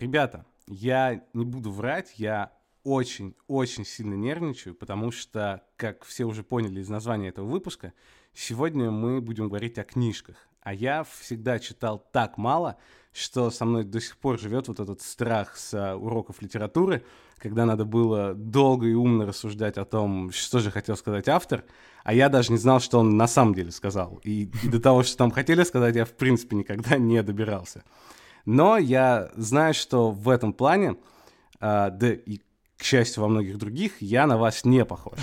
Ребята, 0.00 0.46
я 0.66 1.22
не 1.34 1.44
буду 1.44 1.70
врать, 1.70 2.14
я 2.16 2.52
очень-очень 2.84 3.84
сильно 3.84 4.14
нервничаю, 4.14 4.74
потому 4.74 5.10
что, 5.10 5.62
как 5.76 6.06
все 6.06 6.24
уже 6.24 6.42
поняли 6.42 6.80
из 6.80 6.88
названия 6.88 7.28
этого 7.28 7.44
выпуска, 7.44 7.92
сегодня 8.32 8.90
мы 8.90 9.20
будем 9.20 9.48
говорить 9.48 9.76
о 9.78 9.84
книжках. 9.84 10.36
А 10.62 10.72
я 10.72 11.04
всегда 11.04 11.58
читал 11.58 12.02
так 12.12 12.38
мало, 12.38 12.78
что 13.12 13.50
со 13.50 13.66
мной 13.66 13.84
до 13.84 14.00
сих 14.00 14.16
пор 14.16 14.40
живет 14.40 14.68
вот 14.68 14.80
этот 14.80 15.02
страх 15.02 15.58
с 15.58 15.74
uh, 15.74 15.94
уроков 15.96 16.40
литературы, 16.40 17.04
когда 17.36 17.66
надо 17.66 17.84
было 17.84 18.32
долго 18.32 18.86
и 18.86 18.94
умно 18.94 19.26
рассуждать 19.26 19.76
о 19.76 19.84
том, 19.84 20.32
что 20.32 20.60
же 20.60 20.70
хотел 20.70 20.96
сказать 20.96 21.28
автор, 21.28 21.62
а 22.04 22.14
я 22.14 22.30
даже 22.30 22.52
не 22.52 22.58
знал, 22.58 22.80
что 22.80 23.00
он 23.00 23.18
на 23.18 23.26
самом 23.26 23.52
деле 23.52 23.70
сказал. 23.70 24.18
И, 24.24 24.50
и 24.62 24.68
до 24.68 24.80
того, 24.80 25.02
что 25.02 25.18
там 25.18 25.30
хотели 25.30 25.62
сказать, 25.62 25.94
я 25.94 26.06
в 26.06 26.12
принципе 26.12 26.56
никогда 26.56 26.96
не 26.96 27.22
добирался. 27.22 27.84
Но 28.44 28.78
я 28.78 29.30
знаю, 29.36 29.74
что 29.74 30.10
в 30.10 30.28
этом 30.28 30.52
плане, 30.52 30.96
uh, 31.60 31.90
да 31.90 32.12
и 32.12 32.40
к 32.76 32.82
счастью 32.82 33.22
во 33.22 33.28
многих 33.28 33.58
других, 33.58 34.00
я 34.00 34.26
на 34.26 34.38
вас 34.38 34.64
не 34.64 34.84
похож. 34.84 35.18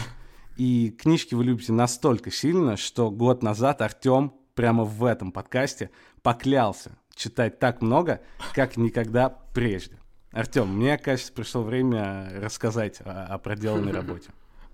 И 0.57 0.91
книжки 0.91 1.35
вы 1.35 1.43
любите 1.43 1.73
настолько 1.73 2.31
сильно, 2.31 2.77
что 2.77 3.11
год 3.11 3.43
назад 3.43 3.81
Артем 3.81 4.33
прямо 4.55 4.83
в 4.83 5.03
этом 5.05 5.31
подкасте 5.31 5.91
поклялся 6.21 6.97
читать 7.15 7.59
так 7.59 7.81
много, 7.81 8.21
как 8.53 8.77
никогда 8.77 9.29
прежде. 9.29 9.97
Артем, 10.31 10.67
мне 10.75 10.97
кажется, 10.97 11.33
пришло 11.33 11.63
время 11.63 12.29
рассказать 12.41 13.01
о, 13.01 13.25
о 13.25 13.37
проделанной 13.39 13.91
работе. 13.93 14.29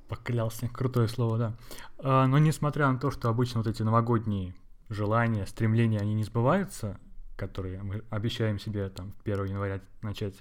Поклялся, 0.07 0.67
крутое 0.67 1.07
слово, 1.07 1.37
да. 1.37 1.53
А, 1.99 2.27
но 2.27 2.37
несмотря 2.37 2.91
на 2.91 2.99
то, 2.99 3.11
что 3.11 3.29
обычно 3.29 3.61
вот 3.61 3.67
эти 3.67 3.81
новогодние 3.81 4.53
желания, 4.89 5.45
стремления, 5.45 5.99
они 5.99 6.13
не 6.13 6.23
сбываются, 6.23 6.99
которые 7.35 7.81
мы 7.83 8.03
обещаем 8.09 8.59
себе 8.59 8.89
там 8.89 9.13
1 9.23 9.45
января 9.45 9.81
начать, 10.01 10.35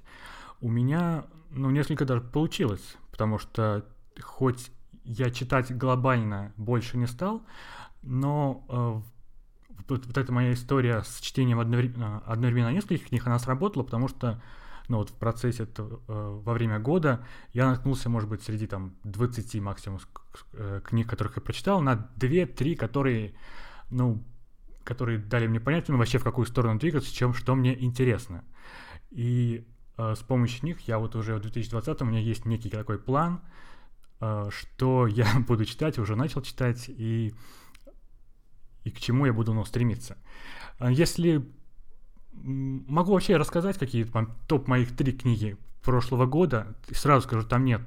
у 0.60 0.70
меня, 0.70 1.24
ну, 1.50 1.70
несколько 1.70 2.04
даже 2.04 2.20
получилось, 2.20 2.96
потому 3.10 3.38
что 3.38 3.84
хоть 4.20 4.70
я 5.04 5.30
читать 5.30 5.76
глобально 5.76 6.52
больше 6.56 6.96
не 6.96 7.06
стал, 7.06 7.42
но 8.02 8.64
э, 8.68 9.82
вот, 9.88 10.06
вот 10.06 10.18
эта 10.18 10.32
моя 10.32 10.52
история 10.52 11.02
с 11.02 11.20
чтением 11.20 11.60
одновременно, 11.60 12.22
одновременно 12.26 12.72
нескольких 12.72 13.08
книг, 13.08 13.26
она 13.26 13.38
сработала, 13.38 13.82
потому 13.82 14.08
что 14.08 14.40
ну, 14.88 14.98
вот 14.98 15.10
в 15.10 15.14
процессе 15.14 15.66
э, 15.76 15.98
во 16.08 16.52
время 16.52 16.78
года 16.78 17.24
я 17.52 17.66
наткнулся, 17.66 18.08
может 18.08 18.28
быть, 18.28 18.42
среди 18.42 18.66
там 18.66 18.94
20 19.04 19.60
максимум 19.60 20.00
э, 20.52 20.80
книг, 20.84 21.08
которых 21.08 21.36
я 21.36 21.42
прочитал, 21.42 21.80
на 21.80 22.08
2-3, 22.18 22.76
которые, 22.76 23.34
ну, 23.90 24.22
которые 24.84 25.18
дали 25.18 25.46
мне 25.46 25.60
понять, 25.60 25.88
ну, 25.88 25.96
вообще 25.96 26.18
в 26.18 26.24
какую 26.24 26.46
сторону 26.46 26.78
двигаться, 26.78 27.12
чем, 27.12 27.34
что 27.34 27.54
мне 27.54 27.80
интересно. 27.82 28.44
И 29.10 29.66
э, 29.96 30.14
с 30.14 30.20
помощью 30.20 30.64
них 30.66 30.80
я 30.88 30.98
вот 30.98 31.16
уже 31.16 31.36
в 31.36 31.40
2020 31.40 32.02
у 32.02 32.04
меня 32.04 32.20
есть 32.20 32.44
некий 32.44 32.70
такой 32.70 32.98
план, 32.98 33.40
э, 34.20 34.48
что 34.50 35.06
я 35.08 35.26
буду 35.46 35.64
читать, 35.64 35.98
уже 35.98 36.16
начал 36.16 36.42
читать, 36.42 36.88
и, 36.88 37.34
и 38.84 38.90
к 38.90 38.98
чему 39.00 39.26
я 39.26 39.32
буду 39.32 39.52
ну, 39.54 39.64
стремиться. 39.64 40.16
А 40.78 40.90
если 40.90 41.44
могу 42.32 43.12
вообще 43.12 43.36
рассказать 43.36 43.78
какие-то 43.78 44.26
топ 44.48 44.66
моих 44.66 44.96
три 44.96 45.12
книги 45.12 45.56
прошлого 45.82 46.26
года, 46.26 46.74
сразу 46.90 47.26
скажу, 47.26 47.46
там 47.46 47.64
нет 47.64 47.82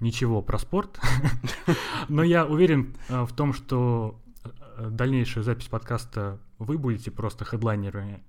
ничего 0.00 0.42
про 0.42 0.58
спорт, 0.58 1.00
но 2.08 2.22
я 2.22 2.44
уверен 2.46 2.94
э, 3.08 3.22
в 3.22 3.32
том, 3.32 3.52
что 3.52 4.20
э, 4.76 4.88
дальнейшая 4.90 5.44
запись 5.44 5.68
подкаста 5.68 6.40
вы 6.58 6.78
будете 6.78 7.10
просто 7.10 7.44
хедлайнерами 7.44 8.22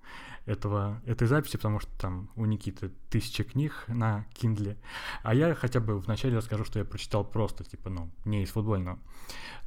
этого, 0.45 1.01
этой 1.05 1.27
записи, 1.27 1.57
потому 1.57 1.79
что 1.79 1.91
там 1.99 2.29
у 2.35 2.45
Никиты 2.45 2.91
тысяча 3.09 3.43
книг 3.43 3.83
на 3.87 4.25
Kindle, 4.33 4.77
а 5.23 5.33
я 5.33 5.53
хотя 5.55 5.79
бы 5.79 5.99
вначале 5.99 6.37
расскажу, 6.37 6.63
что 6.63 6.79
я 6.79 6.85
прочитал 6.85 7.23
просто, 7.23 7.63
типа, 7.63 7.89
ну, 7.89 8.09
не 8.25 8.43
из 8.43 8.49
футбольного. 8.49 8.99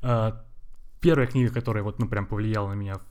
А, 0.03 0.45
первая 1.01 1.27
книга, 1.27 1.53
которая 1.53 1.83
вот, 1.83 1.99
ну, 1.99 2.09
прям 2.09 2.27
повлияла 2.27 2.71
на 2.71 2.75
меня 2.75 2.99
в 2.99 3.05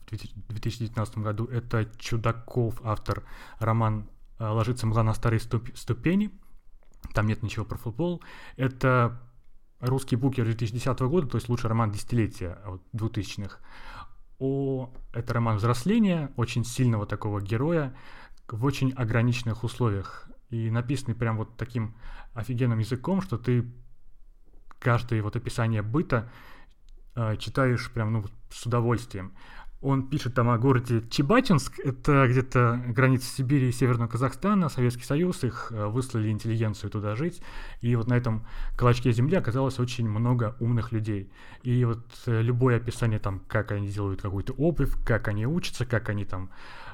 2019 0.49 1.17
году, 1.19 1.45
это 1.45 1.85
Чудаков, 1.97 2.81
автор 2.83 3.23
роман 3.59 4.09
а, 4.39 4.51
«Ложится 4.53 4.88
мгла 4.88 5.03
на 5.03 5.13
старые 5.13 5.39
ступени», 5.39 6.31
там 7.13 7.27
нет 7.27 7.44
ничего 7.44 7.65
про 7.65 7.77
футбол. 7.77 8.21
Это 8.55 9.19
русский 9.79 10.16
букер 10.16 10.45
2010 10.45 11.00
года, 11.01 11.28
то 11.28 11.38
есть 11.38 11.50
лучший 11.50 11.69
роман 11.69 11.91
десятилетия, 11.91 12.59
вот, 12.66 12.81
2000-х 12.94 13.59
о... 14.40 14.90
Это 15.13 15.34
роман 15.34 15.57
взросления, 15.57 16.31
очень 16.38 16.63
сильного 16.63 17.06
такого 17.06 17.41
героя 17.41 17.95
в 18.47 18.66
очень 18.66 18.91
ограниченных 18.94 19.63
условиях. 19.63 20.28
И 20.50 20.72
написанный 20.72 21.16
прям 21.16 21.38
вот 21.38 21.57
таким 21.57 21.95
офигенным 22.34 22.79
языком, 22.79 23.22
что 23.22 23.38
ты 23.38 23.72
каждое 24.79 25.22
вот 25.22 25.35
описание 25.35 25.81
быта 25.81 26.31
э, 27.16 27.35
читаешь 27.38 27.91
прям 27.91 28.13
ну, 28.13 28.25
с 28.50 28.66
удовольствием. 28.66 29.35
Он 29.81 30.09
пишет 30.09 30.34
там 30.34 30.50
о 30.50 30.57
городе 30.57 31.01
Чебачинск, 31.09 31.79
это 31.79 32.28
где-то 32.28 32.84
граница 32.88 33.34
Сибири 33.34 33.69
и 33.69 33.72
Северного 33.72 34.09
Казахстана, 34.09 34.67
Советский 34.67 35.06
Союз, 35.06 35.45
их 35.45 35.72
э, 35.72 35.85
выслали 35.85 36.29
интеллигенцию 36.29 36.90
туда 36.90 37.16
жить, 37.16 37.41
и 37.79 37.95
вот 37.95 38.07
на 38.07 38.16
этом 38.18 38.45
клочке 38.78 39.13
земли 39.13 39.38
оказалось 39.38 39.79
очень 39.79 40.09
много 40.09 40.57
умных 40.59 40.91
людей. 40.91 41.31
И 41.63 41.85
вот 41.85 42.06
э, 42.25 42.41
любое 42.41 42.75
описание 42.75 43.19
там, 43.19 43.39
как 43.47 43.72
они 43.72 43.88
делают 43.88 44.22
какую-то 44.22 44.51
обувь, 44.53 44.94
как 45.06 45.29
они 45.29 45.45
учатся, 45.45 45.85
как 45.85 46.09
они 46.09 46.25
там 46.25 46.50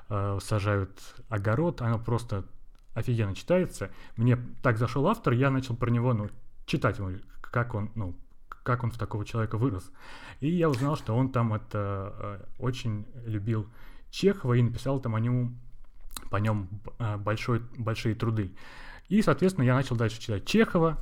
э, 0.10 0.38
сажают 0.40 0.92
огород, 1.28 1.82
оно 1.82 1.98
просто 1.98 2.46
офигенно 2.94 3.34
читается. 3.34 3.90
Мне 4.16 4.38
так 4.62 4.78
зашел 4.78 5.08
автор, 5.08 5.34
я 5.34 5.50
начал 5.50 5.76
про 5.76 5.90
него, 5.90 6.14
ну, 6.14 6.30
читать 6.68 7.00
как 7.42 7.74
он, 7.74 7.90
ну, 7.96 8.16
как 8.66 8.84
он 8.84 8.90
в 8.90 8.98
такого 8.98 9.24
человека 9.24 9.58
вырос. 9.58 9.92
И 10.40 10.50
я 10.50 10.70
узнал, 10.70 10.98
что 10.98 11.16
он 11.16 11.32
там 11.32 11.54
это 11.54 12.14
э, 12.18 12.40
очень 12.58 13.06
любил 13.26 13.70
Чехова 14.10 14.56
и 14.56 14.62
написал 14.64 15.00
там 15.00 15.16
о 15.16 15.20
нем, 15.20 15.60
по 16.32 16.38
нем 16.38 16.68
э, 16.98 17.18
большой, 17.18 17.62
большие 17.78 18.16
труды. 18.16 18.52
И, 19.08 19.22
соответственно, 19.22 19.66
я 19.66 19.76
начал 19.76 19.96
дальше 19.96 20.20
читать 20.20 20.46
Чехова, 20.46 20.98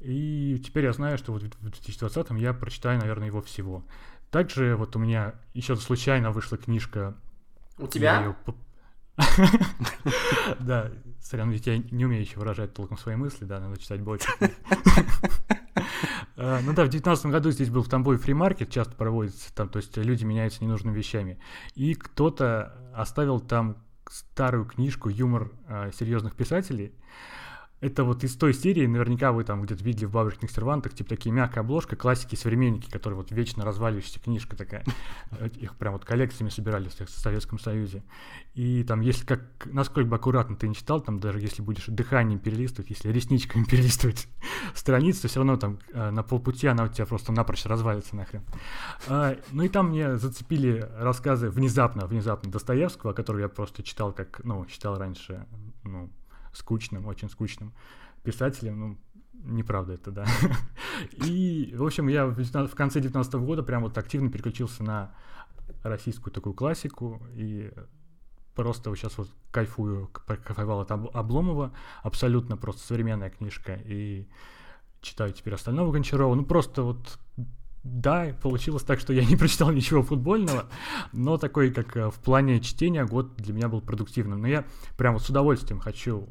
и 0.00 0.62
теперь 0.64 0.84
я 0.84 0.92
знаю, 0.92 1.16
что 1.16 1.32
вот 1.32 1.42
в 1.42 1.60
2020 1.60 2.30
я 2.32 2.52
прочитаю, 2.52 3.00
наверное, 3.00 3.28
его 3.28 3.40
всего. 3.40 3.82
Также 4.30 4.76
вот 4.76 4.94
у 4.94 4.98
меня 4.98 5.34
еще 5.54 5.76
случайно 5.76 6.30
вышла 6.30 6.58
книжка. 6.58 7.16
У 7.78 7.86
тебя? 7.86 8.36
Да, 10.60 10.90
сорян, 11.20 11.50
ведь 11.50 11.66
я 11.66 11.78
не 11.78 12.04
умею 12.04 12.22
еще 12.22 12.38
выражать 12.38 12.74
толком 12.74 12.98
свои 12.98 13.16
мысли, 13.16 13.44
да, 13.44 13.60
надо 13.60 13.78
читать 13.80 14.00
больше. 14.00 14.28
Э, 16.40 16.60
ну 16.62 16.72
да, 16.72 16.84
в 16.84 16.90
2019 16.90 17.26
году 17.26 17.50
здесь 17.50 17.68
был 17.68 17.82
в 17.82 17.88
Тамбове 17.88 18.16
фримаркет, 18.16 18.70
часто 18.70 18.94
проводится 18.94 19.52
там, 19.54 19.68
то 19.68 19.78
есть 19.78 19.96
люди 19.96 20.24
меняются 20.24 20.62
ненужными 20.62 20.96
вещами. 20.96 21.38
И 21.74 21.94
кто-то 21.94 22.92
оставил 22.94 23.40
там 23.40 23.76
старую 24.08 24.64
книжку 24.64 25.08
«Юмор 25.08 25.50
э, 25.66 25.90
серьезных 25.92 26.36
писателей», 26.36 26.92
это 27.80 28.02
вот 28.02 28.24
из 28.24 28.34
той 28.36 28.54
серии, 28.54 28.86
наверняка 28.86 29.30
вы 29.30 29.44
там 29.44 29.62
где-то 29.62 29.84
видели 29.84 30.06
в 30.06 30.10
бабушкиных 30.10 30.50
сервантах, 30.50 30.94
типа 30.94 31.10
такие 31.10 31.32
мягкая 31.32 31.62
обложка, 31.62 31.94
классики 31.94 32.34
современники, 32.34 32.90
которые 32.90 33.16
вот 33.16 33.30
вечно 33.30 33.64
разваливающаяся 33.64 34.18
книжка 34.18 34.56
такая. 34.56 34.84
Их 35.56 35.76
прям 35.76 35.92
вот 35.92 36.04
коллекциями 36.04 36.50
собирали 36.50 36.88
в 36.88 37.08
Советском 37.08 37.60
Союзе. 37.60 38.02
И 38.54 38.82
там, 38.82 39.00
если 39.00 39.24
как, 39.24 39.42
насколько 39.66 40.08
бы 40.08 40.16
аккуратно 40.16 40.56
ты 40.56 40.66
не 40.66 40.74
читал, 40.74 41.00
там 41.00 41.20
даже 41.20 41.38
если 41.38 41.62
будешь 41.62 41.86
дыханием 41.86 42.40
перелистывать, 42.40 42.90
если 42.90 43.10
ресничками 43.10 43.62
перелистывать 43.70 44.26
страницу, 44.74 45.28
все 45.28 45.38
равно 45.38 45.56
там 45.56 45.78
э, 45.92 46.10
на 46.10 46.24
полпути 46.24 46.66
она 46.66 46.84
у 46.84 46.88
тебя 46.88 47.06
просто 47.06 47.30
напрочь 47.30 47.64
развалится 47.64 48.16
нахрен. 48.16 48.42
А, 49.06 49.36
ну 49.52 49.62
и 49.62 49.68
там 49.68 49.90
мне 49.90 50.16
зацепили 50.16 50.88
рассказы 50.98 51.48
внезапно, 51.48 52.06
внезапно 52.06 52.50
Достоевского, 52.50 53.12
который 53.12 53.42
я 53.42 53.48
просто 53.48 53.84
читал 53.84 54.12
как, 54.12 54.40
ну, 54.42 54.66
читал 54.66 54.98
раньше, 54.98 55.46
ну, 55.84 56.10
скучным, 56.58 57.06
очень 57.06 57.30
скучным 57.30 57.72
писателем, 58.22 58.80
ну, 58.80 58.98
неправда 59.32 59.94
это, 59.94 60.10
да. 60.10 60.26
И, 61.24 61.74
в 61.76 61.84
общем, 61.84 62.08
я 62.08 62.26
в 62.26 62.74
конце 62.74 63.00
19 63.00 63.34
года 63.34 63.62
прям 63.62 63.82
вот 63.82 63.96
активно 63.96 64.30
переключился 64.30 64.82
на 64.82 65.14
российскую 65.82 66.32
такую 66.32 66.54
классику, 66.54 67.22
и 67.34 67.70
просто 68.54 68.94
сейчас 68.96 69.16
вот 69.16 69.30
кайфую, 69.52 70.08
кайфовал 70.08 70.80
от 70.80 70.90
Обломова, 70.90 71.72
абсолютно 72.02 72.56
просто 72.56 72.82
современная 72.86 73.30
книжка, 73.30 73.74
и 73.84 74.26
читаю 75.00 75.32
теперь 75.32 75.54
остального 75.54 75.92
Гончарова, 75.92 76.34
ну 76.34 76.44
просто 76.44 76.82
вот 76.82 77.18
да, 77.84 78.34
получилось 78.42 78.82
так, 78.82 79.00
что 79.00 79.12
я 79.12 79.24
не 79.24 79.36
прочитал 79.36 79.70
ничего 79.70 80.02
футбольного, 80.02 80.66
но 81.12 81.38
такой, 81.38 81.70
как 81.70 81.96
э, 81.96 82.10
в 82.10 82.16
плане 82.16 82.60
чтения, 82.60 83.04
год 83.04 83.36
для 83.36 83.54
меня 83.54 83.68
был 83.68 83.80
продуктивным. 83.80 84.42
Но 84.42 84.48
я 84.48 84.64
прям 84.96 85.14
вот 85.14 85.22
с 85.22 85.30
удовольствием 85.30 85.80
хочу 85.80 86.28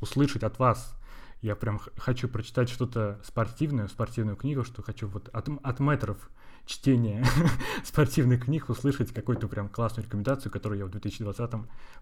услышать 0.00 0.42
от 0.42 0.58
вас. 0.58 0.94
Я 1.40 1.54
прям 1.54 1.80
хочу 1.96 2.28
прочитать 2.28 2.68
что-то 2.68 3.20
спортивное, 3.24 3.86
спортивную 3.88 4.36
книгу, 4.36 4.64
что 4.64 4.82
хочу 4.82 5.06
вот 5.06 5.28
от, 5.28 5.48
от 5.62 5.80
метров 5.80 6.30
чтения 6.66 7.24
спортивных 7.84 8.44
книг 8.44 8.68
услышать 8.68 9.12
какую-то 9.12 9.48
прям 9.48 9.68
классную 9.68 10.04
рекомендацию, 10.06 10.50
которую 10.50 10.80
я 10.80 10.86
в 10.86 10.90
2020 10.90 11.50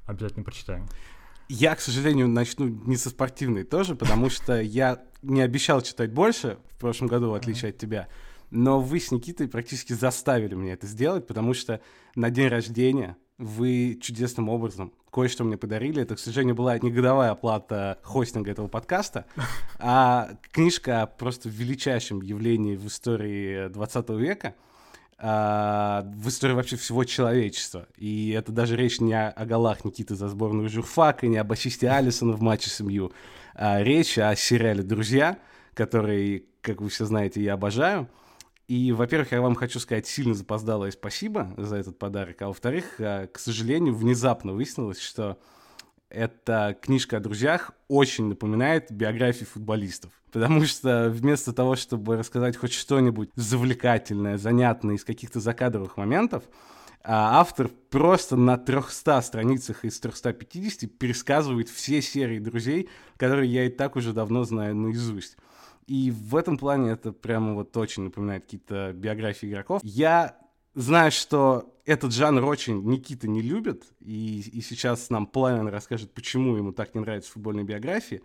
обязательно 0.06 0.44
прочитаю. 0.44 0.88
Я, 1.48 1.76
к 1.76 1.80
сожалению, 1.80 2.28
начну 2.28 2.66
не 2.66 2.96
со 2.96 3.10
спортивной 3.10 3.62
тоже, 3.62 3.94
потому 3.94 4.30
что 4.30 4.60
я 4.60 5.04
не 5.22 5.42
обещал 5.42 5.80
читать 5.80 6.12
больше 6.12 6.58
в 6.72 6.78
прошлом 6.78 7.06
году, 7.06 7.30
в 7.30 7.34
отличие 7.34 7.70
от 7.70 7.78
тебя. 7.78 8.08
Но 8.50 8.80
вы 8.80 8.98
с 8.98 9.12
Никитой 9.12 9.48
практически 9.48 9.92
заставили 9.92 10.54
меня 10.54 10.72
это 10.72 10.86
сделать, 10.86 11.26
потому 11.26 11.54
что 11.54 11.80
на 12.14 12.30
день 12.30 12.48
рождения 12.48 13.16
вы 13.38 13.98
чудесным 14.00 14.48
образом 14.48 14.92
кое-что 15.16 15.44
мне 15.44 15.56
подарили. 15.56 16.02
Это, 16.02 16.14
к 16.14 16.18
сожалению, 16.18 16.54
была 16.54 16.78
не 16.78 16.90
годовая 16.90 17.30
оплата 17.30 17.98
хостинга 18.02 18.50
этого 18.50 18.68
подкаста, 18.68 19.24
а 19.78 20.28
книжка 20.52 21.00
о 21.00 21.06
просто 21.06 21.48
величайшем 21.48 22.20
явлении 22.20 22.76
в 22.76 22.86
истории 22.86 23.68
20 23.68 24.10
века, 24.10 24.54
а, 25.16 26.02
в 26.14 26.28
истории 26.28 26.52
вообще 26.52 26.76
всего 26.76 27.04
человечества. 27.04 27.88
И 27.96 28.32
это 28.32 28.52
даже 28.52 28.76
речь 28.76 29.00
не 29.00 29.14
о, 29.14 29.30
о 29.30 29.46
голах 29.46 29.86
Никиты 29.86 30.14
за 30.16 30.28
сборную 30.28 30.68
журфака, 30.68 31.26
не 31.28 31.38
об 31.38 31.50
ассисте 31.50 31.88
Алисона 31.88 32.32
в 32.34 32.42
матче 32.42 32.68
с 32.68 32.80
МЮ, 32.80 33.10
а 33.54 33.82
речь 33.82 34.18
о 34.18 34.36
сериале 34.36 34.82
«Друзья», 34.82 35.38
который, 35.72 36.44
как 36.60 36.82
вы 36.82 36.90
все 36.90 37.06
знаете, 37.06 37.42
я 37.42 37.54
обожаю. 37.54 38.06
И, 38.68 38.90
во-первых, 38.90 39.32
я 39.32 39.40
вам 39.40 39.54
хочу 39.54 39.78
сказать 39.78 40.06
сильно 40.06 40.34
запоздалое 40.34 40.90
спасибо 40.90 41.54
за 41.56 41.76
этот 41.76 41.98
подарок, 41.98 42.42
а 42.42 42.48
во-вторых, 42.48 43.00
э, 43.00 43.28
к 43.28 43.38
сожалению, 43.38 43.94
внезапно 43.94 44.52
выяснилось, 44.52 45.00
что 45.00 45.38
эта 46.08 46.76
книжка 46.80 47.18
о 47.18 47.20
друзьях 47.20 47.72
очень 47.88 48.26
напоминает 48.26 48.90
биографии 48.90 49.44
футболистов. 49.44 50.10
Потому 50.32 50.64
что 50.64 51.08
вместо 51.10 51.52
того, 51.52 51.76
чтобы 51.76 52.16
рассказать 52.16 52.56
хоть 52.56 52.72
что-нибудь 52.72 53.30
завлекательное, 53.36 54.36
занятное 54.36 54.96
из 54.96 55.04
каких-то 55.04 55.40
закадровых 55.40 55.96
моментов, 55.96 56.44
а, 57.02 57.40
автор 57.40 57.68
просто 57.90 58.36
на 58.36 58.58
300 58.58 59.22
страницах 59.22 59.84
из 59.84 59.98
350 60.00 60.90
пересказывает 60.98 61.68
все 61.68 62.02
серии 62.02 62.40
друзей, 62.40 62.88
которые 63.16 63.52
я 63.52 63.66
и 63.66 63.68
так 63.68 63.94
уже 63.94 64.12
давно 64.12 64.42
знаю 64.42 64.74
наизусть. 64.74 65.36
И 65.86 66.10
в 66.10 66.34
этом 66.34 66.58
плане 66.58 66.90
это 66.90 67.12
прямо 67.12 67.54
вот 67.54 67.76
очень 67.76 68.04
напоминает 68.04 68.44
какие-то 68.44 68.92
биографии 68.92 69.48
игроков. 69.48 69.80
Я 69.84 70.36
знаю, 70.74 71.12
что 71.12 71.72
этот 71.84 72.12
жанр 72.12 72.44
очень 72.44 72.82
Никита 72.82 73.28
не 73.28 73.40
любит, 73.40 73.84
и, 74.00 74.40
и 74.40 74.60
сейчас 74.60 75.10
нам 75.10 75.26
Пламен 75.26 75.68
расскажет, 75.68 76.12
почему 76.12 76.56
ему 76.56 76.72
так 76.72 76.94
не 76.94 77.00
нравятся 77.00 77.30
футбольные 77.32 77.64
биографии. 77.64 78.22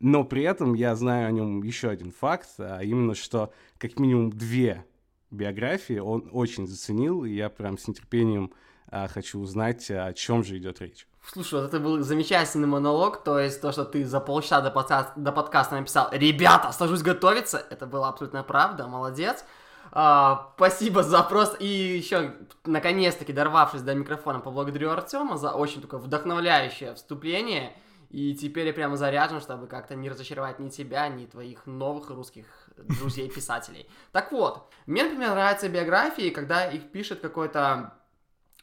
Но 0.00 0.22
при 0.24 0.42
этом 0.42 0.74
я 0.74 0.94
знаю 0.94 1.28
о 1.28 1.32
нем 1.32 1.62
еще 1.62 1.88
один 1.88 2.12
факт, 2.12 2.50
а 2.58 2.80
именно, 2.82 3.14
что 3.14 3.52
как 3.78 3.98
минимум 3.98 4.30
две 4.30 4.84
биографии 5.30 5.98
он 5.98 6.28
очень 6.30 6.66
заценил, 6.66 7.24
и 7.24 7.32
я 7.32 7.48
прям 7.48 7.78
с 7.78 7.88
нетерпением 7.88 8.52
а, 8.86 9.08
хочу 9.08 9.40
узнать, 9.40 9.90
о 9.90 10.12
чем 10.12 10.44
же 10.44 10.56
идет 10.58 10.80
речь. 10.80 11.08
Слушай, 11.26 11.60
вот 11.60 11.68
это 11.68 11.78
был 11.78 12.02
замечательный 12.02 12.66
монолог, 12.66 13.22
то 13.22 13.38
есть 13.38 13.60
то, 13.60 13.70
что 13.70 13.84
ты 13.84 14.04
за 14.06 14.20
полчаса 14.20 14.60
до, 14.60 14.70
подка... 14.70 15.12
до 15.16 15.30
подкаста 15.30 15.74
написал 15.74 16.08
«Ребята, 16.10 16.72
сажусь 16.72 17.02
готовиться», 17.02 17.58
это 17.70 17.86
была 17.86 18.08
абсолютно 18.08 18.42
правда, 18.42 18.86
молодец. 18.86 19.44
А, 19.92 20.52
спасибо 20.56 21.02
за 21.02 21.22
просто... 21.22 21.56
И 21.58 21.66
еще, 21.66 22.34
наконец-таки, 22.64 23.32
дорвавшись 23.32 23.82
до 23.82 23.94
микрофона, 23.94 24.40
поблагодарю 24.40 24.90
Артема 24.90 25.36
за 25.36 25.52
очень 25.52 25.82
такое 25.82 26.00
вдохновляющее 26.00 26.94
вступление. 26.94 27.76
И 28.10 28.34
теперь 28.34 28.66
я 28.66 28.72
прямо 28.72 28.96
заряжен, 28.96 29.40
чтобы 29.40 29.66
как-то 29.66 29.94
не 29.94 30.08
разочаровать 30.08 30.58
ни 30.58 30.70
тебя, 30.70 31.08
ни 31.08 31.26
твоих 31.26 31.66
новых 31.66 32.08
русских 32.08 32.46
друзей-писателей. 32.76 33.88
Так 34.12 34.32
вот, 34.32 34.70
мне, 34.86 35.04
например, 35.04 35.30
нравятся 35.30 35.68
биографии, 35.68 36.30
когда 36.30 36.66
их 36.66 36.90
пишет 36.90 37.20
какой-то 37.20 37.94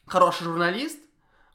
хороший 0.06 0.44
журналист, 0.44 0.98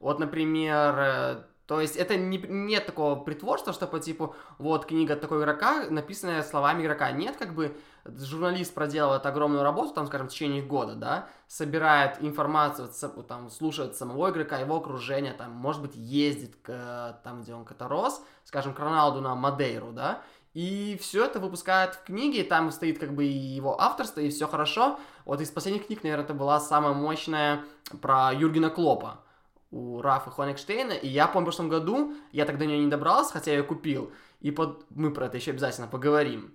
вот, 0.01 0.19
например, 0.19 0.95
э, 0.97 1.43
то 1.67 1.79
есть 1.79 1.95
это 1.95 2.17
не, 2.17 2.37
нет 2.37 2.85
такого 2.85 3.15
притворства, 3.15 3.71
что 3.71 3.87
по 3.87 3.99
типу, 3.99 4.35
вот 4.57 4.85
книга 4.85 5.15
такого 5.15 5.39
игрока, 5.39 5.85
написанная 5.89 6.43
словами 6.43 6.81
игрока. 6.81 7.11
Нет, 7.11 7.37
как 7.37 7.53
бы 7.53 7.77
журналист 8.03 8.73
проделывает 8.73 9.25
огромную 9.25 9.63
работу, 9.63 9.93
там, 9.93 10.07
скажем, 10.07 10.27
в 10.27 10.31
течение 10.31 10.63
года, 10.63 10.95
да, 10.95 11.29
собирает 11.47 12.17
информацию, 12.19 12.89
там, 13.25 13.49
слушает 13.49 13.95
самого 13.95 14.31
игрока, 14.31 14.57
его 14.57 14.75
окружение, 14.75 15.31
там, 15.31 15.51
может 15.51 15.81
быть, 15.81 15.95
ездит 15.95 16.57
к, 16.61 17.21
там, 17.23 17.43
где 17.43 17.53
он 17.53 17.63
когда 17.63 17.87
рос, 17.87 18.21
скажем, 18.43 18.73
к 18.73 18.79
Роналду 18.79 19.21
на 19.21 19.35
Мадейру, 19.35 19.91
да, 19.93 20.23
и 20.53 20.99
все 20.99 21.23
это 21.23 21.39
выпускает 21.39 21.95
в 21.95 22.03
книге, 22.03 22.43
там 22.43 22.71
стоит 22.71 22.99
как 22.99 23.13
бы 23.13 23.23
его 23.23 23.79
авторство, 23.79 24.19
и 24.19 24.29
все 24.29 24.47
хорошо. 24.47 24.99
Вот 25.23 25.39
из 25.39 25.49
последних 25.49 25.87
книг, 25.87 26.03
наверное, 26.03 26.25
это 26.25 26.33
была 26.33 26.59
самая 26.59 26.93
мощная 26.93 27.63
про 28.01 28.33
Юргена 28.33 28.69
Клопа 28.69 29.21
у 29.71 30.01
Рафа 30.01 30.29
Хонекштейна, 30.29 30.91
и 30.91 31.07
я 31.07 31.27
помню, 31.27 31.45
в 31.45 31.49
прошлом 31.49 31.69
году, 31.69 32.15
я 32.31 32.45
тогда 32.45 32.65
до 32.65 32.65
нее 32.67 32.79
не 32.79 32.91
добрался, 32.91 33.33
хотя 33.33 33.51
я 33.51 33.57
ее 33.57 33.63
купил, 33.63 34.11
и 34.41 34.51
под... 34.51 34.85
мы 34.89 35.11
про 35.11 35.27
это 35.27 35.37
еще 35.37 35.51
обязательно 35.51 35.87
поговорим, 35.87 36.53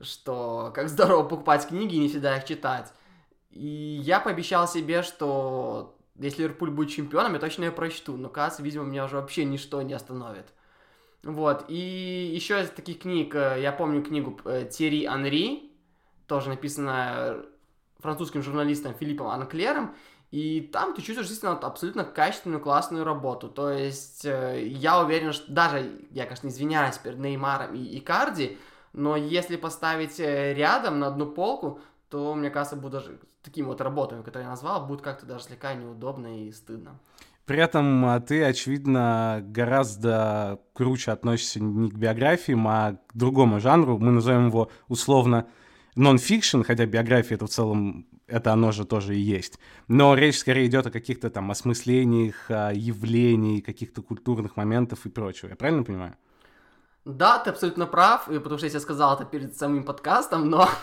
что 0.00 0.72
как 0.74 0.88
здорово 0.88 1.22
покупать 1.22 1.68
книги 1.68 1.94
и 1.94 2.00
не 2.00 2.08
всегда 2.08 2.36
их 2.36 2.44
читать. 2.44 2.92
И 3.50 4.00
я 4.02 4.20
пообещал 4.20 4.68
себе, 4.68 5.02
что 5.02 5.96
если 6.18 6.42
Ливерпуль 6.42 6.70
будет 6.70 6.90
чемпионом, 6.90 7.34
я 7.34 7.38
точно 7.38 7.64
ее 7.64 7.72
прочту, 7.72 8.16
но, 8.16 8.28
кажется, 8.28 8.62
видимо, 8.62 8.84
меня 8.84 9.04
уже 9.04 9.16
вообще 9.16 9.44
ничто 9.44 9.80
не 9.82 9.94
остановит. 9.94 10.46
Вот, 11.22 11.64
и 11.68 12.32
еще 12.34 12.62
из 12.62 12.70
таких 12.70 13.00
книг, 13.00 13.34
э, 13.34 13.58
я 13.60 13.72
помню 13.72 14.02
книгу 14.02 14.38
э, 14.44 14.68
Терри 14.70 15.06
Анри, 15.06 15.72
тоже 16.28 16.50
написанная 16.50 17.44
французским 17.98 18.42
журналистом 18.42 18.94
Филиппом 18.94 19.28
Анклером, 19.28 19.94
и 20.36 20.60
там 20.60 20.92
ты 20.92 21.00
чувствуешь 21.00 21.28
действительно 21.28 21.58
абсолютно 21.66 22.04
качественную, 22.04 22.60
классную 22.60 23.04
работу. 23.04 23.48
То 23.48 23.70
есть 23.70 24.26
э, 24.26 24.66
я 24.66 25.00
уверен, 25.00 25.32
что 25.32 25.50
даже, 25.50 25.90
я, 26.10 26.24
конечно, 26.24 26.48
извиняюсь 26.48 26.98
перед 26.98 27.18
Неймаром 27.18 27.74
и 27.74 27.98
Икарди, 27.98 28.58
но 28.92 29.16
если 29.16 29.56
поставить 29.56 30.20
э, 30.20 30.52
рядом 30.52 30.98
на 30.98 31.06
одну 31.06 31.24
полку, 31.24 31.80
то, 32.10 32.34
мне 32.34 32.50
кажется, 32.50 32.76
будет 32.76 32.92
даже 32.92 33.18
такими 33.42 33.64
вот 33.64 33.80
работами, 33.80 34.20
которые 34.20 34.44
я 34.44 34.50
назвал, 34.50 34.84
будет 34.84 35.00
как-то 35.00 35.24
даже 35.24 35.44
слегка 35.44 35.72
неудобно 35.72 36.46
и 36.46 36.52
стыдно. 36.52 37.00
При 37.46 37.58
этом 37.58 38.04
а, 38.04 38.20
ты, 38.20 38.44
очевидно, 38.44 39.42
гораздо 39.42 40.60
круче 40.74 41.12
относишься 41.12 41.60
не 41.60 41.88
к 41.88 41.94
биографиям, 41.94 42.68
а 42.68 42.98
к 43.06 43.16
другому 43.16 43.58
жанру. 43.58 43.96
Мы 43.96 44.12
назовем 44.12 44.48
его 44.48 44.70
условно 44.88 45.46
нон-фикшн, 45.94 46.60
хотя 46.60 46.84
биография 46.84 47.36
это 47.36 47.46
в 47.46 47.50
целом 47.50 48.06
это 48.26 48.52
оно 48.52 48.72
же 48.72 48.84
тоже 48.84 49.16
и 49.16 49.20
есть. 49.20 49.58
Но 49.88 50.14
речь 50.14 50.38
скорее 50.38 50.66
идет 50.66 50.86
о 50.86 50.90
каких-то 50.90 51.30
там 51.30 51.50
осмыслениях, 51.50 52.50
явлений, 52.50 53.60
каких-то 53.60 54.02
культурных 54.02 54.56
моментов 54.56 55.06
и 55.06 55.08
прочего. 55.08 55.50
Я 55.50 55.56
правильно 55.56 55.84
понимаю? 55.84 56.16
Да, 57.04 57.38
ты 57.38 57.50
абсолютно 57.50 57.86
прав, 57.86 58.24
потому 58.26 58.58
что 58.58 58.66
я 58.66 58.70
тебе 58.70 58.80
сказал 58.80 59.14
это 59.14 59.24
перед 59.24 59.56
самим 59.56 59.84
подкастом, 59.84 60.50
но... 60.50 60.68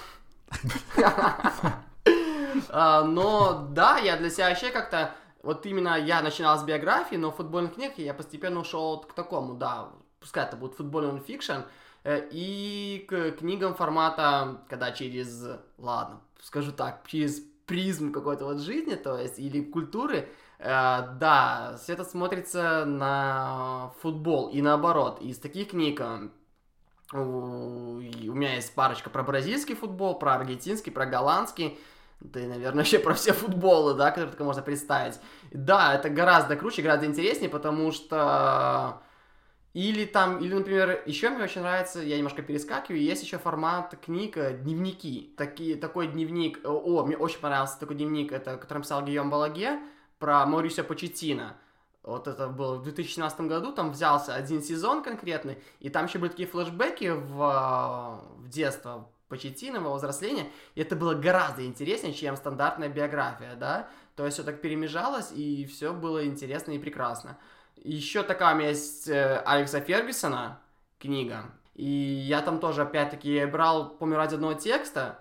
А, 2.69 3.03
но 3.03 3.67
да, 3.71 3.97
я 3.97 4.15
для 4.15 4.29
себя 4.29 4.49
вообще 4.49 4.69
как-то... 4.69 5.15
Вот 5.41 5.65
именно 5.65 5.99
я 5.99 6.21
начинал 6.21 6.57
с 6.57 6.63
биографии, 6.63 7.15
на 7.15 7.31
футбольных 7.31 7.73
книгах 7.73 7.97
я 7.97 8.13
постепенно 8.13 8.59
ушел 8.61 9.01
к 9.01 9.13
такому, 9.13 9.55
да, 9.55 9.89
пускай 10.19 10.45
это 10.45 10.55
будет 10.55 10.75
футбольный 10.75 11.19
fiction, 11.19 11.63
и 12.05 13.05
к 13.07 13.31
книгам 13.31 13.75
формата, 13.75 14.61
когда 14.69 14.91
через, 14.91 15.45
ладно, 15.77 16.21
скажу 16.41 16.71
так, 16.71 17.03
через 17.07 17.41
призму 17.65 18.11
какой-то 18.11 18.45
вот 18.45 18.59
жизни, 18.59 18.95
то 18.95 19.17
есть, 19.17 19.39
или 19.39 19.61
культуры, 19.61 20.29
э, 20.59 20.65
да, 20.65 21.77
все 21.81 21.93
это 21.93 22.03
смотрится 22.03 22.85
на 22.85 23.93
футбол 24.01 24.49
и 24.49 24.61
наоборот. 24.61 25.21
Из 25.21 25.37
таких 25.39 25.69
книг 25.69 26.01
э, 26.01 26.29
у 27.13 27.99
меня 28.33 28.55
есть 28.55 28.73
парочка 28.75 29.09
про 29.09 29.23
бразильский 29.23 29.75
футбол, 29.75 30.19
про 30.19 30.35
аргентинский, 30.35 30.91
про 30.91 31.05
голландский, 31.05 31.79
да 32.19 32.39
и, 32.39 32.47
наверное, 32.47 32.79
вообще 32.83 32.99
про 32.99 33.13
все 33.13 33.33
футболы, 33.33 33.93
да, 33.93 34.09
которые 34.09 34.31
только 34.31 34.43
можно 34.43 34.61
представить. 34.61 35.19
Да, 35.51 35.93
это 35.95 36.09
гораздо 36.09 36.55
круче, 36.55 36.81
гораздо 36.81 37.05
интереснее, 37.05 37.49
потому 37.49 37.91
что 37.91 39.01
или 39.73 40.05
там, 40.05 40.37
или, 40.37 40.53
например, 40.53 41.01
еще 41.07 41.29
мне 41.29 41.43
очень 41.43 41.61
нравится, 41.61 41.99
я 41.99 42.17
немножко 42.17 42.43
перескакиваю, 42.43 43.01
есть 43.01 43.23
еще 43.23 43.39
формат 43.39 43.95
книг, 44.05 44.37
э, 44.37 44.55
дневники. 44.55 45.33
Такие, 45.35 45.75
такой 45.75 46.07
дневник, 46.07 46.59
э, 46.63 46.67
о, 46.67 47.03
мне 47.03 47.17
очень 47.17 47.39
понравился 47.39 47.79
такой 47.79 47.95
дневник, 47.95 48.31
это, 48.31 48.57
который 48.57 48.83
писал 48.83 49.03
Гийом 49.03 49.31
Балаге, 49.31 49.79
про 50.19 50.45
Маурисио 50.45 50.83
Почетина. 50.83 51.57
Вот 52.03 52.27
это 52.27 52.49
было 52.49 52.75
в 52.75 52.83
2017 52.83 53.41
году, 53.41 53.71
там 53.71 53.91
взялся 53.91 54.35
один 54.35 54.61
сезон 54.61 55.01
конкретный, 55.01 55.57
и 55.79 55.89
там 55.89 56.05
еще 56.05 56.19
были 56.19 56.29
такие 56.29 56.47
флешбеки 56.47 57.09
в, 57.09 58.21
в 58.37 58.49
детство 58.49 59.09
Почетина, 59.27 59.79
во 59.81 59.95
взросление, 59.95 60.51
и 60.75 60.81
это 60.81 60.95
было 60.95 61.15
гораздо 61.15 61.65
интереснее, 61.65 62.13
чем 62.13 62.35
стандартная 62.35 62.89
биография, 62.89 63.55
да, 63.55 63.89
то 64.15 64.25
есть 64.25 64.35
все 64.35 64.43
так 64.43 64.61
перемежалось, 64.61 65.31
и 65.31 65.65
все 65.65 65.93
было 65.93 66.27
интересно 66.27 66.73
и 66.73 66.77
прекрасно. 66.77 67.39
Еще 67.75 68.23
такая 68.23 68.55
у 68.55 68.57
меня 68.57 68.69
есть 68.69 69.07
э, 69.07 69.41
Алекса 69.45 69.79
Фергюсона 69.81 70.59
книга. 70.99 71.45
И 71.75 71.85
я 71.85 72.41
там 72.41 72.59
тоже, 72.59 72.83
опять-таки, 72.83 73.45
брал, 73.45 73.89
помню, 73.97 74.17
ради 74.17 74.35
одного 74.35 74.53
текста, 74.53 75.19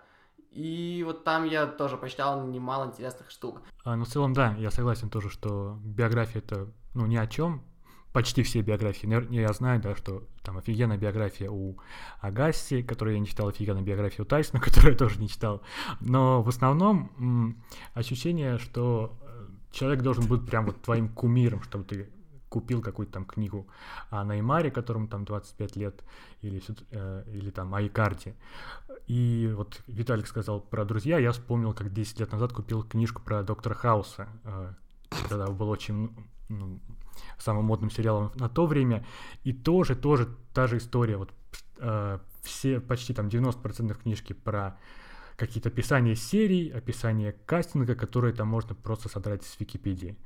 и 0.51 1.03
вот 1.07 1.25
там 1.25 1.45
я 1.45 1.67
тоже 1.67 1.97
почитал 1.97 2.47
немало 2.47 2.87
интересных 2.87 3.31
штук. 3.31 3.63
А, 3.85 3.97
ну, 3.97 4.05
в 4.05 4.09
целом, 4.09 4.35
да, 4.35 4.55
я 4.59 4.71
согласен 4.71 5.09
тоже, 5.09 5.31
что 5.31 5.79
биография 5.83 6.43
это, 6.43 6.71
ну, 6.95 7.07
ни 7.07 7.17
о 7.17 7.27
чем, 7.27 7.65
почти 8.13 8.43
все 8.43 8.61
биографии. 8.61 9.09
Я 9.35 9.53
знаю, 9.55 9.81
да, 9.81 9.97
что 9.97 10.25
там 10.43 10.59
офигенная 10.59 10.99
биография 10.99 11.51
у 11.51 11.79
Агасси, 12.21 12.83
которую 12.83 13.15
я 13.15 13.21
не 13.21 13.27
читал, 13.27 13.49
офигенная 13.49 13.83
биография 13.83 14.25
у 14.25 14.29
Тайсона, 14.29 14.61
которую 14.65 14.93
я 14.93 14.99
тоже 14.99 15.19
не 15.19 15.29
читал. 15.29 15.63
Но 16.01 16.43
в 16.43 16.49
основном 16.49 17.57
ощущение, 17.95 18.59
что 18.59 19.19
э, 19.23 19.47
человек 19.73 20.03
должен 20.03 20.27
быть 20.27 20.47
прям 20.47 20.67
вот 20.67 20.83
твоим 20.83 21.09
кумиром, 21.09 21.63
чтобы 21.63 21.85
ты 21.85 22.11
купил 22.53 22.83
какую-то 22.83 23.13
там 23.13 23.25
книгу 23.25 23.67
о 24.11 24.25
Неймаре, 24.25 24.71
которому 24.71 25.09
там 25.09 25.25
25 25.25 25.77
лет, 25.77 26.05
или, 26.43 26.63
э, 26.91 27.25
или 27.33 27.51
там 27.51 27.75
о 27.75 27.81
Икарде. 27.81 28.35
И 29.07 29.51
вот 29.57 29.81
Виталик 29.87 30.27
сказал 30.27 30.61
про 30.61 30.85
друзья, 30.85 31.19
я 31.19 31.33
вспомнил, 31.33 31.73
как 31.73 31.93
10 31.93 32.21
лет 32.21 32.33
назад 32.33 32.53
купил 32.53 32.83
книжку 32.83 33.23
про 33.23 33.43
доктора 33.43 33.75
Хауса, 33.75 34.29
э, 34.45 34.73
тогда 35.31 35.47
был 35.47 35.71
очень 35.71 36.11
ну, 36.51 36.79
самым 37.39 37.65
модным 37.65 37.91
сериалом 37.91 38.33
на 38.35 38.51
то 38.51 38.67
время. 38.67 39.07
И 39.45 39.55
тоже, 39.55 39.97
тоже 39.97 40.29
та 40.53 40.67
же 40.67 40.77
история. 40.77 41.17
Вот 41.17 41.31
э, 41.79 42.19
все, 42.43 42.81
почти 42.81 43.15
там 43.15 43.29
90% 43.29 43.95
книжки 43.95 44.35
про 44.35 44.79
какие-то 45.37 45.71
описания 45.71 46.17
серий, 46.17 46.69
описания 46.69 47.33
кастинга, 47.47 47.95
которые 47.95 48.35
там 48.35 48.49
можно 48.49 48.75
просто 48.75 49.09
содрать 49.09 49.43
с 49.43 49.59
Википедии. 49.59 50.17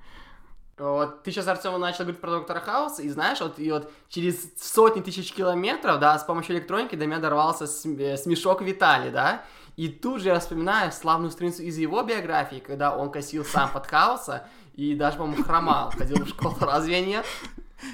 Вот 0.79 1.23
ты 1.23 1.31
сейчас, 1.31 1.49
Артем, 1.49 1.81
начал 1.81 2.05
говорить 2.05 2.21
про 2.21 2.33
доктора 2.33 2.61
Хауса, 2.61 3.01
и 3.03 3.09
знаешь, 3.09 3.41
вот, 3.41 3.59
и 3.59 3.73
вот 3.73 3.91
через 4.11 4.53
сотни 4.61 5.01
тысяч 5.01 5.33
километров, 5.33 5.99
да, 6.01 6.19
с 6.19 6.25
помощью 6.25 6.57
электроники 6.57 6.97
до 6.97 7.07
меня 7.07 7.19
дорвался 7.19 7.65
э, 7.65 8.17
смешок 8.19 8.61
Виталий, 8.61 9.11
да, 9.11 9.43
и 9.77 9.89
тут 9.89 10.21
же 10.21 10.29
я 10.29 10.39
вспоминаю 10.39 10.93
славную 10.93 11.31
страницу 11.31 11.63
из 11.63 11.79
его 11.79 12.03
биографии, 12.03 12.57
когда 12.57 12.95
он 12.95 13.11
косил 13.11 13.43
сам 13.43 13.71
под 13.73 13.87
Хауса, 13.87 14.49
и 14.75 14.95
даже, 14.95 15.17
по-моему, 15.17 15.45
хромал, 15.45 15.93
ходил 15.93 16.23
в 16.25 16.29
школу, 16.29 16.57
разве 16.61 17.01
нет? 17.01 17.25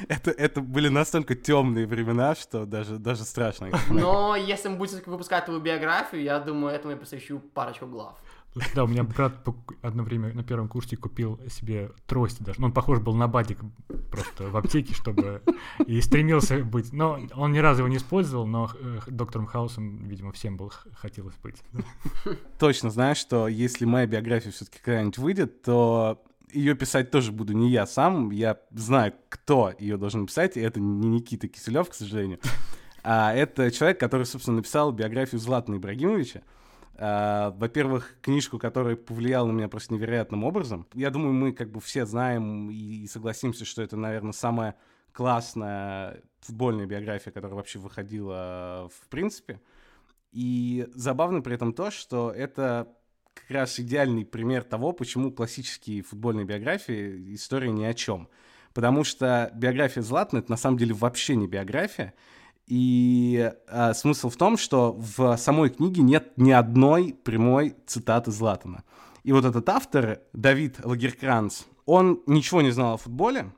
Это, 0.09 0.31
это 0.31 0.61
были 0.61 0.89
настолько 0.89 1.35
темные 1.35 1.87
времена, 1.87 2.35
что 2.35 2.67
даже, 2.67 2.99
даже 2.99 3.25
страшно. 3.25 3.71
Но 3.91 4.37
если 4.37 4.69
мы 4.69 4.77
будем 4.77 5.01
выпускать 5.07 5.45
твою 5.45 5.61
биографию, 5.61 6.23
я 6.23 6.39
думаю, 6.39 6.75
этому 6.75 6.93
я 6.93 6.97
посвящу 6.97 7.41
парочку 7.55 7.87
глав. 7.87 8.15
Да, 8.75 8.85
у 8.85 8.87
меня 8.87 9.03
брат 9.03 9.47
одно 9.83 10.03
время 10.03 10.33
на 10.35 10.43
первом 10.43 10.69
курсе 10.69 10.97
купил 10.97 11.41
себе 11.49 11.91
трость 12.07 12.43
даже. 12.43 12.61
Ну, 12.61 12.67
он 12.67 12.73
похож 12.73 13.01
был 13.01 13.15
на 13.15 13.29
бадик 13.29 13.59
просто 14.11 14.49
в 14.51 14.57
аптеке, 14.57 14.95
чтобы... 14.95 15.43
И 15.87 16.01
стремился 16.01 16.63
быть. 16.65 16.93
Но 16.93 17.19
он 17.35 17.53
ни 17.53 17.59
разу 17.59 17.81
его 17.81 17.89
не 17.89 17.97
использовал, 17.97 18.47
но 18.47 18.71
э, 18.79 19.01
доктором 19.09 19.47
Хаусом, 19.47 20.05
видимо, 20.05 20.33
всем 20.33 20.57
был 20.57 20.73
хотелось 20.95 21.37
быть. 21.37 21.63
Точно 22.59 22.91
знаешь, 22.91 23.17
что 23.17 23.49
если 23.49 23.85
моя 23.85 24.07
биография 24.07 24.53
все-таки 24.53 24.79
когда-нибудь 24.83 25.19
выйдет, 25.19 25.63
то 25.63 26.23
ее 26.53 26.75
писать 26.75 27.11
тоже 27.11 27.33
буду 27.33 27.55
не 27.55 27.71
я 27.71 27.87
сам. 27.87 28.31
Я 28.31 28.59
знаю, 28.71 29.15
кто 29.29 29.73
ее 29.79 29.97
должен 29.97 30.27
писать, 30.27 30.57
и 30.57 30.61
это 30.61 30.81
не 30.81 31.09
Никита 31.09 31.49
Киселев, 31.49 31.89
к 31.89 31.95
сожалению. 31.95 32.39
А 33.03 33.35
это 33.35 33.71
человек, 33.71 33.99
который, 33.99 34.27
собственно, 34.27 34.59
написал 34.59 34.93
биографию 34.93 35.41
Златана 35.41 35.77
Ибрагимовича. 35.77 36.43
А, 36.97 37.51
во-первых, 37.51 38.17
книжку, 38.21 38.59
которая 38.59 38.97
повлияла 38.97 39.47
на 39.47 39.53
меня 39.53 39.69
просто 39.69 39.95
невероятным 39.95 40.45
образом. 40.45 40.87
Я 40.95 41.11
думаю, 41.11 41.33
мы 41.33 41.53
как 41.53 41.71
бы 41.71 41.81
все 41.81 42.07
знаем 42.07 42.71
и 42.71 43.07
согласимся, 43.07 43.65
что 43.65 43.83
это, 43.83 43.97
наверное, 43.97 44.33
самая 44.33 44.77
классная 45.13 46.23
футбольная 46.41 46.87
биография, 46.87 47.33
которая 47.33 47.57
вообще 47.57 47.79
выходила 47.79 48.91
в 48.93 49.09
принципе. 49.09 49.61
И 50.33 50.89
забавно 50.95 51.43
при 51.43 51.55
этом 51.55 51.73
то, 51.73 51.91
что 51.91 52.31
это 52.31 52.89
как 53.35 53.51
раз 53.51 53.79
идеальный 53.79 54.25
пример 54.25 54.63
того, 54.63 54.93
почему 54.93 55.31
классические 55.31 56.03
футбольные 56.03 56.45
биографии 56.45 57.35
история 57.35 57.71
ни 57.71 57.85
о 57.85 57.95
чем. 57.95 58.29
Потому 58.75 59.05
что 59.05 59.51
биография 59.55 60.03
Златана 60.03 60.41
это 60.41 60.51
на 60.51 60.57
самом 60.57 60.79
деле 60.79 60.95
вообще 60.95 61.37
не 61.37 61.47
биография. 61.47 62.15
И 62.67 63.53
а, 63.69 63.93
смысл 63.95 64.31
в 64.31 64.37
том, 64.37 64.57
что 64.57 64.93
в 64.93 65.37
самой 65.37 65.71
книге 65.71 66.03
нет 66.03 66.33
ни 66.37 66.53
одной 66.53 67.15
прямой 67.25 67.77
цитаты 67.87 68.31
Златана. 68.31 68.85
И 69.25 69.33
вот 69.33 69.45
этот 69.45 69.69
автор, 69.69 70.21
Давид 70.33 70.85
Лагеркранц, 70.85 71.65
он 71.87 72.23
ничего 72.27 72.63
не 72.63 72.71
знал 72.71 72.95
о 72.95 72.97
футболе. 72.97 73.53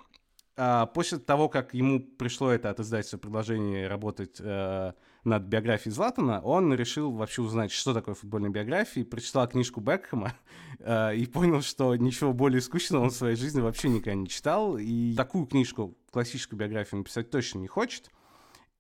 А, 0.57 0.87
после 0.87 1.19
того, 1.19 1.49
как 1.49 1.75
ему 1.75 2.01
пришло 2.01 2.51
это 2.51 2.71
от 2.71 2.81
издательства 2.81 3.19
предложение 3.19 3.89
работать 3.89 4.39
а, 4.41 4.95
над 5.25 5.45
биографией 5.45 5.93
Златана, 5.93 6.41
он 6.41 6.73
решил 6.75 7.11
вообще 7.11 7.43
узнать, 7.43 7.73
что 7.73 7.93
такое 7.93 8.15
футбольная 8.15 8.51
биография, 8.51 9.05
прочитал 9.05 9.49
книжку 9.49 9.81
Бекхэма 9.81 10.35
э, 10.81 11.17
и 11.17 11.27
понял, 11.27 11.63
что 11.63 11.97
ничего 11.97 12.35
более 12.35 12.61
скучного 12.61 13.05
он 13.05 13.11
в 13.11 13.15
своей 13.15 13.37
жизни 13.37 13.63
вообще 13.63 13.89
никогда 13.89 14.15
не 14.15 14.29
читал, 14.29 14.77
и 14.77 15.15
такую 15.17 15.47
книжку, 15.47 15.97
классическую 16.13 16.59
биографию 16.59 16.99
написать 16.99 17.31
точно 17.31 17.61
не 17.61 17.69
хочет. 17.69 18.11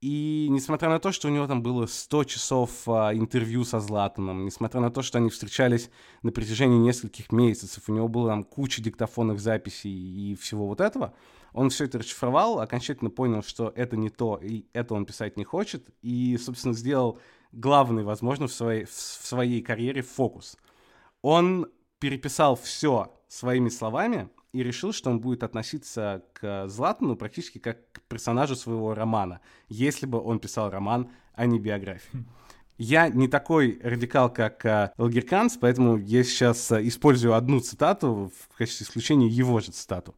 И 0.04 0.48
несмотря 0.50 0.90
на 0.90 0.98
то, 0.98 1.12
что 1.12 1.28
у 1.28 1.30
него 1.30 1.46
там 1.46 1.62
было 1.62 1.86
100 1.86 2.24
часов 2.24 2.86
а, 2.86 3.14
интервью 3.14 3.64
со 3.64 3.80
Златаном, 3.80 4.44
несмотря 4.44 4.82
на 4.82 4.90
то, 4.90 5.00
что 5.00 5.16
они 5.16 5.30
встречались 5.30 5.88
на 6.20 6.30
протяжении 6.30 6.76
нескольких 6.76 7.32
месяцев, 7.32 7.84
у 7.88 7.92
него 7.94 8.06
было 8.06 8.28
там 8.28 8.44
куча 8.44 8.82
диктофонных 8.82 9.40
записей 9.40 9.90
и 9.90 10.34
всего 10.34 10.66
вот 10.66 10.82
этого, 10.82 11.14
он 11.54 11.70
все 11.70 11.86
это 11.86 12.00
расшифровал, 12.00 12.60
окончательно 12.60 13.08
понял, 13.08 13.42
что 13.42 13.72
это 13.74 13.96
не 13.96 14.10
то, 14.10 14.38
и 14.42 14.66
это 14.74 14.92
он 14.92 15.06
писать 15.06 15.38
не 15.38 15.44
хочет, 15.44 15.88
и, 16.02 16.36
собственно, 16.36 16.74
сделал 16.74 17.18
главный, 17.52 18.04
возможно, 18.04 18.46
в 18.46 18.52
своей, 18.52 18.84
в 18.84 18.92
своей 18.92 19.62
карьере 19.62 20.02
фокус. 20.02 20.58
Он 21.22 21.66
переписал 21.98 22.56
все 22.56 23.10
своими 23.26 23.70
словами 23.70 24.28
и 24.54 24.62
решил, 24.62 24.92
что 24.92 25.10
он 25.10 25.20
будет 25.20 25.42
относиться 25.42 26.22
к 26.32 26.68
Златану 26.68 27.16
практически 27.16 27.58
как 27.58 27.90
к 27.90 28.00
персонажу 28.02 28.54
своего 28.54 28.94
романа, 28.94 29.40
если 29.68 30.06
бы 30.06 30.22
он 30.22 30.38
писал 30.38 30.70
роман, 30.70 31.10
а 31.34 31.46
не 31.46 31.58
биографию. 31.58 32.24
Я 32.78 33.08
не 33.08 33.28
такой 33.28 33.80
радикал, 33.82 34.32
как 34.32 34.64
э, 34.64 34.92
Элгерканс, 34.96 35.58
поэтому 35.60 35.96
я 35.96 36.24
сейчас 36.24 36.72
э, 36.72 36.86
использую 36.86 37.34
одну 37.34 37.60
цитату 37.60 38.32
в 38.36 38.56
качестве 38.56 38.84
исключения 38.84 39.28
его 39.28 39.60
же 39.60 39.70
цитату. 39.70 40.14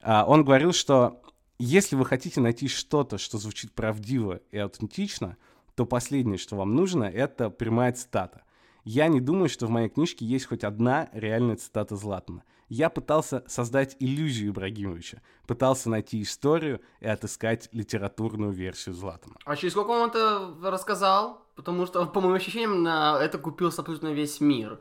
А, 0.00 0.24
он 0.26 0.44
говорил, 0.44 0.72
что 0.72 1.22
если 1.58 1.96
вы 1.96 2.04
хотите 2.04 2.40
найти 2.40 2.68
что-то, 2.68 3.18
что 3.18 3.38
звучит 3.38 3.72
правдиво 3.72 4.40
и 4.50 4.58
аутентично, 4.58 5.36
то 5.74 5.86
последнее, 5.86 6.38
что 6.38 6.56
вам 6.56 6.74
нужно, 6.74 7.04
это 7.04 7.50
прямая 7.50 7.92
цитата. 7.92 8.42
Я 8.84 9.08
не 9.08 9.20
думаю, 9.20 9.48
что 9.48 9.66
в 9.66 9.70
моей 9.70 9.88
книжке 9.88 10.24
есть 10.24 10.46
хоть 10.46 10.64
одна 10.64 11.08
реальная 11.12 11.56
цитата 11.56 11.94
Златана. 11.96 12.42
Я 12.68 12.88
пытался 12.88 13.44
создать 13.46 13.96
иллюзию 14.00 14.50
Ибрагимовича, 14.50 15.20
пытался 15.46 15.90
найти 15.90 16.22
историю 16.22 16.80
и 17.00 17.06
отыскать 17.06 17.68
литературную 17.72 18.52
версию 18.52 18.94
Златана. 18.94 19.36
А 19.44 19.56
через 19.56 19.72
сколько 19.72 19.90
он 19.90 20.08
это 20.08 20.54
рассказал? 20.62 21.46
Потому 21.54 21.86
что, 21.86 22.06
по 22.06 22.20
моим 22.20 22.34
ощущениям, 22.34 22.82
на 22.82 23.22
это 23.22 23.38
купился 23.38 23.82
абсолютно 23.82 24.12
весь 24.12 24.40
мир. 24.40 24.80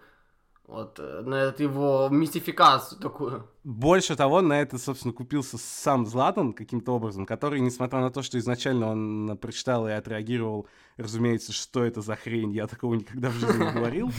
Вот, 0.68 1.00
э, 1.00 1.22
на 1.26 1.36
эту 1.36 1.64
его 1.64 2.08
мистификацию 2.10 3.00
такую. 3.00 3.48
Больше 3.64 4.16
того, 4.16 4.42
на 4.42 4.62
это, 4.62 4.78
собственно, 4.78 5.14
купился 5.14 5.58
сам 5.58 6.06
Златан 6.06 6.54
каким-то 6.54 6.94
образом, 6.96 7.26
который, 7.26 7.60
несмотря 7.60 8.00
на 8.00 8.10
то, 8.10 8.22
что 8.22 8.38
изначально 8.38 8.92
он 8.92 9.38
прочитал 9.42 9.88
и 9.88 9.92
отреагировал, 9.92 10.68
разумеется, 10.98 11.52
что 11.52 11.84
это 11.84 12.02
за 12.02 12.16
хрень, 12.16 12.54
я 12.54 12.68
такого 12.68 12.96
никогда 12.96 13.30
в 13.30 13.34
жизни 13.34 13.64
не 13.64 13.72
говорил. 13.74 14.12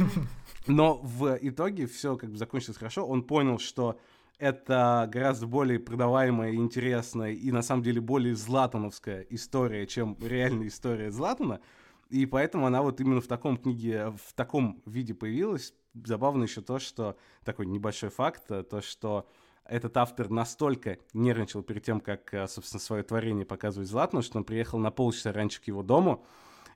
Но 0.67 1.01
в 1.03 1.39
итоге 1.41 1.87
все 1.87 2.17
как 2.17 2.31
бы 2.31 2.37
закончилось 2.37 2.77
хорошо. 2.77 3.07
Он 3.07 3.23
понял, 3.23 3.59
что 3.59 3.99
это 4.39 5.09
гораздо 5.11 5.47
более 5.47 5.79
продаваемая, 5.79 6.55
интересная 6.55 7.33
и 7.33 7.53
на 7.53 7.63
самом 7.63 7.85
деле 7.85 8.01
более 8.01 8.35
златановская 8.35 9.25
история, 9.31 9.87
чем 9.87 10.17
реальная 10.21 10.67
история 10.67 11.13
Златана. 11.13 11.61
И 12.11 12.27
поэтому 12.27 12.67
она 12.67 12.83
вот 12.83 13.01
именно 13.01 13.21
в 13.21 13.27
таком 13.27 13.57
книге, 13.57 14.11
в 14.11 14.35
таком 14.35 14.83
виде 14.85 15.15
появилась. 15.15 15.73
Забавно 15.95 16.45
еще 16.45 16.63
то, 16.63 16.79
что 16.79 17.17
такой 17.45 17.67
небольшой 17.67 18.11
факт, 18.11 18.51
э, 18.51 18.63
то, 18.63 18.81
что 18.81 19.29
этот 19.65 19.97
автор 19.97 20.29
настолько 20.31 20.99
нервничал 21.13 21.63
перед 21.63 21.85
тем, 21.85 22.01
как, 22.01 22.33
э, 22.35 22.47
собственно, 22.49 22.81
свое 22.81 23.03
творение 23.03 23.45
показывать 23.45 23.89
Златну, 23.89 24.23
что 24.23 24.39
он 24.39 24.45
приехал 24.45 24.79
на 24.79 24.91
полчаса 24.91 25.33
раньше 25.33 25.61
к 25.61 25.67
его 25.67 25.83
дому, 25.83 26.25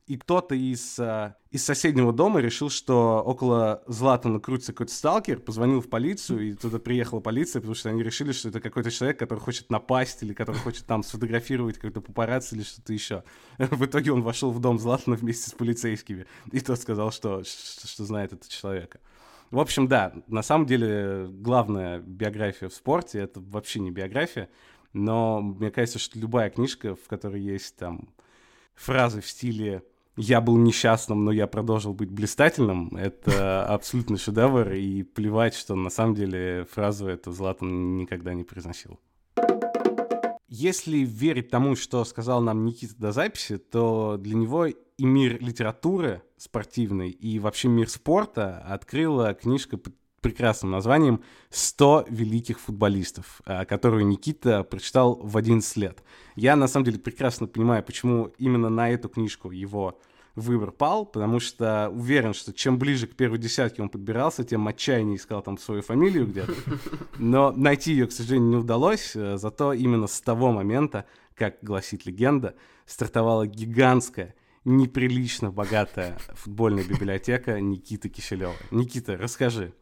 и 0.07 0.17
кто-то 0.17 0.55
из, 0.55 0.99
э, 1.01 1.35
из 1.51 1.65
соседнего 1.65 2.13
дома 2.13 2.41
решил, 2.41 2.71
что 2.71 3.23
около 3.25 3.83
Златана 3.89 4.39
крутится 4.39 4.73
какой-то 4.73 4.95
сталкер, 4.95 5.41
позвонил 5.41 5.81
в 5.81 5.89
полицию, 5.89 6.49
и 6.49 6.55
туда 6.55 6.79
приехала 6.79 7.19
полиция, 7.19 7.61
потому 7.61 7.75
что 7.75 7.89
они 7.89 8.05
решили, 8.05 8.31
что 8.31 8.51
это 8.51 8.61
какой-то 8.61 8.93
человек, 8.93 9.19
который 9.19 9.41
хочет 9.41 9.69
напасть, 9.69 10.23
или 10.23 10.33
который 10.33 10.59
хочет 10.59 10.87
там 10.87 11.03
сфотографировать 11.03 11.77
какой-то 11.77 12.01
папарацци 12.01 12.55
или 12.55 12.63
что-то 12.63 12.93
еще. 12.93 13.25
В 13.59 13.85
итоге 13.85 14.13
он 14.13 14.23
вошел 14.23 14.53
в 14.53 14.61
дом 14.61 14.79
Златана 14.79 15.17
вместе 15.17 15.51
с 15.51 15.55
полицейскими, 15.55 16.27
и 16.53 16.61
тот 16.61 16.79
сказал, 16.79 17.11
что, 17.11 17.43
что, 17.43 17.89
что 17.89 18.05
знает 18.05 18.33
этого 18.33 18.49
человека. 18.49 19.01
В 19.51 19.59
общем, 19.59 19.89
да, 19.89 20.13
на 20.29 20.43
самом 20.43 20.67
деле 20.67 21.27
главная 21.31 21.99
биография 21.99 22.69
в 22.69 22.75
спорте— 22.75 23.19
это 23.21 23.41
вообще 23.41 23.81
не 23.81 23.91
биография, 23.91 24.51
но 24.93 25.41
мне 25.41 25.71
кажется, 25.73 25.99
что 25.99 26.19
любая 26.19 26.51
книжка, 26.51 26.95
в 26.95 27.09
которой 27.09 27.41
есть 27.41 27.77
там 27.77 28.09
фразы 28.77 29.21
в 29.21 29.27
стиле 29.27 29.83
я 30.17 30.41
был 30.41 30.57
несчастным, 30.57 31.25
но 31.25 31.33
я 31.33 31.47
продолжил 31.47 31.93
быть 31.93 32.11
блистательным, 32.11 32.97
это 32.97 33.67
абсолютно 33.75 34.17
шедевр, 34.17 34.73
и 34.73 35.03
плевать, 35.03 35.55
что 35.55 35.75
на 35.75 35.91
самом 35.91 36.15
деле 36.15 36.67
фразу 36.71 37.07
эту 37.07 37.33
Златан 37.33 37.97
никогда 37.97 38.35
не 38.35 38.45
произносил. 38.45 38.99
Если 40.49 40.99
верить 40.99 41.51
тому, 41.51 41.77
что 41.77 42.05
сказал 42.05 42.41
нам 42.41 42.65
Никита 42.65 42.95
до 42.97 43.13
записи, 43.13 43.59
то 43.59 44.17
для 44.19 44.37
него 44.37 44.67
и 44.67 45.05
мир 45.05 45.43
литературы 45.43 46.23
спортивной, 46.37 47.11
и 47.11 47.39
вообще 47.39 47.69
мир 47.69 47.91
спорта 47.91 48.59
открыла 48.61 49.35
книжка 49.35 49.77
под 49.77 49.95
прекрасным 50.21 50.71
названием 50.71 51.23
«100 51.51 52.07
великих 52.09 52.61
футболистов», 52.61 53.41
а, 53.45 53.65
которую 53.65 54.07
Никита 54.07 54.65
прочитал 54.65 55.15
в 55.17 55.37
11 55.37 55.77
лет. 55.77 56.03
Я, 56.35 56.57
на 56.57 56.69
самом 56.69 56.85
деле, 56.85 56.99
прекрасно 56.99 57.47
понимаю, 57.47 57.83
почему 57.83 58.33
именно 58.39 58.69
на 58.69 58.91
эту 58.91 59.09
книжку 59.09 59.51
его 59.51 59.99
выбор 60.37 60.71
пал, 60.71 61.07
потому 61.07 61.41
что 61.41 61.89
уверен, 61.89 62.35
что 62.35 62.53
чем 62.53 62.79
ближе 62.79 63.07
к 63.07 63.17
первой 63.17 63.39
десятке 63.39 63.83
он 63.83 63.89
подбирался, 63.89 64.45
тем 64.45 64.69
отчаяннее 64.69 65.17
искал 65.17 65.43
там 65.43 65.59
свою 65.59 65.83
фамилию 65.83 66.27
где-то. 66.27 66.55
Но 67.19 67.53
найти 67.53 67.93
ее, 67.93 68.07
к 68.07 68.13
сожалению, 68.13 68.51
не 68.51 68.57
удалось, 68.57 69.17
э, 69.17 69.39
зато 69.39 69.73
именно 69.73 70.07
с 70.07 70.21
того 70.21 70.53
момента, 70.53 71.07
как 71.35 71.57
гласит 71.63 72.07
легенда, 72.07 72.55
стартовала 72.85 73.47
гигантская, 73.47 74.35
неприлично 74.65 75.51
богатая 75.51 76.19
футбольная 76.35 76.85
библиотека 76.85 77.61
Никиты 77.61 78.09
Киселева. 78.09 78.55
Никита, 78.71 79.17
расскажи. 79.17 79.73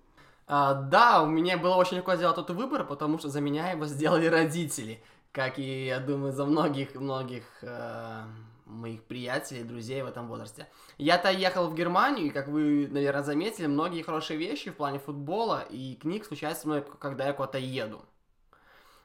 А, 0.47 0.75
да, 0.75 1.23
у 1.23 1.27
меня 1.27 1.57
было 1.57 1.77
очень 1.77 1.99
легко 1.99 2.17
сделать 2.17 2.39
этот 2.39 2.57
выбор, 2.57 2.85
потому 2.85 3.19
что 3.19 3.29
за 3.29 3.41
меня 3.41 3.71
его 3.71 3.87
сделали 3.87 4.27
родители. 4.27 5.03
Как 5.33 5.59
и, 5.59 5.87
я 5.87 6.01
думаю, 6.01 6.33
за 6.33 6.45
многих-многих 6.45 7.45
э, 7.63 8.25
моих 8.67 9.03
приятелей, 9.05 9.65
друзей 9.65 10.03
в 10.03 10.07
этом 10.07 10.29
возрасте. 10.29 10.69
Я-то 10.99 11.31
ехал 11.31 11.69
в 11.69 11.75
Германию, 11.75 12.27
и, 12.27 12.31
как 12.31 12.49
вы, 12.49 12.89
наверное, 12.91 13.23
заметили, 13.23 13.67
многие 13.67 14.03
хорошие 14.03 14.39
вещи 14.39 14.71
в 14.71 14.77
плане 14.77 14.99
футбола 14.99 15.65
и 15.71 15.97
книг 15.97 16.25
случаются 16.25 16.63
со 16.63 16.69
мной, 16.69 16.85
когда 17.01 17.27
я 17.27 17.33
куда-то 17.33 17.59
еду. 17.59 18.05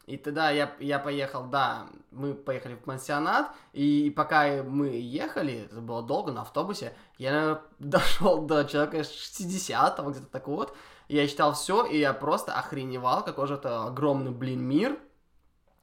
И 0.06 0.18
тогда 0.18 0.50
я, 0.50 0.76
я 0.80 0.98
поехал, 0.98 1.44
да, 1.44 1.88
мы 2.10 2.34
поехали 2.34 2.74
в 2.74 2.80
пансионат, 2.80 3.52
и 3.74 4.12
пока 4.16 4.64
мы 4.64 4.88
ехали, 4.88 5.66
это 5.66 5.82
было 5.82 6.02
долго, 6.02 6.32
на 6.32 6.42
автобусе, 6.42 6.94
я, 7.20 7.32
наверное, 7.32 7.62
дошел 7.80 8.42
до 8.42 8.66
человека 8.66 9.04
60 9.04 10.00
где-то 10.00 10.26
так 10.26 10.48
вот, 10.48 10.76
я 11.16 11.28
читал 11.28 11.54
все, 11.54 11.86
и 11.86 11.98
я 11.98 12.14
просто 12.14 12.54
охреневал, 12.54 13.24
какой 13.24 13.48
же 13.48 13.56
это 13.56 13.84
огромный, 13.84 14.32
блин, 14.32 14.62
мир, 14.62 14.98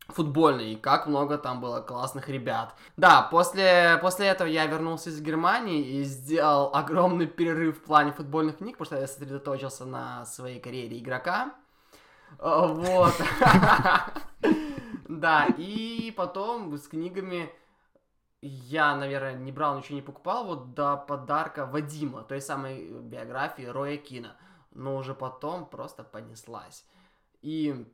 футбольный, 0.09 0.73
и 0.73 0.76
как 0.76 1.06
много 1.06 1.37
там 1.37 1.61
было 1.61 1.80
классных 1.80 2.28
ребят. 2.28 2.75
Да, 2.97 3.23
после, 3.23 3.99
после 4.00 4.28
этого 4.28 4.49
я 4.49 4.66
вернулся 4.66 5.11
из 5.11 5.21
Германии 5.21 5.85
и 5.85 6.04
сделал 6.04 6.71
огромный 6.75 7.26
перерыв 7.26 7.78
в 7.78 7.83
плане 7.83 8.12
футбольных 8.12 8.59
книг, 8.59 8.78
потому 8.78 8.87
что 8.87 9.00
я 9.00 9.06
сосредоточился 9.06 9.85
на 9.85 10.25
своей 10.25 10.61
карьере 10.61 10.99
игрока. 10.99 11.54
Вот. 12.38 13.14
Да, 15.09 15.47
и 15.56 16.12
потом 16.16 16.76
с 16.76 16.88
книгами 16.88 17.49
я, 18.42 18.97
наверное, 18.97 19.35
не 19.35 19.52
брал, 19.52 19.78
ничего 19.78 19.97
не 19.97 20.02
покупал, 20.02 20.45
вот 20.45 20.75
до 20.75 20.97
подарка 20.97 21.64
Вадима, 21.64 22.23
той 22.23 22.40
самой 22.40 22.90
биографии 22.90 23.64
Роя 23.64 23.97
Кина. 23.97 24.37
Но 24.76 24.97
уже 24.97 25.14
потом 25.14 25.66
просто 25.66 26.04
понеслась. 26.04 26.85
И 27.42 27.87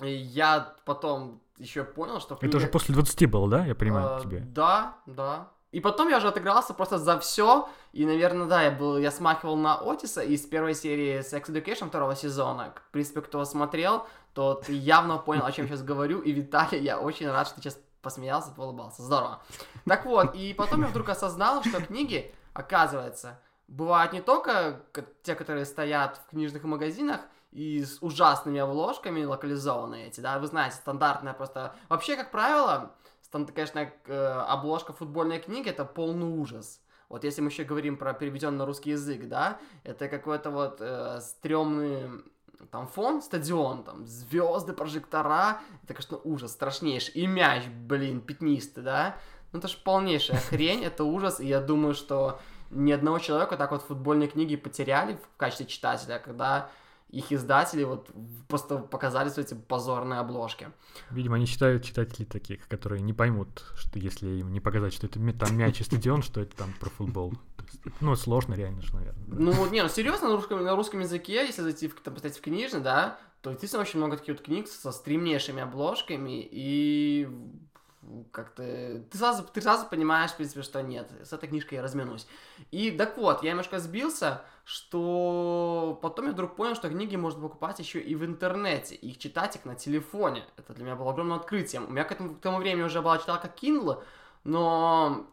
я 0.00 0.74
потом 0.84 1.40
еще 1.56 1.84
понял, 1.84 2.20
что... 2.20 2.38
Это 2.40 2.56
уже 2.56 2.66
после 2.66 2.94
20 2.94 3.30
было, 3.30 3.48
да? 3.48 3.66
Я 3.66 3.74
понимаю 3.74 4.18
э, 4.18 4.22
тебе. 4.22 4.40
Да, 4.40 4.98
да. 5.06 5.48
И 5.72 5.80
потом 5.80 6.08
я 6.08 6.18
уже 6.18 6.28
отыгрался 6.28 6.74
просто 6.74 6.98
за 6.98 7.18
все. 7.18 7.68
И, 7.92 8.04
наверное, 8.04 8.46
да, 8.46 8.62
я 8.62 8.70
был, 8.70 8.98
я 8.98 9.10
смахивал 9.10 9.56
на 9.56 9.76
Отиса 9.76 10.22
из 10.22 10.42
первой 10.42 10.74
серии 10.74 11.20
Sex 11.20 11.46
Education 11.46 11.88
второго 11.88 12.14
сезона. 12.14 12.74
В 12.88 12.92
принципе, 12.92 13.22
кто 13.22 13.44
смотрел, 13.44 14.06
тот 14.34 14.68
явно 14.68 15.18
понял, 15.18 15.44
о 15.44 15.52
чем 15.52 15.66
сейчас 15.66 15.82
говорю. 15.82 16.20
И 16.20 16.32
Виталий, 16.32 16.80
я 16.80 17.00
очень 17.00 17.28
рад, 17.30 17.46
что 17.46 17.56
ты 17.56 17.62
сейчас 17.62 17.78
посмеялся, 18.02 18.52
улыбался. 18.56 19.02
Здорово. 19.02 19.42
Так 19.84 20.04
вот, 20.04 20.34
и 20.34 20.54
потом 20.54 20.82
я 20.82 20.88
вдруг 20.88 21.08
осознал, 21.08 21.64
что 21.64 21.80
книги, 21.80 22.32
оказывается, 22.52 23.40
бывают 23.68 24.12
не 24.12 24.20
только 24.20 24.82
те, 25.22 25.34
которые 25.34 25.64
стоят 25.64 26.18
в 26.18 26.30
книжных 26.30 26.64
магазинах, 26.64 27.20
и 27.54 27.84
с 27.84 27.98
ужасными 28.02 28.58
обложками 28.58 29.24
локализованные 29.24 30.08
эти, 30.08 30.20
да, 30.20 30.38
вы 30.40 30.48
знаете, 30.48 30.76
стандартная 30.76 31.34
просто... 31.34 31.76
Вообще, 31.88 32.16
как 32.16 32.32
правило, 32.32 32.96
стандарт, 33.22 33.54
конечно, 33.54 33.92
э, 34.06 34.26
обложка 34.48 34.92
футбольной 34.92 35.38
книги 35.38 35.68
это 35.68 35.84
полный 35.84 36.26
ужас. 36.26 36.80
Вот 37.08 37.22
если 37.22 37.42
мы 37.42 37.50
еще 37.50 37.62
говорим 37.62 37.96
про 37.96 38.12
переведенный 38.12 38.58
на 38.58 38.66
русский 38.66 38.90
язык, 38.90 39.28
да, 39.28 39.58
это 39.84 40.08
какой-то 40.08 40.50
вот 40.50 40.78
э, 40.80 41.20
стрёмный 41.20 42.24
там 42.70 42.88
фон, 42.88 43.22
стадион, 43.22 43.84
там 43.84 44.06
звезды, 44.06 44.72
прожектора, 44.72 45.60
это, 45.84 45.94
конечно, 45.94 46.18
ужас 46.24 46.52
страшнейший. 46.52 47.14
И 47.14 47.26
мяч, 47.26 47.66
блин, 47.66 48.20
пятнистый, 48.20 48.82
да. 48.82 49.16
Ну 49.52 49.60
это 49.60 49.68
же 49.68 49.76
полнейшая 49.84 50.38
хрень, 50.48 50.82
это 50.82 51.04
ужас, 51.04 51.38
и 51.38 51.46
я 51.46 51.60
думаю, 51.60 51.94
что 51.94 52.40
ни 52.74 52.92
одного 52.92 53.18
человека 53.18 53.56
так 53.56 53.70
вот 53.70 53.82
футбольные 53.82 54.28
книги 54.28 54.56
потеряли 54.56 55.14
в 55.14 55.36
качестве 55.36 55.66
читателя, 55.66 56.18
когда 56.18 56.70
их 57.10 57.30
издатели 57.32 57.84
вот 57.84 58.10
просто 58.48 58.78
показали 58.78 59.28
свои 59.28 59.44
эти 59.44 59.54
позорные 59.54 60.18
обложки. 60.18 60.70
Видимо, 61.10 61.36
они 61.36 61.46
считают 61.46 61.84
читателей 61.84 62.26
таких, 62.26 62.66
которые 62.66 63.02
не 63.02 63.12
поймут, 63.12 63.64
что 63.76 63.98
если 63.98 64.26
им 64.26 64.52
не 64.52 64.60
показать, 64.60 64.92
что 64.92 65.06
это 65.06 65.20
там 65.32 65.56
мяч 65.56 65.80
и 65.80 65.84
стадион, 65.84 66.22
что 66.22 66.40
это 66.40 66.56
там 66.56 66.72
про 66.80 66.90
футбол. 66.90 67.32
Ну, 68.00 68.16
сложно 68.16 68.54
реально 68.54 68.82
же, 68.82 68.94
наверное. 68.94 69.24
Ну, 69.26 69.70
не, 69.70 69.82
ну 69.82 69.88
серьезно, 69.88 70.28
на 70.28 70.36
русском, 70.36 70.62
на 70.62 70.74
русском 70.74 71.00
языке, 71.00 71.46
если 71.46 71.62
зайти 71.62 71.88
в, 71.88 72.00
там, 72.00 72.16
в 72.16 72.40
книжный, 72.40 72.80
да, 72.80 73.18
то 73.42 73.50
действительно 73.50 73.82
очень 73.82 73.98
много 73.98 74.16
таких 74.16 74.36
вот 74.36 74.44
книг 74.44 74.68
со 74.68 74.90
стремнейшими 74.90 75.62
обложками, 75.62 76.46
и 76.50 77.28
как-то 78.32 78.62
ты 79.10 79.18
сразу, 79.18 79.44
ты 79.44 79.60
сразу 79.60 79.86
понимаешь, 79.86 80.30
в 80.30 80.36
принципе, 80.36 80.62
что 80.62 80.82
нет, 80.82 81.10
с 81.22 81.32
этой 81.32 81.48
книжкой 81.48 81.76
я 81.76 81.82
разминусь. 81.82 82.26
И 82.70 82.90
так 82.90 83.16
вот, 83.16 83.42
я 83.42 83.50
немножко 83.50 83.78
сбился, 83.78 84.42
что 84.64 85.98
потом 86.02 86.26
я 86.26 86.32
вдруг 86.32 86.56
понял, 86.56 86.74
что 86.74 86.88
книги 86.88 87.16
можно 87.16 87.42
покупать 87.42 87.78
еще 87.78 88.00
и 88.00 88.14
в 88.14 88.24
интернете, 88.24 88.94
и 88.94 89.10
их 89.10 89.18
читать 89.18 89.56
их 89.56 89.64
на 89.64 89.74
телефоне. 89.74 90.44
Это 90.56 90.72
для 90.72 90.84
меня 90.84 90.96
было 90.96 91.10
огромным 91.10 91.38
открытием. 91.38 91.86
У 91.86 91.90
меня 91.90 92.04
к 92.04 92.12
этому, 92.12 92.34
к 92.34 92.40
тому 92.40 92.58
времени 92.58 92.84
уже 92.84 93.02
была 93.02 93.18
читалка 93.18 93.48
Kindle, 93.48 94.02
но 94.44 95.26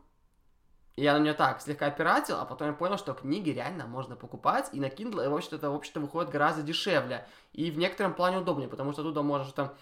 я 0.95 1.13
на 1.13 1.19
нее 1.19 1.33
так 1.33 1.61
слегка 1.61 1.89
пиратил, 1.89 2.37
а 2.37 2.45
потом 2.45 2.67
я 2.67 2.73
понял, 2.73 2.97
что 2.97 3.13
книги 3.13 3.49
реально 3.49 3.87
можно 3.87 4.15
покупать, 4.15 4.69
и 4.73 4.79
на 4.79 4.85
Kindle, 4.85 5.29
в 5.29 5.35
общем-то, 5.35 5.55
это, 5.55 5.69
в 5.69 5.75
общем-то, 5.75 5.99
выходит 5.99 6.29
гораздо 6.29 6.61
дешевле, 6.61 7.27
и 7.53 7.71
в 7.71 7.77
некотором 7.77 8.13
плане 8.13 8.39
удобнее, 8.39 8.67
потому 8.67 8.91
что 8.93 9.03
туда 9.03 9.21
можешь 9.21 9.53
там 9.53 9.73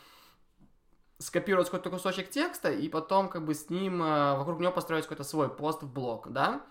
скопировать 1.20 1.68
какой-то 1.68 1.90
кусочек 1.90 2.30
текста 2.30 2.72
и 2.72 2.88
потом 2.88 3.30
как 3.30 3.46
бы 3.46 3.54
с 3.54 3.70
ним, 3.70 4.02
э, 4.02 4.38
вокруг 4.38 4.60
него 4.60 4.72
построить 4.72 5.04
какой-то 5.04 5.24
свой 5.24 5.50
пост 5.50 5.84
в 5.84 5.92
блог, 5.92 6.32
да, 6.32 6.62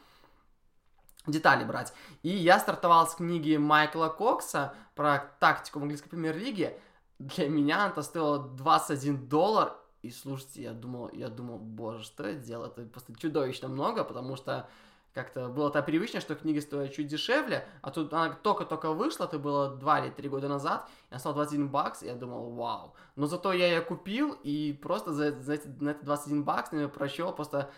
детали 1.27 1.65
брать. 1.65 1.93
И 2.23 2.31
я 2.31 2.59
стартовал 2.59 3.07
с 3.07 3.15
книги 3.15 3.57
Майкла 3.57 4.09
Кокса 4.09 4.75
про 4.95 5.19
тактику 5.39 5.79
в 5.79 5.83
английской 5.83 6.09
премьер-лиге. 6.09 6.81
Для 7.19 7.49
меня 7.49 7.89
это 7.89 8.03
стоило 8.03 8.39
21 8.39 9.29
доллар. 9.29 9.75
И 10.01 10.11
слушайте, 10.11 10.63
я 10.63 10.73
думал, 10.73 11.11
я 11.13 11.29
думал, 11.29 11.59
боже, 11.59 12.05
что 12.05 12.27
я 12.27 12.35
делаю? 12.35 12.71
Это 12.71 12.83
просто 12.83 13.15
чудовищно 13.17 13.69
много, 13.69 14.05
потому 14.05 14.37
что 14.37 14.69
как-то 15.18 15.48
было 15.48 15.68
так 15.70 15.85
привычно, 15.85 16.20
что 16.20 16.37
книги 16.37 16.61
стоят 16.61 16.92
чуть 16.92 17.09
дешевле, 17.09 17.66
а 17.83 17.90
тут 17.90 18.12
она 18.12 18.31
только-только 18.31 18.92
вышла, 18.92 19.24
это 19.24 19.38
было 19.40 19.70
2 19.74 19.98
или 20.00 20.11
3 20.11 20.28
года 20.28 20.48
назад, 20.48 20.88
и 21.11 21.14
она 21.14 21.18
стала 21.18 21.35
21 21.35 21.68
бакс, 21.68 22.04
и 22.04 22.07
я 22.07 22.14
думал, 22.14 22.52
вау. 22.52 22.94
Но 23.16 23.26
зато 23.26 23.52
я 23.52 23.66
ее 23.66 23.81
купил, 23.81 24.38
и 24.44 24.78
просто 24.81 25.12
за, 25.12 25.33
за 25.40 25.54
эти, 25.54 25.66
на 25.81 25.90
эти 25.90 26.04
21 26.04 26.44
бакс 26.44 26.72
я 26.72 26.88
прощел 26.88 27.33
просто 27.33 27.68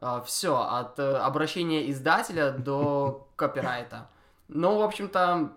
э, 0.00 0.22
все, 0.24 0.56
от 0.56 0.98
э, 0.98 1.16
обращения 1.18 1.90
издателя 1.90 2.52
до 2.52 3.28
копирайта. 3.36 4.08
Ну, 4.48 4.78
в 4.78 4.82
общем-то, 4.82 5.52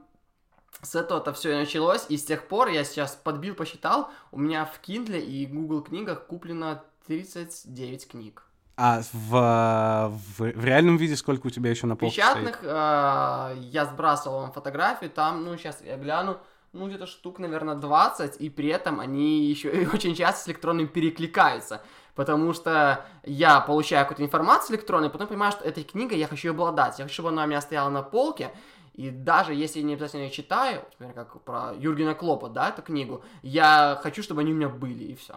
с 0.81 0.95
этого 0.95 1.19
это 1.19 1.31
все 1.31 1.53
и 1.53 1.55
началось, 1.55 2.07
и 2.09 2.17
с 2.17 2.25
тех 2.25 2.49
пор 2.49 2.67
я 2.67 2.83
сейчас 2.83 3.15
подбил, 3.15 3.55
посчитал, 3.55 4.09
у 4.31 4.39
меня 4.39 4.65
в 4.65 4.81
Kindle 4.85 5.19
и 5.19 5.45
Google 5.45 5.81
книгах 5.81 6.27
куплено 6.27 6.83
39 7.07 8.07
книг. 8.09 8.43
А 8.83 9.03
в, 9.13 10.11
в, 10.39 10.39
в 10.39 10.65
реальном 10.65 10.97
виде 10.97 11.15
сколько 11.15 11.45
у 11.45 11.49
тебя 11.51 11.69
еще 11.69 11.85
на 11.85 11.95
полке 11.95 12.15
Печатных 12.15 12.61
э, 12.63 13.55
я 13.59 13.85
сбрасывал 13.85 14.39
вам 14.39 14.51
фотографию, 14.51 15.11
там, 15.11 15.43
ну, 15.43 15.55
сейчас 15.55 15.83
я 15.83 15.97
гляну, 15.97 16.37
ну, 16.73 16.87
где-то 16.87 17.05
штук, 17.05 17.37
наверное, 17.37 17.75
20, 17.75 18.41
и 18.41 18.49
при 18.49 18.69
этом 18.69 18.99
они 18.99 19.45
еще 19.45 19.69
очень 19.93 20.15
часто 20.15 20.45
с 20.45 20.47
электронным 20.47 20.87
перекликаются, 20.87 21.83
потому 22.15 22.53
что 22.53 23.05
я 23.23 23.59
получаю 23.59 24.03
какую-то 24.05 24.23
информацию 24.23 24.77
электронную, 24.77 25.11
потом 25.11 25.27
понимаю, 25.27 25.51
что 25.51 25.63
этой 25.63 25.83
книгой 25.83 26.17
я 26.17 26.25
хочу 26.25 26.49
обладать, 26.49 26.97
я 26.97 27.05
хочу, 27.05 27.13
чтобы 27.13 27.29
она 27.29 27.43
у 27.43 27.47
меня 27.47 27.61
стояла 27.61 27.89
на 27.89 28.01
полке, 28.01 28.49
и 28.95 29.11
даже 29.11 29.53
если 29.53 29.77
я 29.77 29.85
не 29.85 29.93
обязательно 29.93 30.23
ее 30.23 30.31
читаю, 30.31 30.81
например, 30.93 31.13
как 31.13 31.39
про 31.43 31.75
Юргена 31.77 32.15
Клопа, 32.15 32.49
да, 32.49 32.69
эту 32.69 32.81
книгу, 32.81 33.23
я 33.43 33.99
хочу, 34.01 34.23
чтобы 34.23 34.41
они 34.41 34.53
у 34.53 34.55
меня 34.55 34.69
были, 34.69 35.03
и 35.03 35.13
все. 35.13 35.35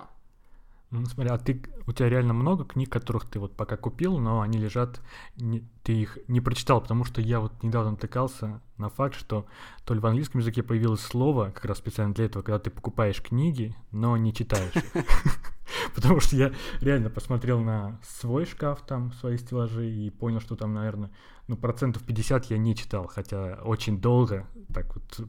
Ну, 0.97 1.07
смотри, 1.07 1.33
а 1.33 1.39
ты, 1.39 1.61
у 1.89 1.93
тебя 1.93 2.09
реально 2.09 2.35
много 2.35 2.65
книг, 2.65 2.89
которых 2.89 3.25
ты 3.29 3.41
вот 3.41 3.57
пока 3.57 3.77
купил, 3.77 4.19
но 4.19 4.43
они 4.43 4.59
лежат, 4.59 5.01
не, 5.37 5.65
ты 5.83 5.93
их 5.93 6.19
не 6.29 6.41
прочитал, 6.41 6.81
потому 6.81 7.05
что 7.05 7.21
я 7.21 7.41
вот 7.41 7.65
недавно 7.65 7.93
натыкался 7.93 8.61
на 8.77 8.89
факт, 8.91 9.17
что 9.17 9.45
то 9.85 9.95
ли 9.95 9.99
в 9.99 10.07
английском 10.07 10.41
языке 10.41 10.63
появилось 10.63 11.01
слово, 11.01 11.51
как 11.53 11.65
раз 11.65 11.79
специально 11.79 12.15
для 12.15 12.27
этого, 12.27 12.45
когда 12.45 12.61
ты 12.61 12.71
покупаешь 12.71 13.21
книги, 13.21 13.75
но 13.91 14.17
не 14.17 14.33
читаешь 14.33 14.73
потому 15.97 16.21
что 16.21 16.37
я 16.37 16.53
реально 16.81 17.11
посмотрел 17.11 17.61
на 17.61 17.99
свой 18.03 18.45
шкаф, 18.45 18.87
там, 18.87 19.13
свои 19.15 19.37
стеллажи, 19.37 19.91
и 19.91 20.11
понял, 20.11 20.41
что 20.41 20.55
там, 20.55 20.75
наверное, 20.75 21.11
ну, 21.49 21.57
процентов 21.57 22.05
50 22.05 22.47
я 22.47 22.59
не 22.59 22.77
читал, 22.77 23.09
хотя 23.09 23.59
очень 23.65 24.01
долго 24.01 24.47
так 24.73 24.95
вот 24.95 25.29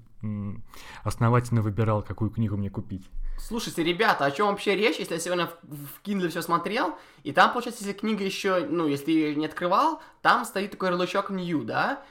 основательно 1.03 1.61
выбирал, 1.61 2.03
какую 2.03 2.29
книгу 2.29 2.55
мне 2.55 2.69
купить. 2.69 3.09
Слушайте, 3.37 3.83
ребята, 3.83 4.25
о 4.25 4.31
чем 4.31 4.47
вообще 4.47 4.75
речь, 4.75 4.97
если 4.97 5.15
я 5.15 5.19
сегодня 5.19 5.49
в 5.63 6.01
Kindle 6.03 6.29
все 6.29 6.41
смотрел, 6.41 6.97
и 7.23 7.31
там, 7.31 7.51
получается, 7.51 7.83
если 7.83 7.97
книга 7.97 8.23
еще, 8.23 8.65
ну, 8.67 8.87
если 8.87 9.11
ее 9.11 9.35
не 9.35 9.45
открывал, 9.45 10.01
там 10.21 10.45
стоит 10.45 10.71
такой 10.71 10.89
ярлычок 10.89 11.29
New, 11.29 11.63
да, 11.63 12.01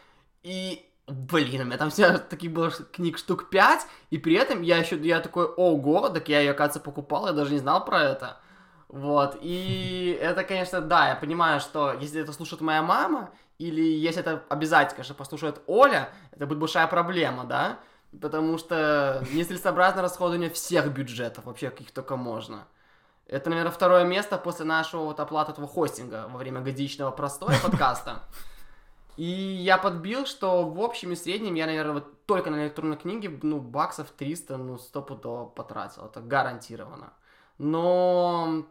и 0.43 0.87
Блин, 1.07 1.61
у 1.61 1.65
меня 1.65 1.77
там 1.77 1.91
все 1.91 2.17
таких 2.17 2.53
было 2.53 2.71
книг 2.71 3.19
штук 3.19 3.51
5, 3.51 3.87
и 4.09 4.17
при 4.17 4.37
этом 4.37 4.63
я 4.63 4.79
еще, 4.79 4.97
я 4.97 5.21
такой, 5.21 5.45
ого, 5.45 6.09
так 6.09 6.31
я 6.31 6.41
ее, 6.41 6.53
оказывается, 6.53 6.81
покупал, 6.81 7.27
я 7.27 7.35
даже 7.35 7.53
не 7.53 7.59
знал 7.59 7.85
про 7.85 8.03
это. 8.03 8.41
Вот, 8.89 9.37
и 9.43 10.19
это, 10.23 10.45
конечно, 10.45 10.81
да, 10.81 11.11
я 11.11 11.15
понимаю, 11.17 11.61
что 11.61 11.93
если 11.93 12.23
это 12.23 12.33
слушает 12.33 12.63
моя 12.63 12.83
мама, 12.83 13.31
или 13.59 13.83
если 13.83 14.21
это 14.21 14.45
обязательно, 14.49 14.97
конечно, 14.97 15.15
послушает 15.15 15.61
Оля, 15.67 16.09
это 16.33 16.47
будет 16.47 16.59
большая 16.59 16.87
проблема, 16.87 17.45
да, 17.45 17.81
потому 18.21 18.59
что 18.59 19.25
нецелесообразно 19.33 20.03
расходование 20.03 20.51
всех 20.51 20.93
бюджетов, 20.93 21.45
вообще 21.45 21.71
каких 21.71 21.91
только 21.91 22.17
можно. 22.17 22.67
Это, 23.27 23.49
наверное, 23.51 23.73
второе 23.73 24.05
место 24.05 24.37
после 24.37 24.65
нашего 24.65 25.05
вот 25.05 25.21
оплаты 25.21 25.53
этого 25.53 25.67
хостинга 25.67 26.27
во 26.29 26.39
время 26.39 26.61
годичного 26.61 27.11
простоя 27.11 27.59
подкаста. 27.63 28.23
И 29.17 29.25
я 29.25 29.79
подбил, 29.79 30.27
что 30.27 30.69
в 30.69 30.81
общем 30.81 31.13
и 31.13 31.17
среднем 31.17 31.55
я, 31.55 31.67
наверное, 31.67 31.95
вот 31.95 32.27
только 32.27 32.51
на 32.51 32.65
электронной 32.65 32.97
книге, 32.97 33.39
ну, 33.43 33.61
баксов 33.61 34.11
300, 34.11 34.57
ну, 34.57 34.77
стопудово 34.77 35.47
потратил. 35.47 36.07
Это 36.07 36.21
гарантированно. 36.21 37.13
Но 37.59 38.65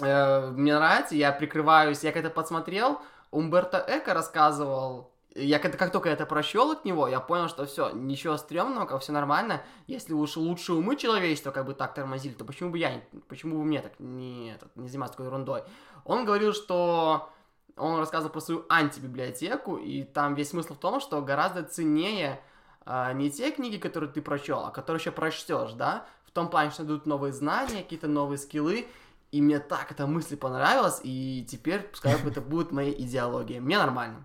э, 0.00 0.50
мне 0.50 0.74
нравится, 0.74 1.14
я 1.14 1.30
прикрываюсь, 1.32 2.02
я 2.02 2.12
когда 2.12 2.28
подсмотрел, 2.28 3.00
Умберто 3.30 3.84
Эко 3.86 4.14
рассказывал, 4.14 5.12
я 5.36 5.58
когда, 5.58 5.76
как 5.76 5.92
только 5.92 6.08
это 6.08 6.26
прощел 6.26 6.70
от 6.72 6.84
него, 6.84 7.08
я 7.08 7.20
понял, 7.20 7.48
что 7.48 7.66
все, 7.66 7.90
ничего 7.90 8.36
стрёмного, 8.36 8.86
как 8.86 9.02
все 9.02 9.12
нормально. 9.12 9.62
Если 9.86 10.12
уж 10.12 10.36
лучшие 10.36 10.76
умы 10.76 10.96
человечества 10.96 11.50
как 11.50 11.66
бы 11.66 11.74
так 11.74 11.94
тормозили, 11.94 12.34
то 12.34 12.44
почему 12.44 12.70
бы 12.70 12.78
я, 12.78 13.02
почему 13.28 13.58
бы 13.58 13.64
мне 13.64 13.82
так 13.82 13.92
не, 13.98 14.52
этот, 14.52 14.74
не 14.76 14.88
заниматься 14.88 15.14
такой 15.14 15.26
ерундой? 15.26 15.62
Он 16.04 16.24
говорил, 16.24 16.52
что 16.52 17.30
он 17.76 17.98
рассказывал 17.98 18.32
про 18.32 18.40
свою 18.40 18.64
антибиблиотеку, 18.68 19.76
и 19.76 20.04
там 20.04 20.34
весь 20.34 20.50
смысл 20.50 20.74
в 20.74 20.78
том, 20.78 21.00
что 21.00 21.20
гораздо 21.20 21.62
ценнее 21.62 22.40
э, 22.86 23.12
не 23.12 23.30
те 23.30 23.50
книги, 23.50 23.76
которые 23.76 24.10
ты 24.10 24.22
прочел, 24.22 24.64
а 24.64 24.70
которые 24.70 25.00
еще 25.00 25.10
прочтешь, 25.10 25.72
да, 25.72 26.06
в 26.24 26.30
том 26.30 26.48
плане, 26.48 26.70
что 26.70 26.84
дают 26.84 27.06
новые 27.06 27.32
знания, 27.32 27.82
какие-то 27.82 28.08
новые 28.08 28.38
скиллы, 28.38 28.86
и 29.32 29.42
мне 29.42 29.58
так 29.58 29.90
эта 29.90 30.06
мысль 30.06 30.36
понравилась, 30.36 31.00
и 31.02 31.44
теперь 31.48 31.82
пускай 31.82 32.14
это 32.14 32.40
будет 32.40 32.72
моей 32.72 32.94
идеологией. 33.02 33.60
Мне 33.60 33.76
нормально. 33.76 34.24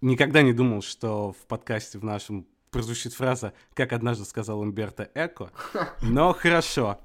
Никогда 0.00 0.42
не 0.42 0.52
думал, 0.52 0.82
что 0.82 1.32
в 1.32 1.46
подкасте 1.46 1.98
в 1.98 2.04
нашем 2.04 2.46
прозвучит 2.70 3.14
фраза 3.14 3.52
«как 3.74 3.92
однажды 3.92 4.24
сказал 4.24 4.60
Умберто 4.60 5.10
Эко», 5.14 5.50
но 6.02 6.32
хорошо. 6.32 7.00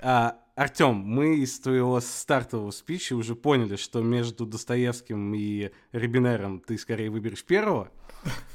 А, 0.00 0.38
Артем, 0.54 0.94
мы 0.94 1.36
из 1.36 1.60
твоего 1.60 2.00
стартового 2.00 2.70
спича 2.70 3.14
уже 3.14 3.34
поняли, 3.34 3.76
что 3.76 4.00
между 4.00 4.46
Достоевским 4.46 5.34
и 5.34 5.70
Рибинером 5.92 6.60
ты 6.60 6.78
скорее 6.78 7.10
выберешь 7.10 7.44
первого, 7.44 7.90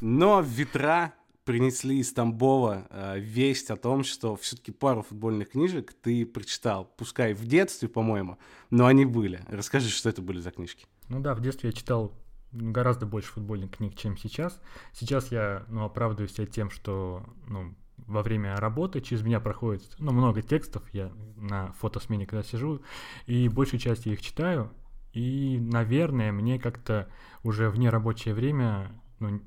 но 0.02 0.42
ветра 0.42 1.14
принесли 1.46 2.00
из 2.00 2.12
Тамбова 2.14 2.88
э, 2.90 3.20
весть 3.20 3.70
о 3.70 3.76
том, 3.76 4.04
что 4.04 4.36
все-таки 4.36 4.72
пару 4.72 5.04
футбольных 5.04 5.52
книжек 5.52 5.94
ты 5.94 6.26
прочитал, 6.26 6.92
пускай 6.98 7.34
в 7.34 7.46
детстве, 7.46 7.90
по-моему, 7.90 8.38
но 8.70 8.86
они 8.86 9.06
были. 9.06 9.42
Расскажи, 9.48 9.90
что 9.90 10.10
это 10.10 10.22
были 10.22 10.40
за 10.40 10.52
книжки. 10.52 10.86
Ну 11.10 11.20
да, 11.20 11.36
в 11.36 11.42
детстве 11.42 11.70
я 11.70 11.74
читал 11.74 12.14
гораздо 12.54 13.06
больше 13.06 13.32
футбольных 13.32 13.72
книг, 13.72 13.96
чем 13.96 14.18
сейчас. 14.18 14.62
Сейчас 14.94 15.32
я 15.32 15.66
ну, 15.68 15.84
оправдываю 15.84 16.30
себя 16.30 16.46
тем, 16.46 16.70
что 16.70 17.24
ну, 17.48 17.76
во 17.98 18.22
время 18.22 18.56
работы 18.58 19.02
через 19.02 19.24
меня 19.24 19.40
проходит 19.40 19.84
ну, 20.00 20.12
много 20.12 20.42
текстов, 20.42 20.84
я 20.94 21.12
на 21.36 21.72
фотосмене 21.74 22.26
когда 22.26 22.44
сижу, 22.44 22.82
и 23.26 23.48
большую 23.50 23.80
часть 23.80 24.06
я 24.06 24.14
их 24.14 24.22
читаю, 24.22 24.72
и, 25.14 25.60
наверное, 25.60 26.32
мне 26.32 26.60
как-то 26.60 27.08
уже 27.44 27.70
в 27.70 27.78
нерабочее 27.78 28.34
время 28.34 28.92
ну, 29.20 29.42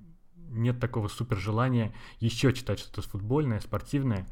нет 0.51 0.81
такого 0.81 1.09
супер 1.09 1.37
желания 1.37 1.95
еще 2.21 2.53
читать 2.53 2.79
что-то 2.79 3.03
футбольное, 3.03 3.61
спортивное. 3.61 4.27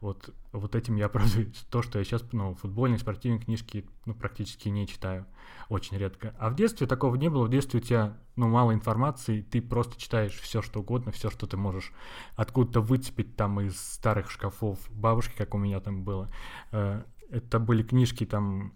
Вот, 0.00 0.34
вот 0.52 0.74
этим 0.74 0.96
я 0.96 1.06
оправдываю 1.12 1.52
то, 1.70 1.82
что 1.82 1.98
я 1.98 2.04
сейчас 2.04 2.24
ну, 2.32 2.54
футбольные, 2.54 2.98
спортивные 2.98 3.40
книжки 3.40 3.86
ну, 4.06 4.14
практически 4.14 4.68
не 4.68 4.86
читаю. 4.86 5.26
Очень 5.68 5.98
редко. 5.98 6.34
А 6.38 6.50
в 6.50 6.56
детстве 6.56 6.86
такого 6.86 7.14
не 7.16 7.28
было. 7.28 7.44
В 7.46 7.50
детстве 7.50 7.80
у 7.80 7.82
тебя 7.82 8.16
ну, 8.36 8.48
мало 8.48 8.72
информации, 8.72 9.42
ты 9.42 9.60
просто 9.60 10.00
читаешь 10.00 10.38
все, 10.40 10.62
что 10.62 10.80
угодно, 10.80 11.12
все, 11.12 11.30
что 11.30 11.46
ты 11.46 11.56
можешь 11.56 11.92
откуда-то 12.36 12.80
выцепить 12.80 13.36
там 13.36 13.60
из 13.60 13.78
старых 13.78 14.30
шкафов 14.30 14.78
бабушки, 14.90 15.36
как 15.36 15.54
у 15.54 15.58
меня 15.58 15.80
там 15.80 16.04
было. 16.04 16.30
Э, 16.72 17.02
это 17.30 17.58
были 17.58 17.82
книжки 17.82 18.26
там 18.26 18.72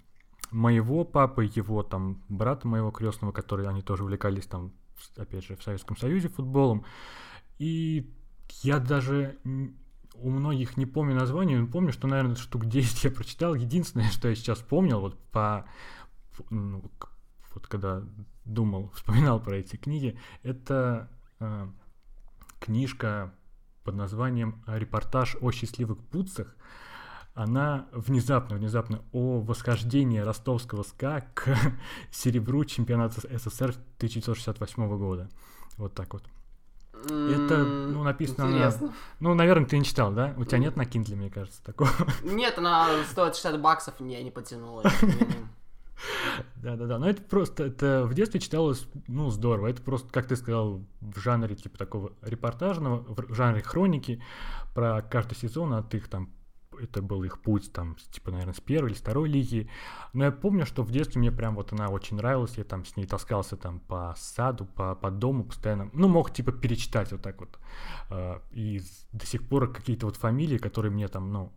моего 0.50 1.04
папы, 1.04 1.50
его 1.52 1.82
там 1.82 2.22
брата 2.28 2.68
моего 2.68 2.90
крестного, 2.90 3.32
которые 3.32 3.68
они 3.68 3.82
тоже 3.82 4.04
увлекались 4.04 4.46
там, 4.46 4.72
опять 5.16 5.44
же, 5.44 5.56
в 5.56 5.62
Советском 5.62 5.96
Союзе 5.96 6.28
футболом. 6.28 6.84
И 7.58 8.12
я 8.62 8.78
даже 8.78 9.38
у 9.44 10.30
многих 10.30 10.76
не 10.76 10.86
помню 10.86 11.14
название, 11.14 11.58
но 11.58 11.66
помню, 11.66 11.92
что, 11.92 12.06
наверное, 12.06 12.36
штук 12.36 12.66
10 12.66 13.04
я 13.04 13.10
прочитал. 13.10 13.54
Единственное, 13.54 14.10
что 14.10 14.28
я 14.28 14.34
сейчас 14.34 14.58
помнил, 14.60 15.00
вот 15.00 15.18
по... 15.30 15.66
Ну, 16.50 16.84
вот 17.54 17.66
когда 17.66 18.02
думал, 18.44 18.90
вспоминал 18.94 19.40
про 19.40 19.56
эти 19.56 19.76
книги, 19.76 20.18
это 20.42 21.10
э, 21.40 21.68
книжка 22.60 23.34
под 23.82 23.96
названием 23.96 24.62
«Репортаж 24.66 25.36
о 25.40 25.50
счастливых 25.50 25.98
путцах». 25.98 26.56
Она 27.34 27.86
внезапно, 27.90 28.56
внезапно 28.56 29.02
о 29.12 29.40
восхождении 29.40 30.20
ростовского 30.20 30.84
СКА 30.84 31.26
к 31.34 31.56
серебру 32.12 32.64
чемпионата 32.64 33.20
СССР 33.20 33.70
1968 33.98 34.98
года. 34.98 35.28
Вот 35.76 35.94
так 35.94 36.12
вот. 36.12 36.22
Это, 37.06 37.58
ну, 37.58 38.02
написано 38.02 38.46
Интересно. 38.46 38.86
на... 38.86 38.92
Ну, 39.20 39.34
наверное, 39.34 39.66
ты 39.66 39.76
не 39.76 39.84
читал, 39.84 40.12
да? 40.12 40.32
У 40.36 40.44
тебя 40.44 40.58
нет 40.58 40.76
на 40.76 40.82
Kindle, 40.82 41.16
мне 41.16 41.28
кажется, 41.28 41.62
такого? 41.62 41.90
Нет, 42.22 42.56
она 42.56 42.88
стоит 43.10 43.34
60 43.34 43.60
баксов, 43.60 44.00
не, 44.00 44.22
не 44.22 44.30
потянула. 44.30 44.84
Да-да-да, 46.56 46.98
но 46.98 47.08
это 47.08 47.22
просто, 47.22 47.64
это 47.64 48.04
в 48.06 48.14
детстве 48.14 48.40
читалось, 48.40 48.88
ну, 49.06 49.30
здорово. 49.30 49.68
Это 49.68 49.82
просто, 49.82 50.10
как 50.10 50.26
ты 50.26 50.36
сказал, 50.36 50.82
в 51.00 51.18
жанре 51.18 51.54
типа 51.56 51.76
такого 51.78 52.12
репортажного, 52.22 53.04
в 53.06 53.34
жанре 53.34 53.62
хроники 53.62 54.22
про 54.74 55.02
каждый 55.02 55.36
сезон 55.36 55.74
от 55.74 55.94
их 55.94 56.08
там 56.08 56.30
это 56.78 57.02
был 57.02 57.24
их 57.24 57.40
путь, 57.40 57.72
там, 57.72 57.96
типа, 58.10 58.30
наверное, 58.30 58.54
с 58.54 58.60
первой 58.60 58.90
или 58.90 58.96
второй 58.96 59.28
лиги. 59.28 59.68
Но 60.12 60.24
я 60.24 60.32
помню, 60.32 60.66
что 60.66 60.82
в 60.82 60.90
детстве 60.90 61.20
мне 61.20 61.32
прям 61.32 61.54
вот 61.54 61.72
она 61.72 61.88
очень 61.88 62.16
нравилась, 62.16 62.56
я 62.56 62.64
там 62.64 62.84
с 62.84 62.96
ней 62.96 63.06
таскался 63.06 63.56
там 63.56 63.80
по 63.80 64.14
саду, 64.16 64.66
по, 64.66 64.94
по 64.94 65.10
дому 65.10 65.44
постоянно. 65.44 65.90
Ну, 65.92 66.08
мог, 66.08 66.32
типа, 66.32 66.52
перечитать 66.52 67.12
вот 67.12 67.22
так 67.22 67.40
вот. 67.40 67.58
А, 68.10 68.42
и 68.52 68.80
до 69.12 69.26
сих 69.26 69.46
пор 69.48 69.72
какие-то 69.72 70.06
вот 70.06 70.16
фамилии, 70.16 70.58
которые 70.58 70.92
мне 70.92 71.08
там, 71.08 71.32
ну, 71.32 71.52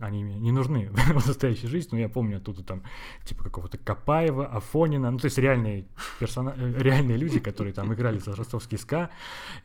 они 0.00 0.24
мне 0.24 0.38
не 0.38 0.52
нужны 0.52 0.90
в 0.92 1.26
настоящей 1.26 1.66
жизни, 1.66 1.90
но 1.92 1.98
я 1.98 2.08
помню 2.08 2.38
оттуда 2.38 2.62
там, 2.62 2.82
типа, 3.24 3.44
какого-то 3.44 3.78
Капаева, 3.78 4.46
Афонина, 4.46 5.10
ну, 5.10 5.18
то 5.18 5.26
есть 5.26 5.38
реальные, 5.38 5.86
персона... 6.18 6.54
Э, 6.56 6.74
реальные 6.78 7.16
люди, 7.16 7.40
которые 7.40 7.72
там 7.72 7.92
играли 7.92 8.18
за 8.18 8.34
ростовский 8.34 8.78
СКА, 8.78 9.10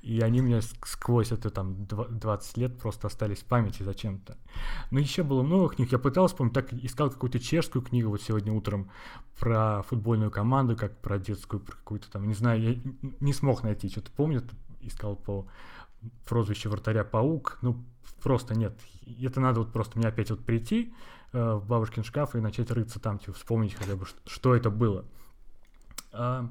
и 0.02 0.20
они 0.22 0.42
мне 0.42 0.62
сквозь 0.62 1.32
это 1.32 1.50
там 1.50 1.86
20 1.86 2.58
лет 2.58 2.80
просто 2.80 3.08
остались 3.08 3.40
в 3.40 3.46
памяти 3.46 3.84
зачем-то. 3.84 4.38
Но 4.92 5.00
еще 5.00 5.24
было 5.24 5.44
много 5.44 5.76
книг, 5.76 5.92
я 5.92 6.00
пытался, 6.00 6.36
помню, 6.36 6.54
так 6.54 6.74
искал 6.74 7.10
какую-то 7.10 7.40
чешскую 7.40 7.84
книгу 7.84 8.10
вот 8.10 8.22
сегодня 8.22 8.54
утром 8.54 8.90
про 9.40 9.84
футбольную 9.84 10.32
команду, 10.32 10.76
как 10.76 10.98
про 11.00 11.20
детскую, 11.20 11.60
про 11.60 11.76
какую-то 11.76 12.10
там, 12.12 12.28
не 12.28 12.34
знаю, 12.34 12.62
я 12.62 12.78
не 13.20 13.34
смог 13.34 13.64
найти, 13.64 13.90
что-то 13.90 14.12
помню, 14.12 14.44
искал 14.82 15.16
по 15.16 15.48
прозвище 16.26 16.70
вратаря 16.70 17.04
Паук, 17.04 17.60
ну, 17.62 17.84
просто 18.22 18.56
нет. 18.56 18.80
Это 19.22 19.40
надо 19.40 19.62
вот 19.62 19.72
просто 19.72 19.98
мне 19.98 20.08
опять 20.08 20.30
вот 20.30 20.44
прийти 20.46 20.94
э, 21.32 21.54
в 21.54 21.66
бабушкин 21.66 22.04
шкаф 22.04 22.36
и 22.36 22.40
начать 22.40 22.72
рыться 22.72 23.00
там, 23.00 23.20
типа, 23.20 23.34
вспомнить 23.34 23.74
хотя 23.74 23.96
бы, 23.96 24.06
что, 24.26 24.56
это 24.56 24.70
было. 24.70 25.06
А, 26.12 26.50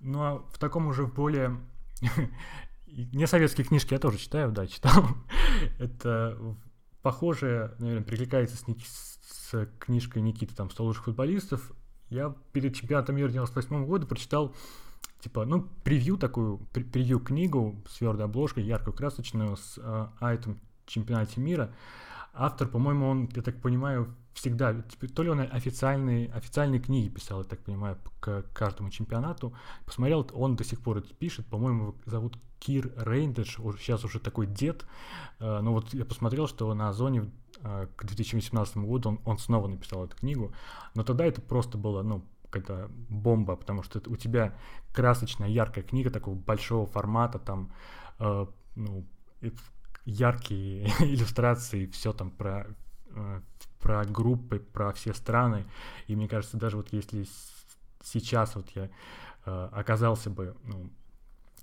ну, 0.00 0.22
а 0.22 0.38
в 0.52 0.58
таком 0.58 0.86
уже 0.86 1.06
более... 1.06 1.58
Не 2.86 3.26
советские 3.26 3.66
книжки 3.66 3.92
я 3.92 3.98
тоже 3.98 4.16
читаю, 4.18 4.52
да, 4.52 4.66
читал. 4.66 5.06
это 5.78 6.38
похоже, 7.02 7.74
наверное, 7.78 8.04
прикликается 8.04 8.56
с, 8.56 8.64
с 8.64 9.68
книжкой 9.78 10.22
Никиты, 10.22 10.54
там, 10.54 10.68
«100 10.68 10.82
лучших 10.82 11.04
футболистов». 11.04 11.72
Я 12.08 12.34
перед 12.52 12.74
чемпионатом 12.74 13.16
мира 13.16 13.28
98 13.28 13.84
года 13.84 14.06
прочитал 14.06 14.54
типа, 15.20 15.44
ну, 15.44 15.68
превью 15.82 16.16
такую, 16.16 16.58
превью 16.72 17.20
книгу 17.20 17.82
с 17.88 17.98
твердой 17.98 18.26
обложкой, 18.26 18.64
яркую, 18.64 18.94
красочную, 18.94 19.56
с 19.56 19.78
э, 19.78 20.06
о 20.18 20.32
этом 20.32 20.60
чемпионате 20.86 21.40
мира. 21.40 21.72
Автор, 22.32 22.68
по-моему, 22.68 23.08
он, 23.08 23.28
я 23.34 23.42
так 23.42 23.60
понимаю, 23.60 24.14
всегда, 24.36 24.74
типа, 24.74 25.08
то 25.08 25.22
ли 25.22 25.30
он 25.30 25.40
официальные, 25.40 26.30
официальные 26.30 26.80
книги 26.80 27.08
писал, 27.08 27.38
я 27.38 27.44
так 27.44 27.60
понимаю, 27.60 27.96
к 28.20 28.42
каждому 28.52 28.90
чемпионату. 28.90 29.54
Посмотрел, 29.86 30.28
он 30.34 30.56
до 30.56 30.64
сих 30.64 30.80
пор 30.80 30.98
это 30.98 31.12
пишет, 31.14 31.46
по-моему, 31.46 31.94
зовут 32.04 32.38
Кир 32.58 32.92
Рейндедж, 32.96 33.56
сейчас 33.78 34.04
уже 34.04 34.20
такой 34.20 34.46
дед. 34.46 34.84
Э, 35.38 35.60
но 35.60 35.72
вот 35.72 35.94
я 35.94 36.04
посмотрел, 36.04 36.46
что 36.46 36.72
на 36.74 36.90
Озоне 36.90 37.30
э, 37.62 37.86
к 37.96 38.04
2018 38.04 38.76
году 38.78 39.10
он, 39.10 39.20
он 39.24 39.38
снова 39.38 39.68
написал 39.68 40.04
эту 40.04 40.16
книгу. 40.16 40.52
Но 40.94 41.02
тогда 41.02 41.24
это 41.24 41.40
просто 41.40 41.78
было, 41.78 42.02
ну, 42.02 42.24
какая-то 42.50 42.90
бомба, 43.08 43.56
потому 43.56 43.82
что 43.82 44.02
у 44.06 44.16
тебя 44.16 44.54
красочная, 44.92 45.48
яркая 45.48 45.84
книга 45.84 46.10
такого 46.10 46.34
большого 46.34 46.86
формата, 46.86 47.38
там, 47.38 47.72
э, 48.18 48.46
ну, 48.74 49.06
яркие 50.06 50.86
иллюстрации, 51.00 51.86
все 51.86 52.14
там 52.14 52.30
про 52.30 52.66
Э, 53.16 53.40
про 53.78 54.04
группы, 54.04 54.58
про 54.58 54.92
все 54.92 55.14
страны. 55.14 55.64
И 56.08 56.16
мне 56.16 56.26
кажется, 56.26 56.56
даже 56.56 56.76
вот 56.76 56.92
если 56.92 57.24
сейчас 58.02 58.56
вот 58.56 58.68
я 58.70 58.90
э, 59.44 59.68
оказался 59.70 60.28
бы 60.28 60.56
ну, 60.64 60.90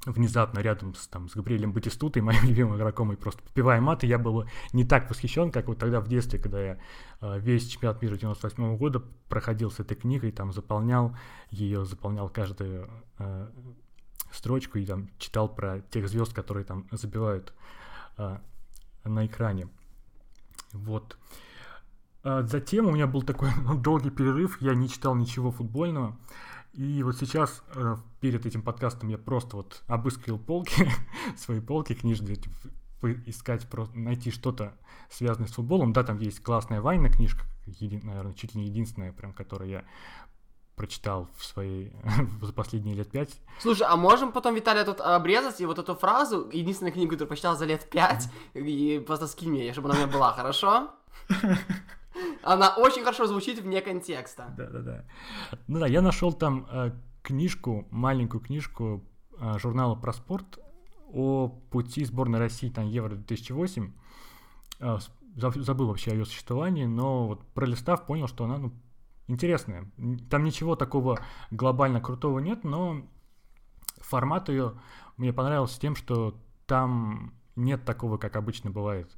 внезапно 0.05 0.59
рядом 0.59 0.95
с, 0.95 1.07
там, 1.07 1.27
с 1.27 1.35
Габриэлем 1.35 1.73
Батистутой, 1.73 2.21
моим 2.21 2.45
любимым 2.45 2.77
игроком, 2.77 3.11
и 3.11 3.17
просто 3.17 3.43
попивая 3.43 3.81
маты, 3.81 4.07
я 4.07 4.19
был 4.19 4.45
не 4.71 4.85
так 4.85 5.09
восхищен, 5.09 5.51
как 5.51 5.67
вот 5.67 5.79
тогда 5.79 5.99
в 5.99 6.07
детстве, 6.07 6.39
когда 6.39 6.61
я 6.61 6.79
э, 7.19 7.39
весь 7.39 7.67
чемпионат 7.67 8.01
мира 8.01 8.15
98 8.15 8.63
-го 8.63 8.77
года 8.77 9.03
проходил 9.27 9.69
с 9.69 9.81
этой 9.81 9.95
книгой, 9.97 10.31
там 10.31 10.53
заполнял 10.53 11.17
ее, 11.49 11.83
заполнял 11.83 12.29
каждую 12.29 12.89
э, 13.19 13.49
строчку 14.31 14.77
и 14.77 14.85
там 14.85 15.09
читал 15.17 15.53
про 15.53 15.81
тех 15.81 16.07
звезд, 16.07 16.33
которые 16.33 16.63
там 16.63 16.87
забивают 16.91 17.53
э, 18.17 18.37
на 19.03 19.25
экране. 19.25 19.67
Вот. 20.71 21.17
А 22.23 22.43
затем 22.43 22.87
у 22.87 22.91
меня 22.91 23.07
был 23.07 23.21
такой 23.21 23.49
долгий 23.77 24.09
перерыв, 24.09 24.61
я 24.61 24.73
не 24.73 24.89
читал 24.89 25.15
ничего 25.15 25.51
футбольного. 25.51 26.17
И 26.73 27.03
вот 27.03 27.17
сейчас, 27.17 27.63
э, 27.75 27.97
перед 28.19 28.45
этим 28.45 28.63
подкастом, 28.63 29.09
я 29.09 29.17
просто 29.17 29.57
вот 29.57 29.83
обыскивал 29.87 30.39
полки, 30.39 30.89
свои 31.37 31.59
полки 31.59 31.93
книжные, 31.93 32.37
искать, 33.25 33.67
просто 33.69 33.97
найти 33.99 34.31
что-то 34.31 34.73
связанное 35.09 35.47
с 35.47 35.53
футболом. 35.53 35.93
Да, 35.93 36.03
там 36.03 36.17
есть 36.19 36.41
классная 36.41 36.81
Вайна 36.81 37.09
книжка, 37.09 37.43
еди, 37.65 37.99
наверное, 38.01 38.33
чуть 38.33 38.55
ли 38.55 38.61
не 38.61 38.67
единственная, 38.67 39.11
прям, 39.11 39.33
которую 39.33 39.69
я 39.69 39.83
прочитал 40.75 41.29
в 41.37 41.45
своей 41.45 41.93
за 42.41 42.53
последние 42.53 42.95
лет 42.95 43.09
пять. 43.09 43.39
Слушай, 43.59 43.87
а 43.87 43.95
можем 43.95 44.31
потом, 44.31 44.55
Виталий, 44.55 44.83
тут 44.83 45.01
обрезать 45.01 45.61
и 45.61 45.65
вот 45.65 45.79
эту 45.79 45.95
фразу, 45.95 46.49
единственную 46.51 46.93
книгу, 46.93 47.11
которую 47.11 47.29
прочитал 47.29 47.55
за 47.55 47.65
лет 47.65 47.89
пять, 47.89 48.29
и 48.53 49.03
просто 49.05 49.27
скинь 49.27 49.51
мне, 49.51 49.71
чтобы 49.73 49.89
она 49.89 49.99
у 49.99 50.03
меня 50.03 50.13
была, 50.13 50.33
хорошо? 50.33 50.89
Она 52.43 52.75
очень 52.75 53.01
хорошо 53.03 53.25
звучит 53.25 53.59
вне 53.59 53.81
контекста. 53.81 54.53
Да-да-да. 54.57 55.05
Ну 55.67 55.79
да, 55.79 55.87
я 55.87 56.01
нашел 56.01 56.31
там 56.31 56.67
э, 56.69 56.91
книжку, 57.23 57.87
маленькую 57.89 58.41
книжку 58.41 59.03
э, 59.39 59.57
журнала 59.57 59.95
про 59.95 60.13
спорт 60.13 60.59
о 61.11 61.47
пути 61.47 62.05
сборной 62.05 62.39
России 62.39 62.69
там 62.69 62.87
Евро 62.87 63.15
2008. 63.15 63.91
Э, 64.79 64.97
забыл 65.35 65.87
вообще 65.87 66.11
о 66.11 66.13
ее 66.13 66.25
существовании, 66.25 66.85
но 66.85 67.27
вот 67.27 67.41
пролистав, 67.53 68.05
понял, 68.05 68.27
что 68.27 68.43
она 68.43 68.57
ну, 68.57 68.73
интересная. 69.27 69.89
Там 70.29 70.43
ничего 70.43 70.75
такого 70.75 71.19
глобально 71.51 72.01
крутого 72.01 72.39
нет, 72.39 72.63
но 72.63 73.05
формат 73.99 74.49
ее 74.49 74.73
мне 75.17 75.33
понравился 75.33 75.79
тем, 75.79 75.95
что 75.95 76.35
там 76.65 77.33
нет 77.55 77.85
такого, 77.85 78.17
как 78.17 78.35
обычно 78.35 78.71
бывает 78.71 79.15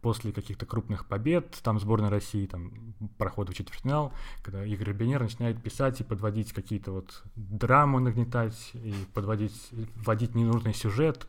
после 0.00 0.32
каких-то 0.32 0.64
крупных 0.64 1.06
побед, 1.06 1.58
там 1.62 1.80
сборная 1.80 2.10
России 2.10 2.46
там 2.46 2.94
проходит 3.18 3.52
в 3.52 3.56
четвертьфинал, 3.56 4.12
когда 4.42 4.64
Игорь 4.64 4.92
Бенер 4.92 5.22
начинает 5.22 5.60
писать 5.60 6.00
и 6.00 6.04
подводить 6.04 6.52
какие-то 6.52 6.92
вот 6.92 7.22
драмы 7.34 8.00
нагнетать 8.00 8.70
и 8.74 8.94
подводить, 9.12 9.70
вводить 9.96 10.34
ненужный 10.34 10.74
сюжет. 10.74 11.26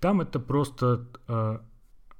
Там 0.00 0.20
это 0.20 0.38
просто 0.38 1.08
э, 1.26 1.58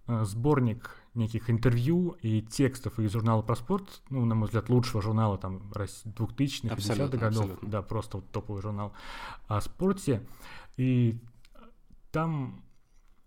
э, 0.08 0.24
сборник 0.24 0.90
неких 1.14 1.50
интервью 1.50 2.16
и 2.22 2.42
текстов 2.42 2.98
из 2.98 3.12
журнала 3.12 3.42
про 3.42 3.56
спорт, 3.56 4.02
ну, 4.10 4.24
на 4.24 4.34
мой 4.34 4.46
взгляд, 4.46 4.68
лучшего 4.68 5.00
журнала 5.00 5.38
там 5.38 5.70
2000-х, 5.72 6.74
50-х 6.74 7.16
годов, 7.16 7.42
абсолютно. 7.42 7.68
да, 7.68 7.82
просто 7.82 8.16
вот 8.18 8.30
топовый 8.30 8.62
журнал 8.62 8.92
о 9.46 9.60
спорте. 9.60 10.26
И 10.76 11.20
там 12.10 12.64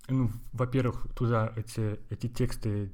ну, 0.09 0.29
во-первых, 0.53 1.07
туда 1.15 1.51
эти, 1.55 1.99
эти 2.09 2.27
тексты 2.27 2.91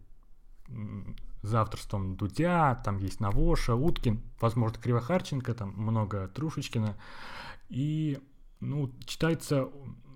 за 1.42 1.62
авторством 1.62 2.16
Дудя, 2.16 2.82
там 2.84 2.98
есть 2.98 3.20
Навоша, 3.20 3.76
Уткин, 3.76 4.22
возможно, 4.40 4.80
Кривохарченко, 4.82 5.54
там 5.54 5.74
много 5.76 6.28
Трушечкина. 6.30 6.96
И, 7.70 8.20
ну, 8.60 8.92
читается 9.06 9.70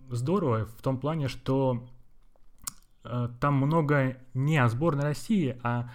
здорово 0.09 0.65
в 0.65 0.81
том 0.81 0.99
плане, 0.99 1.27
что 1.27 1.87
там 3.39 3.55
много 3.55 4.17
не 4.33 4.57
о 4.57 4.69
сборной 4.69 5.03
России, 5.03 5.59
а 5.63 5.89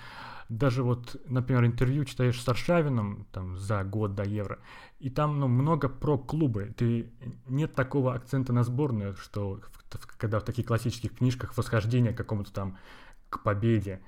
даже 0.48 0.82
вот, 0.82 1.16
например, 1.26 1.64
интервью 1.64 2.04
читаешь 2.04 2.40
с 2.40 2.46
Аршавином 2.46 3.26
там, 3.32 3.56
за 3.56 3.84
год 3.84 4.14
до 4.14 4.24
Евро, 4.24 4.58
и 4.98 5.08
там 5.08 5.40
ну, 5.40 5.48
много 5.48 5.88
про 5.88 6.18
клубы. 6.18 6.74
Ты, 6.76 7.10
нет 7.48 7.74
такого 7.74 8.14
акцента 8.14 8.52
на 8.52 8.62
сборную, 8.62 9.16
что 9.16 9.60
когда 10.18 10.40
в 10.40 10.44
таких 10.44 10.66
классических 10.66 11.16
книжках 11.16 11.56
восхождение 11.56 12.12
к 12.12 12.18
какому-то 12.18 12.52
там 12.52 12.76
к 13.30 13.42
победе. 13.42 14.00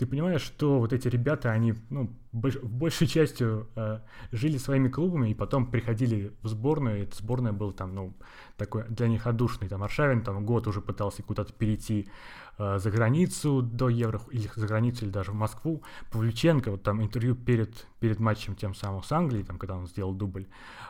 Ты 0.00 0.06
понимаешь, 0.06 0.40
что 0.40 0.78
вот 0.78 0.94
эти 0.94 1.08
ребята, 1.08 1.50
они 1.50 1.74
ну, 1.90 2.08
больш, 2.32 2.56
большей 2.62 3.06
частью 3.06 3.68
э, 3.76 4.00
жили 4.32 4.56
своими 4.56 4.88
клубами 4.88 5.28
и 5.28 5.34
потом 5.34 5.70
приходили 5.70 6.34
в 6.40 6.48
сборную, 6.48 7.00
и 7.00 7.02
эта 7.02 7.18
сборная 7.18 7.52
была 7.52 7.72
там, 7.72 7.94
ну, 7.94 8.14
такой 8.56 8.84
для 8.88 9.08
них 9.08 9.26
одушный. 9.26 9.68
Там 9.68 9.82
Аршавин 9.82 10.22
там 10.22 10.46
год 10.46 10.66
уже 10.66 10.80
пытался 10.80 11.22
куда-то 11.22 11.52
перейти 11.52 12.08
э, 12.56 12.78
за 12.78 12.90
границу 12.90 13.60
до 13.60 13.90
Евро, 13.90 14.22
или 14.30 14.48
за 14.56 14.66
границу, 14.66 15.04
или 15.04 15.12
даже 15.12 15.32
в 15.32 15.34
Москву. 15.34 15.82
Павлюченко, 16.10 16.70
вот 16.70 16.82
там 16.82 17.02
интервью 17.02 17.34
перед, 17.34 17.86
перед 17.98 18.20
матчем 18.20 18.56
тем 18.56 18.74
самым 18.74 19.02
с 19.02 19.12
Англией, 19.12 19.44
там, 19.44 19.58
когда 19.58 19.76
он 19.76 19.86
сделал 19.86 20.14
дубль, 20.14 20.46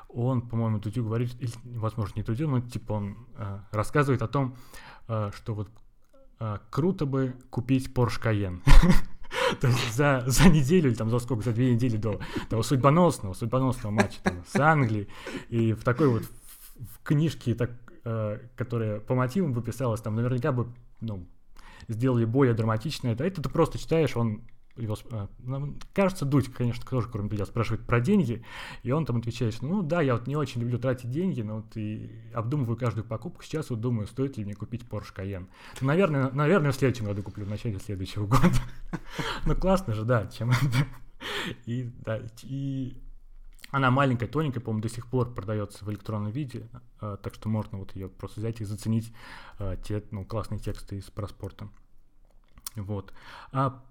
он, 0.08 0.40
по-моему, 0.40 0.78
Дудю 0.78 1.02
говорит, 1.02 1.34
или, 1.40 1.50
возможно, 1.64 2.12
не 2.14 2.22
Дудю, 2.22 2.46
но 2.46 2.60
типа 2.60 2.92
он 2.92 3.26
э, 3.36 3.58
рассказывает 3.72 4.22
о 4.22 4.28
том, 4.28 4.56
э, 5.08 5.32
что 5.34 5.54
вот 5.54 5.68
круто 6.70 7.06
бы 7.06 7.34
купить 7.50 7.92
Porsche 7.92 8.22
Cayenne. 8.22 8.60
То 9.60 9.66
есть 9.68 9.94
за, 9.94 10.24
за 10.26 10.48
неделю, 10.48 10.90
или 10.90 10.96
там 10.96 11.10
за 11.10 11.18
сколько, 11.18 11.44
за 11.44 11.52
две 11.52 11.74
недели 11.74 11.96
до 11.96 12.20
того 12.48 12.62
судьбоносного, 12.62 13.34
судьбоносного 13.34 13.92
матча 13.92 14.18
там, 14.22 14.42
с 14.46 14.58
Англией, 14.58 15.08
и 15.48 15.72
в 15.72 15.84
такой 15.84 16.08
вот 16.08 16.22
в 16.24 17.02
книжке, 17.02 17.54
так, 17.54 17.70
э, 18.04 18.38
которая 18.56 19.00
по 19.00 19.14
мотивам 19.14 19.52
выписалась, 19.52 20.00
там 20.00 20.14
наверняка 20.14 20.52
бы, 20.52 20.68
ну, 21.00 21.26
сделали 21.88 22.24
более 22.24 22.54
драматично 22.54 23.08
это. 23.08 23.24
Это 23.24 23.42
ты 23.42 23.48
просто 23.48 23.78
читаешь, 23.78 24.16
он 24.16 24.42
его, 24.76 24.96
э, 25.10 25.26
кажется, 25.92 26.24
Дудь, 26.24 26.52
конечно, 26.52 26.84
тоже, 26.88 27.08
кроме 27.08 27.28
Дудя, 27.28 27.44
спрашивает 27.46 27.84
про 27.86 28.00
деньги, 28.00 28.44
и 28.82 28.92
он 28.92 29.04
там 29.04 29.16
отвечает, 29.18 29.54
что, 29.54 29.66
ну 29.66 29.82
да, 29.82 30.00
я 30.00 30.14
вот 30.14 30.26
не 30.26 30.36
очень 30.36 30.60
люблю 30.60 30.78
тратить 30.78 31.10
деньги, 31.10 31.42
но 31.42 31.56
вот 31.56 31.76
и 31.76 32.10
обдумываю 32.34 32.76
каждую 32.76 33.04
покупку, 33.04 33.42
сейчас 33.42 33.70
вот 33.70 33.80
думаю, 33.80 34.06
стоит 34.06 34.36
ли 34.36 34.44
мне 34.44 34.54
купить 34.54 34.82
Porsche 34.82 35.14
Cayenne. 35.14 35.46
Наверное, 35.80 36.30
наверное, 36.30 36.72
в 36.72 36.76
следующем 36.76 37.06
году 37.06 37.22
куплю, 37.22 37.44
в 37.44 37.50
начале 37.50 37.78
следующего 37.78 38.26
года. 38.26 38.50
Ну, 39.46 39.54
классно 39.54 39.94
же, 39.94 40.04
да, 40.04 40.26
чем 40.26 40.50
это. 40.50 40.86
И, 41.66 41.90
да, 42.04 42.20
и 42.42 42.96
она 43.70 43.90
маленькая, 43.90 44.26
тоненькая, 44.26 44.60
по-моему, 44.60 44.82
до 44.82 44.88
сих 44.88 45.06
пор 45.06 45.32
продается 45.32 45.84
в 45.84 45.90
электронном 45.90 46.32
виде, 46.32 46.68
э, 47.00 47.16
так 47.22 47.34
что 47.34 47.48
можно 47.48 47.78
вот 47.78 47.94
ее 47.94 48.08
просто 48.08 48.40
взять 48.40 48.60
и 48.60 48.64
заценить 48.64 49.12
э, 49.58 49.76
те 49.84 50.02
ну, 50.10 50.24
классные 50.24 50.58
тексты 50.58 50.96
из 50.96 51.04
проспорта. 51.04 51.68
Вот. 52.74 53.12
А 53.52 53.82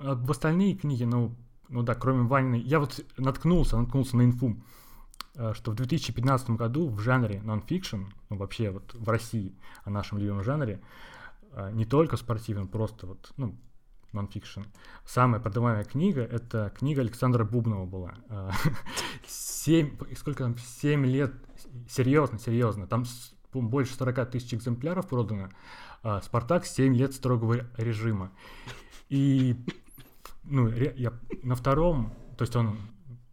в 0.00 0.30
остальные 0.30 0.76
книги, 0.76 1.04
ну, 1.04 1.36
ну 1.68 1.82
да, 1.82 1.94
кроме 1.94 2.26
Ваниной, 2.26 2.60
я 2.60 2.80
вот 2.80 3.04
наткнулся, 3.16 3.76
наткнулся 3.76 4.16
на 4.16 4.22
инфу, 4.22 4.56
э, 5.34 5.52
что 5.54 5.70
в 5.70 5.74
2015 5.74 6.50
году 6.50 6.88
в 6.88 7.00
жанре 7.00 7.40
нон-фикшн, 7.42 8.04
ну 8.28 8.36
вообще 8.36 8.70
вот 8.70 8.94
в 8.94 9.08
России, 9.08 9.54
о 9.84 9.90
нашем 9.90 10.18
любимом 10.18 10.42
жанре, 10.42 10.80
э, 11.52 11.70
не 11.72 11.84
только 11.84 12.16
спортивном, 12.16 12.66
просто 12.66 13.06
вот, 13.06 13.32
ну, 13.36 13.56
нон-фикшн. 14.12 14.62
Самая 15.04 15.40
продаваемая 15.40 15.84
книга— 15.84 16.22
это 16.30 16.72
книга 16.76 17.02
Александра 17.02 17.44
Бубнова 17.44 17.86
была. 17.86 18.14
Э, 18.28 18.50
семь, 19.26 19.96
сколько 20.16 20.44
там, 20.44 20.56
семь 20.58 21.04
лет, 21.04 21.34
серьезно, 21.88 22.38
серьезно, 22.38 22.86
там 22.86 23.04
больше 23.52 23.94
40 23.94 24.30
тысяч 24.30 24.54
экземпляров 24.54 25.08
продано. 25.08 25.50
«Спартак. 26.22 26.64
7 26.64 26.94
лет 26.94 27.12
строгого 27.12 27.66
режима». 27.76 28.32
И 29.10 29.56
ну, 30.50 30.68
я 30.68 31.12
на 31.42 31.54
втором, 31.54 32.12
то 32.36 32.42
есть 32.42 32.54
он 32.56 32.78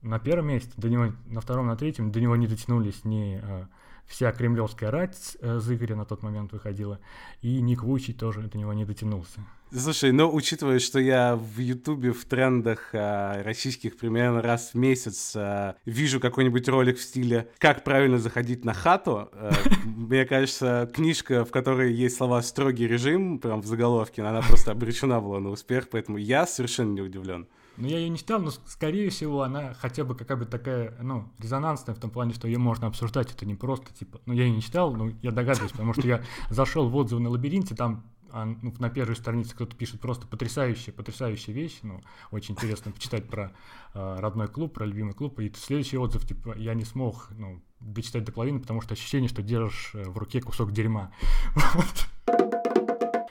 на 0.02 0.20
первом 0.20 0.48
месте, 0.48 0.72
до 0.78 0.90
него, 0.90 1.14
на 1.26 1.42
втором, 1.42 1.68
на 1.68 1.76
третьем, 1.76 2.12
до 2.12 2.22
него 2.22 2.36
не 2.36 2.48
дотянулись 2.48 3.04
ни 3.04 3.40
а, 3.44 3.68
вся 4.06 4.32
кремлевская 4.32 4.92
рать 4.92 5.38
э, 5.42 5.60
Зыгоря 5.60 5.96
на 5.96 6.06
тот 6.06 6.24
момент 6.24 6.54
выходила, 6.54 7.00
и 7.42 7.62
Ник 7.62 7.84
Вучи 7.84 8.14
тоже 8.14 8.42
до 8.44 8.58
него 8.58 8.74
не 8.74 8.86
дотянулся. 8.86 9.42
Слушай, 9.76 10.14
ну, 10.14 10.34
учитывая, 10.34 10.80
что 10.80 10.98
я 10.98 11.36
в 11.36 11.60
Ютубе 11.60 12.14
в 12.14 12.24
трендах 12.24 12.90
а, 12.94 13.44
российских 13.44 13.98
примерно 13.98 14.42
раз 14.42 14.72
в 14.74 14.76
месяц 14.76 15.34
а, 15.36 15.76
вижу 15.86 16.22
какой-нибудь 16.22 16.70
ролик 16.70 16.98
в 16.98 17.02
стиле 17.02 17.50
«Как 17.58 17.84
правильно 17.84 18.18
заходить 18.18 18.64
на 18.64 18.74
хату», 18.74 19.30
а, 19.34 19.52
мне 19.86 20.26
кажется, 20.26 20.90
книжка, 20.94 21.44
в 21.44 21.52
которой 21.52 21.94
есть 21.94 22.16
слова 22.16 22.42
«строгий 22.44 22.88
режим», 22.88 23.40
прям 23.40 23.62
в 23.62 23.66
заголовке, 23.66 24.22
она 24.22 24.42
просто 24.42 24.72
обречена 24.72 25.20
была 25.20 25.42
на 25.42 25.50
успех, 25.50 25.90
поэтому 25.90 26.18
я 26.18 26.48
совершенно 26.48 26.94
не 26.94 27.02
удивлен. 27.02 27.46
Ну, 27.78 27.88
я 27.88 28.00
ее 28.00 28.10
не 28.10 28.18
читал, 28.18 28.42
но, 28.42 28.50
скорее 28.66 29.10
всего, 29.12 29.44
она 29.44 29.76
хотя 29.76 30.04
бы 30.04 30.16
какая 30.16 30.36
бы 30.38 30.46
такая, 30.46 30.96
ну, 31.00 31.26
резонансная 31.38 31.94
в 31.94 32.00
том 32.00 32.10
плане, 32.10 32.34
что 32.34 32.48
ее 32.48 32.58
можно 32.58 32.88
обсуждать. 32.88 33.32
Это 33.32 33.46
не 33.46 33.54
просто, 33.54 33.94
типа, 33.94 34.20
ну, 34.26 34.34
я 34.34 34.46
ее 34.46 34.52
не 34.52 34.64
читал, 34.64 34.96
но 34.96 35.12
я 35.22 35.32
догадываюсь, 35.32 35.74
потому 35.74 35.94
что 35.94 36.08
я 36.08 36.24
зашел 36.50 36.90
в 36.90 36.96
отзывы 36.96 37.22
на 37.22 37.30
лабиринте, 37.30 37.76
там 37.76 38.04
ну, 38.34 38.74
на 38.80 38.90
первой 38.90 39.16
странице 39.16 39.56
кто-то 39.56 39.76
пишет 39.76 40.02
просто 40.02 40.28
потрясающие, 40.28 40.94
потрясающие 40.94 41.56
вещи, 41.56 41.80
ну, 41.84 42.02
очень 42.32 42.54
интересно 42.54 42.92
почитать 42.92 43.28
про 43.28 43.54
э, 43.94 44.16
родной 44.20 44.48
клуб, 44.48 44.74
про 44.74 44.86
любимый 44.86 45.14
клуб, 45.14 45.40
и 45.40 45.52
следующий 45.56 45.98
отзыв, 45.98 46.28
типа, 46.28 46.56
я 46.58 46.74
не 46.74 46.86
смог, 46.86 47.30
ну, 47.32 47.62
дочитать 47.80 48.24
до 48.24 48.32
половины, 48.32 48.60
потому 48.60 48.82
что 48.82 48.94
ощущение, 48.94 49.30
что 49.30 49.42
держишь 49.42 49.92
э, 49.94 50.04
в 50.04 50.18
руке 50.18 50.42
кусок 50.42 50.72
дерьма. 50.72 51.12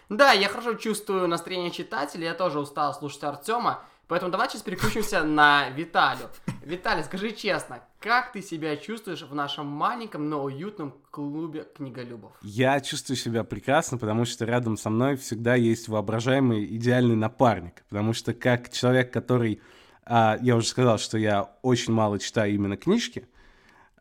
Да, 0.09 0.31
я 0.33 0.49
хорошо 0.49 0.75
чувствую 0.75 1.27
настроение 1.27 1.73
читателя, 1.73 2.27
я 2.27 2.35
тоже 2.35 2.61
устал 2.61 2.95
слушать 2.95 3.25
Артема, 3.25 3.83
Поэтому 4.09 4.31
давай 4.31 4.49
сейчас 4.49 4.63
переключимся 4.63 5.25
на 5.25 5.69
Виталию. 5.71 6.29
Виталий, 6.63 7.03
скажи 7.03 7.33
честно, 7.33 7.81
как 7.99 8.31
ты 8.33 8.41
себя 8.41 8.77
чувствуешь 8.77 9.23
в 9.23 9.35
нашем 9.35 9.67
маленьком, 9.67 10.29
но 10.29 10.45
уютном 10.45 10.95
клубе 11.11 11.67
книголюбов? 11.77 12.33
Я 12.43 12.81
чувствую 12.81 13.17
себя 13.17 13.43
прекрасно, 13.43 13.99
потому 13.99 14.25
что 14.25 14.45
рядом 14.45 14.77
со 14.77 14.91
мной 14.91 15.17
всегда 15.17 15.57
есть 15.57 15.89
воображаемый 15.89 16.65
идеальный 16.77 17.17
напарник. 17.17 17.85
Потому 17.89 18.13
что 18.13 18.33
как 18.33 18.71
человек, 18.71 19.13
который... 19.13 19.61
А, 20.05 20.39
я 20.41 20.55
уже 20.55 20.69
сказал, 20.69 20.99
что 20.99 21.19
я 21.19 21.51
очень 21.63 21.93
мало 21.93 22.21
читаю 22.21 22.55
именно 22.55 22.77
книжки, 22.77 23.29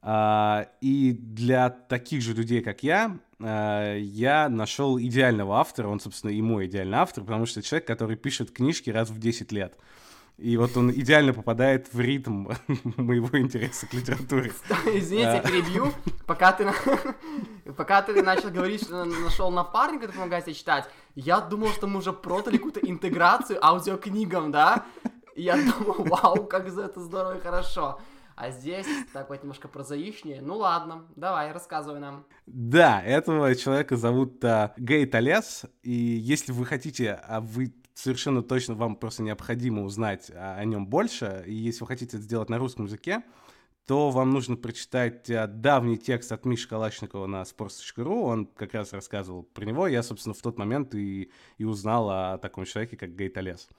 а, 0.03 0.67
и 0.81 1.13
для 1.13 1.71
таких 1.71 2.21
же 2.21 2.33
людей, 2.33 2.61
как 2.61 2.83
я, 2.83 3.17
я 3.39 4.47
нашел 4.49 4.99
идеального 4.99 5.59
автора, 5.59 5.89
он, 5.89 5.99
собственно, 5.99 6.31
и 6.31 6.41
мой 6.41 6.67
идеальный 6.67 6.97
автор, 6.97 7.23
потому 7.23 7.45
что 7.45 7.61
человек, 7.61 7.85
который 7.85 8.15
пишет 8.15 8.51
книжки 8.51 8.89
раз 8.89 9.09
в 9.09 9.19
10 9.19 9.51
лет. 9.51 9.77
И 10.37 10.57
вот 10.57 10.75
он 10.75 10.91
идеально 10.91 11.33
попадает 11.33 11.93
в 11.93 11.99
ритм 11.99 12.49
моего 12.97 13.39
интереса 13.39 13.87
к 13.87 13.93
литературе. 13.93 14.51
Извините, 14.85 15.29
я 15.35 15.39
перебью. 15.39 15.93
Пока 16.25 16.51
ты, 16.51 16.69
пока 17.77 18.01
ты 18.01 18.21
начал 18.21 18.49
говорить, 18.49 18.83
что 18.83 19.05
нашел 19.05 19.49
напарника, 19.49 20.07
который 20.07 20.17
помогает 20.17 20.45
тебе 20.45 20.55
читать, 20.55 20.89
я 21.15 21.39
думал, 21.39 21.69
что 21.69 21.87
мы 21.87 21.99
уже 21.99 22.11
продали 22.11 22.57
какую-то 22.57 22.81
интеграцию 22.81 23.65
аудиокнигам, 23.65 24.51
да? 24.51 24.85
И 25.35 25.43
я 25.43 25.55
думал, 25.55 26.03
вау, 26.05 26.45
как 26.45 26.69
за 26.69 26.83
это 26.83 26.99
здорово 26.99 27.37
и 27.37 27.41
хорошо. 27.41 27.99
А 28.35 28.51
здесь 28.51 28.85
так 29.13 29.29
вот 29.29 29.41
немножко 29.41 29.67
прозаичнее. 29.67 30.41
Ну 30.41 30.57
ладно, 30.57 31.05
давай, 31.15 31.51
рассказывай 31.51 31.99
нам. 31.99 32.25
Да, 32.45 33.01
этого 33.01 33.55
человека 33.55 33.95
зовут 33.95 34.43
а, 34.43 34.73
Гей 34.77 35.09
и 35.83 35.91
если 35.91 36.51
вы 36.51 36.65
хотите, 36.65 37.13
а 37.13 37.39
вы 37.39 37.73
совершенно 37.93 38.43
точно 38.43 38.75
вам 38.75 38.97
просто 38.97 39.23
необходимо 39.23 39.83
узнать 39.83 40.29
о, 40.31 40.55
о 40.57 40.65
нем 40.65 40.85
больше, 40.85 41.43
и 41.47 41.53
если 41.53 41.81
вы 41.81 41.87
хотите 41.87 42.17
это 42.17 42.25
сделать 42.25 42.49
на 42.49 42.57
русском 42.57 42.85
языке, 42.85 43.23
то 43.87 44.09
вам 44.09 44.31
нужно 44.31 44.57
прочитать 44.57 45.29
а, 45.29 45.47
давний 45.47 45.97
текст 45.97 46.31
от 46.31 46.43
Миши 46.43 46.67
Калашникова 46.67 47.27
на 47.27 47.43
sports.ru. 47.43 48.23
Он 48.23 48.47
как 48.47 48.73
раз 48.73 48.93
рассказывал 48.93 49.43
про 49.43 49.63
него. 49.63 49.87
Я, 49.87 50.03
собственно, 50.03 50.33
в 50.33 50.41
тот 50.41 50.57
момент 50.57 50.93
и, 50.95 51.31
и 51.57 51.63
узнал 51.63 52.09
о 52.09 52.37
таком 52.39 52.65
человеке, 52.65 52.97
как 52.97 53.15
Гей 53.15 53.29
Талес. 53.29 53.69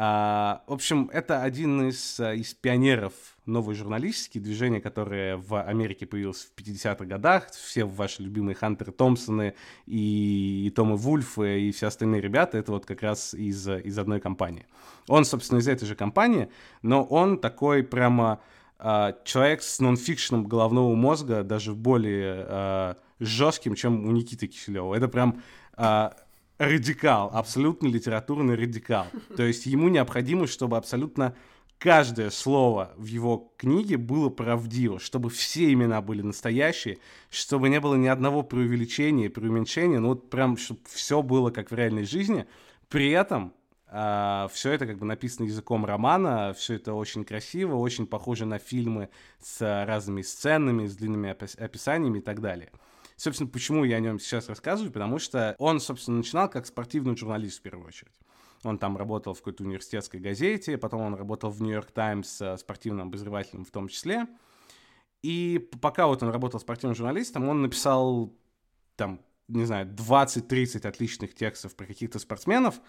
А, 0.00 0.62
в 0.68 0.74
общем, 0.74 1.10
это 1.12 1.42
один 1.42 1.88
из, 1.88 2.20
а, 2.20 2.32
из 2.32 2.54
пионеров 2.54 3.12
новой 3.46 3.74
журналистики, 3.74 4.38
движение, 4.38 4.80
которое 4.80 5.36
в 5.36 5.60
Америке 5.60 6.06
появилось 6.06 6.44
в 6.44 6.54
50-х 6.56 7.04
годах. 7.04 7.50
Все 7.50 7.84
ваши 7.84 8.22
любимые 8.22 8.54
Хантеры 8.54 8.92
Томпсоны 8.92 9.54
и, 9.86 10.66
и 10.68 10.70
Томы 10.70 10.94
Вульфы 10.94 11.62
и 11.62 11.72
все 11.72 11.88
остальные 11.88 12.20
ребята, 12.20 12.58
это 12.58 12.70
вот 12.70 12.86
как 12.86 13.02
раз 13.02 13.34
из, 13.34 13.68
из 13.68 13.98
одной 13.98 14.20
компании. 14.20 14.66
Он, 15.08 15.24
собственно, 15.24 15.58
из 15.58 15.66
этой 15.66 15.86
же 15.86 15.96
компании, 15.96 16.48
но 16.82 17.02
он 17.02 17.36
такой 17.36 17.82
прямо 17.82 18.40
э, 18.78 19.14
человек 19.24 19.62
с 19.62 19.80
нонфикшеном 19.80 20.46
головного 20.46 20.94
мозга, 20.94 21.42
даже 21.42 21.74
более 21.74 22.46
э, 22.48 22.94
жестким, 23.18 23.74
чем 23.74 24.06
у 24.06 24.12
Никиты 24.12 24.46
Киселева. 24.46 24.94
Это 24.94 25.08
прям... 25.08 25.42
Э, 25.76 26.10
радикал, 26.58 27.30
абсолютно 27.32 27.86
литературный 27.86 28.56
радикал. 28.56 29.06
То 29.36 29.44
есть 29.44 29.66
ему 29.66 29.88
необходимо, 29.88 30.46
чтобы 30.46 30.76
абсолютно 30.76 31.34
каждое 31.78 32.30
слово 32.30 32.92
в 32.96 33.06
его 33.06 33.52
книге 33.56 33.96
было 33.96 34.28
правдиво, 34.28 34.98
чтобы 34.98 35.30
все 35.30 35.72
имена 35.72 36.02
были 36.02 36.22
настоящие, 36.22 36.98
чтобы 37.30 37.68
не 37.68 37.80
было 37.80 37.94
ни 37.94 38.08
одного 38.08 38.42
преувеличения, 38.42 39.30
преуменьшения, 39.30 40.00
ну 40.00 40.08
вот 40.08 40.28
прям, 40.30 40.56
чтобы 40.56 40.80
все 40.86 41.22
было 41.22 41.50
как 41.50 41.70
в 41.70 41.74
реальной 41.74 42.04
жизни. 42.04 42.46
При 42.88 43.10
этом 43.10 43.54
Uh, 43.88 43.90
а, 43.90 44.48
все 44.52 44.72
это 44.72 44.86
как 44.86 44.98
бы 44.98 45.06
написано 45.06 45.46
языком 45.46 45.86
романа, 45.86 46.52
все 46.54 46.74
это 46.74 46.92
очень 46.92 47.24
красиво, 47.24 47.76
очень 47.76 48.06
похоже 48.06 48.44
на 48.44 48.58
фильмы 48.58 49.08
с 49.40 49.62
разными 49.86 50.20
сценами, 50.20 50.86
с 50.86 50.94
длинными 50.94 51.30
опис- 51.30 51.58
описаниями 51.58 52.18
и 52.18 52.20
так 52.20 52.42
далее. 52.42 52.70
Собственно, 53.18 53.50
почему 53.50 53.82
я 53.82 53.96
о 53.96 54.00
нем 54.00 54.20
сейчас 54.20 54.48
рассказываю, 54.48 54.92
потому 54.92 55.18
что 55.18 55.56
он, 55.58 55.80
собственно, 55.80 56.18
начинал 56.18 56.48
как 56.48 56.66
спортивный 56.66 57.16
журналист 57.16 57.58
в 57.58 57.62
первую 57.62 57.88
очередь. 57.88 58.14
Он 58.62 58.78
там 58.78 58.96
работал 58.96 59.34
в 59.34 59.38
какой-то 59.38 59.64
университетской 59.64 60.20
газете, 60.20 60.78
потом 60.78 61.00
он 61.00 61.14
работал 61.16 61.50
в 61.50 61.60
Нью-Йорк 61.60 61.90
Таймс 61.90 62.40
спортивным 62.58 63.08
обозревателем 63.08 63.64
в 63.64 63.72
том 63.72 63.88
числе. 63.88 64.28
И 65.22 65.68
пока 65.82 66.06
вот 66.06 66.22
он 66.22 66.30
работал 66.30 66.60
спортивным 66.60 66.94
журналистом, 66.94 67.48
он 67.48 67.60
написал 67.60 68.32
там, 68.94 69.20
не 69.48 69.64
знаю, 69.64 69.88
20-30 69.88 70.86
отличных 70.86 71.34
текстов 71.34 71.74
про 71.74 71.86
каких-то 71.86 72.20
спортсменов, 72.20 72.80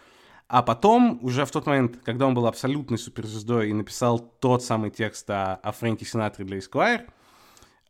а 0.47 0.61
потом, 0.61 1.17
уже 1.23 1.43
в 1.43 1.51
тот 1.51 1.65
момент, 1.65 1.97
когда 2.05 2.27
он 2.27 2.35
был 2.35 2.45
абсолютной 2.45 2.99
суперзвездой 2.99 3.71
и 3.71 3.73
написал 3.73 4.19
тот 4.19 4.63
самый 4.63 4.91
текст 4.91 5.27
о, 5.31 5.55
о 5.55 5.71
Фрэнке 5.71 6.05
Синатре 6.05 6.45
для 6.45 6.59
Esquire, 6.59 7.09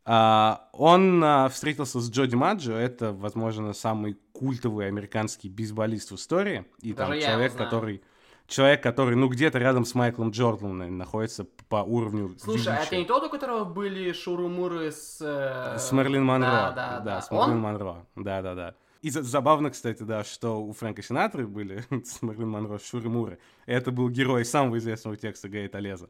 он 0.04 1.22
uh, 1.22 1.48
встретился 1.50 2.00
с 2.00 2.10
Джоди 2.10 2.34
Маджо, 2.34 2.72
это, 2.72 3.12
возможно, 3.12 3.72
самый 3.72 4.16
культовый 4.32 4.86
американский 4.86 5.48
бейсболист 5.48 6.10
в 6.10 6.14
истории, 6.14 6.64
и 6.80 6.92
Даже 6.92 7.12
там 7.12 7.20
человек, 7.20 7.54
который 7.54 8.02
человек, 8.50 8.82
который, 8.82 9.16
ну, 9.16 9.28
где-то 9.28 9.58
рядом 9.58 9.84
с 9.84 9.94
Майклом 9.94 10.30
Джорданом 10.30 10.98
находится 10.98 11.46
по 11.68 11.76
уровню 11.76 12.34
Слушай, 12.38 12.56
величия. 12.56 12.70
а 12.70 12.82
это 12.84 12.96
не 12.96 13.04
тот, 13.04 13.22
у 13.24 13.30
которого 13.30 13.64
были 13.64 14.12
шурумуры 14.12 14.90
с... 14.90 15.18
Э... 15.20 15.78
С 15.78 15.92
Мерлин 15.92 16.24
Монро. 16.24 16.46
Да, 16.46 16.72
да, 16.72 16.98
да. 16.98 17.00
да 17.00 17.22
с 17.22 17.30
Мерлин 17.30 17.50
Он? 17.50 17.60
Монро, 17.60 18.06
да-да-да. 18.16 18.74
И 19.02 19.08
забавно, 19.08 19.70
кстати, 19.70 20.02
да, 20.02 20.24
что 20.24 20.62
у 20.62 20.72
Фрэнка 20.72 21.02
Синатры 21.02 21.46
были 21.46 21.84
с 22.04 22.20
Мерлин 22.20 22.50
Монро 22.50 22.78
шурумуры. 22.78 23.38
Это 23.64 23.90
был 23.92 24.10
герой 24.10 24.44
самого 24.44 24.76
известного 24.78 25.16
текста 25.16 25.48
Гая 25.48 25.68
Толеза. 25.68 26.08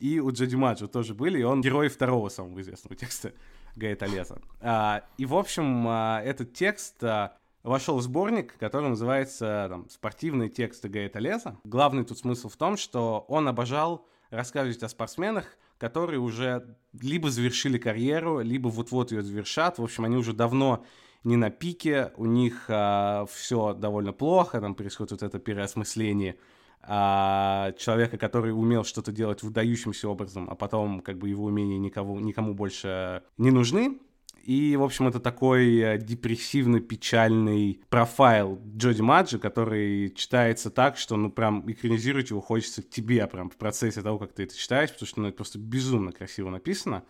И 0.00 0.18
у 0.18 0.32
Джоди 0.32 0.56
Маджо 0.56 0.88
тоже 0.88 1.14
были, 1.14 1.40
и 1.40 1.42
он 1.42 1.60
герой 1.60 1.88
второго 1.88 2.30
самого 2.30 2.60
известного 2.62 2.96
текста 2.96 3.32
Гая 3.76 3.94
Толеза. 3.94 4.38
А, 4.60 5.04
и, 5.18 5.26
в 5.26 5.34
общем, 5.34 5.86
а, 5.86 6.22
этот 6.22 6.54
текст 6.54 7.04
а, 7.04 7.36
вошел 7.62 7.98
в 7.98 8.02
сборник, 8.02 8.56
который 8.58 8.88
называется 8.88 9.66
там, 9.68 9.88
«Спортивные 9.90 10.48
тексты 10.48 10.88
Гая 10.88 11.10
Толеза». 11.10 11.56
Главный 11.64 12.04
тут 12.04 12.18
смысл 12.18 12.48
в 12.48 12.56
том, 12.56 12.78
что 12.78 13.26
он 13.28 13.46
обожал 13.46 14.06
рассказывать 14.30 14.82
о 14.82 14.88
спортсменах, 14.88 15.44
которые 15.76 16.18
уже 16.18 16.76
либо 16.98 17.30
завершили 17.30 17.76
карьеру, 17.76 18.40
либо 18.40 18.68
вот-вот 18.68 19.12
ее 19.12 19.22
завершат. 19.22 19.78
В 19.78 19.84
общем, 19.84 20.04
они 20.04 20.16
уже 20.16 20.32
давно 20.32 20.84
не 21.24 21.36
на 21.36 21.50
пике, 21.50 22.12
у 22.16 22.24
них 22.24 22.64
а, 22.68 23.26
все 23.30 23.74
довольно 23.74 24.14
плохо, 24.14 24.62
там 24.62 24.74
происходит 24.74 25.12
вот 25.12 25.22
это 25.22 25.38
переосмысление 25.38 26.38
а, 26.82 27.72
человека, 27.72 28.16
который 28.18 28.52
умел 28.52 28.84
что-то 28.84 29.12
делать 29.12 29.42
выдающимся 29.42 30.08
образом, 30.08 30.48
а 30.50 30.54
потом 30.54 31.00
как 31.00 31.18
бы 31.18 31.28
его 31.28 31.44
умения 31.44 31.78
никого, 31.78 32.18
никому 32.20 32.54
больше 32.54 33.22
не 33.38 33.50
нужны. 33.50 33.98
И, 34.42 34.74
в 34.76 34.82
общем, 34.82 35.06
это 35.06 35.20
такой 35.20 35.78
э, 35.78 35.98
депрессивно-печальный 35.98 37.82
профайл 37.90 38.58
Джоди 38.74 39.02
Маджи, 39.02 39.38
который 39.38 40.10
читается 40.10 40.70
так, 40.70 40.96
что, 40.96 41.16
ну, 41.16 41.30
прям 41.30 41.70
экранизировать 41.70 42.30
его 42.30 42.40
хочется 42.40 42.82
тебе 42.82 43.26
прям 43.26 43.50
в 43.50 43.56
процессе 43.56 44.00
того, 44.00 44.18
как 44.18 44.32
ты 44.32 44.44
это 44.44 44.56
читаешь, 44.56 44.90
потому 44.90 45.06
что, 45.06 45.20
ну, 45.20 45.28
это 45.28 45.36
просто 45.36 45.58
безумно 45.58 46.12
красиво 46.12 46.48
написано. 46.48 47.04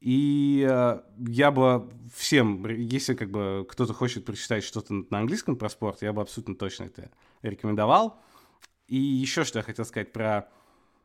И 0.00 0.66
э, 0.68 1.00
я 1.28 1.50
бы 1.50 1.90
всем, 2.14 2.64
если 2.66 3.14
как 3.14 3.30
бы 3.30 3.66
кто-то 3.68 3.92
хочет 3.92 4.24
прочитать 4.24 4.62
что-то 4.62 4.94
на 4.94 5.18
английском 5.18 5.56
про 5.56 5.68
спорт, 5.68 6.02
я 6.02 6.12
бы 6.12 6.22
абсолютно 6.22 6.54
точно 6.54 6.84
это 6.84 7.10
рекомендовал. 7.42 8.20
И 8.86 8.96
еще 8.96 9.44
что 9.44 9.58
я 9.58 9.62
хотел 9.62 9.84
сказать 9.84 10.12
про 10.12 10.48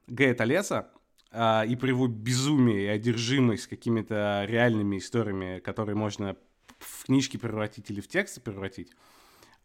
Гея 0.07 0.34
Толеса. 0.34 0.89
а, 1.32 1.63
и 1.63 1.75
про 1.75 1.89
его 1.89 2.07
безумие 2.07 2.86
и 2.86 2.88
одержимость 2.88 3.67
какими-то 3.67 4.45
реальными 4.47 4.97
историями, 4.97 5.59
которые 5.59 5.95
можно 5.95 6.36
в 6.80 7.05
книжки 7.05 7.38
превратить 7.38 7.89
или 7.91 8.01
в 8.01 8.07
тексты 8.07 8.41
превратить, 8.41 8.91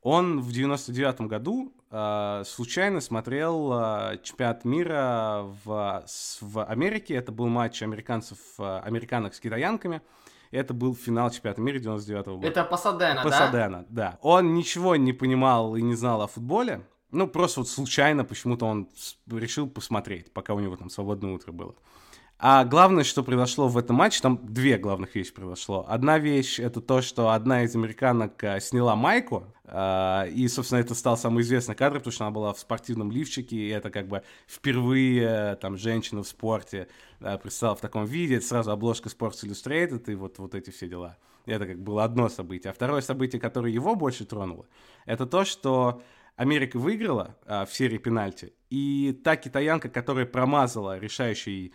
он 0.05 0.41
в 0.41 0.53
99 0.53 1.23
году 1.23 1.73
э, 1.91 2.43
случайно 2.45 3.01
смотрел 3.01 3.73
э, 3.73 4.19
чемпионат 4.23 4.67
мира 4.67 5.47
в, 5.65 6.05
в 6.43 6.65
Америке. 6.65 7.15
Это 7.15 7.33
был 7.33 7.49
матч 7.49 7.83
американцев, 7.83 8.37
э, 8.59 8.81
американок 8.85 9.35
с 9.35 9.41
китаянками. 9.41 10.03
Это 10.51 10.75
был 10.75 10.95
финал 10.95 11.31
чемпионата 11.31 11.63
мира 11.63 11.79
99 11.79 12.27
года. 12.27 12.47
Это 12.47 12.65
Пасадена, 12.65 13.23
Пасадена, 13.23 13.87
да? 13.89 14.11
да. 14.11 14.19
Он 14.21 14.53
ничего 14.53 14.95
не 14.97 15.15
понимал 15.15 15.75
и 15.75 15.81
не 15.81 15.95
знал 15.95 16.21
о 16.21 16.27
футболе. 16.27 16.83
Ну, 17.15 17.29
просто 17.29 17.61
вот 17.61 17.69
случайно 17.69 18.25
почему-то 18.25 18.67
он 18.67 18.89
решил 19.31 19.69
посмотреть, 19.69 20.33
пока 20.33 20.53
у 20.53 20.61
него 20.61 20.77
там 20.77 20.91
свободное 20.91 21.33
утро 21.33 21.53
было. 21.53 21.75
А 22.41 22.65
главное, 22.65 23.05
что 23.05 23.23
произошло 23.23 23.69
в 23.69 23.79
этом 23.79 23.95
матче, 23.97 24.21
там 24.21 24.41
две 24.43 24.77
главных 24.77 25.15
вещи 25.15 25.33
произошло. 25.33 25.87
Одна 25.89 26.19
вещь— 26.19 26.59
это 26.61 26.81
то, 26.81 27.01
что 27.01 27.31
одна 27.31 27.63
из 27.63 27.77
американок 27.77 28.43
э, 28.43 28.59
сняла 28.61 28.97
майку, 28.97 29.45
э, 29.65 30.31
и, 30.35 30.49
собственно, 30.49 30.81
это 30.81 30.97
стал 30.97 31.17
самый 31.17 31.43
известный 31.45 31.77
кадр, 31.77 31.99
потому 31.99 32.13
что 32.13 32.25
она 32.25 32.33
была 32.33 32.53
в 32.53 32.59
спортивном 32.59 33.13
лифчике, 33.13 33.57
и 33.57 33.69
это 33.69 33.91
как 33.91 34.09
бы 34.09 34.25
впервые 34.49 35.23
э, 35.23 35.57
там 35.57 35.77
женщина 35.77 36.25
в 36.25 36.29
спорте 36.29 36.89
представила 37.43 37.77
в 37.77 37.81
таком 37.81 38.05
виде, 38.05 38.37
это 38.37 38.47
сразу 38.47 38.73
обложка 38.73 39.09
Sports 39.09 39.45
Illustrated 39.45 40.11
и 40.11 40.17
вот, 40.17 40.39
вот 40.39 40.57
эти 40.57 40.71
все 40.71 40.89
дела. 40.89 41.17
Это 41.47 41.67
как 41.67 41.79
было 41.79 42.03
одно 42.03 42.29
событие. 42.29 42.71
А 42.71 42.75
второе 42.75 43.01
событие, 43.01 43.41
которое 43.41 43.73
его 43.73 43.95
больше 43.95 44.25
тронуло, 44.25 44.67
это 45.07 45.25
то, 45.25 45.45
что 45.45 46.03
Америка 46.37 46.79
выиграла 46.79 47.37
э, 47.47 47.65
в 47.65 47.75
серии 47.75 47.99
пенальти, 47.99 48.53
и 48.71 49.19
та 49.25 49.37
китаянка, 49.37 49.89
которая 49.89 50.27
промазала 50.27 50.99
решающий 50.99 51.73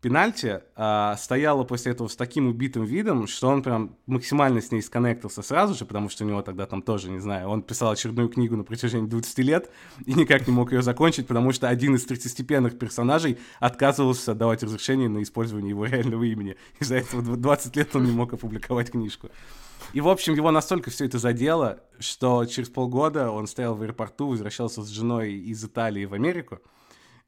пенальти, 0.00 0.62
а, 0.76 1.16
стояла 1.16 1.64
после 1.64 1.92
этого 1.92 2.08
с 2.08 2.16
таким 2.16 2.48
убитым 2.48 2.84
видом, 2.84 3.26
что 3.26 3.48
он 3.48 3.62
прям 3.62 3.96
максимально 4.06 4.60
с 4.60 4.72
ней 4.72 4.82
сконнектился 4.82 5.42
сразу 5.42 5.74
же, 5.74 5.84
потому 5.84 6.08
что 6.08 6.24
у 6.24 6.26
него 6.26 6.42
тогда 6.42 6.66
там 6.66 6.82
тоже, 6.82 7.10
не 7.10 7.18
знаю, 7.18 7.48
он 7.48 7.62
писал 7.62 7.90
очередную 7.90 8.28
книгу 8.28 8.56
на 8.56 8.64
протяжении 8.64 9.06
20 9.06 9.38
лет 9.40 9.70
и 10.06 10.14
никак 10.14 10.46
не 10.46 10.52
мог 10.52 10.72
ее 10.72 10.82
закончить, 10.82 11.26
потому 11.26 11.52
что 11.52 11.68
один 11.68 11.94
из 11.94 12.04
третьестепенных 12.04 12.78
персонажей 12.78 13.38
отказывался 13.58 14.34
давать 14.34 14.62
разрешение 14.62 15.08
на 15.08 15.22
использование 15.22 15.70
его 15.70 15.84
реального 15.84 16.24
имени. 16.24 16.56
Из-за 16.78 16.96
этого 16.96 17.36
20 17.36 17.76
лет 17.76 17.94
он 17.94 18.04
не 18.04 18.12
мог 18.12 18.32
опубликовать 18.32 18.90
книжку. 18.90 19.30
И, 19.92 20.00
в 20.00 20.08
общем, 20.08 20.34
его 20.34 20.50
настолько 20.50 20.90
все 20.90 21.06
это 21.06 21.18
задело, 21.18 21.80
что 21.98 22.44
через 22.44 22.68
полгода 22.68 23.30
он 23.30 23.46
стоял 23.46 23.74
в 23.74 23.82
аэропорту, 23.82 24.28
возвращался 24.28 24.82
с 24.82 24.88
женой 24.88 25.32
из 25.34 25.64
Италии 25.64 26.04
в 26.04 26.14
Америку, 26.14 26.60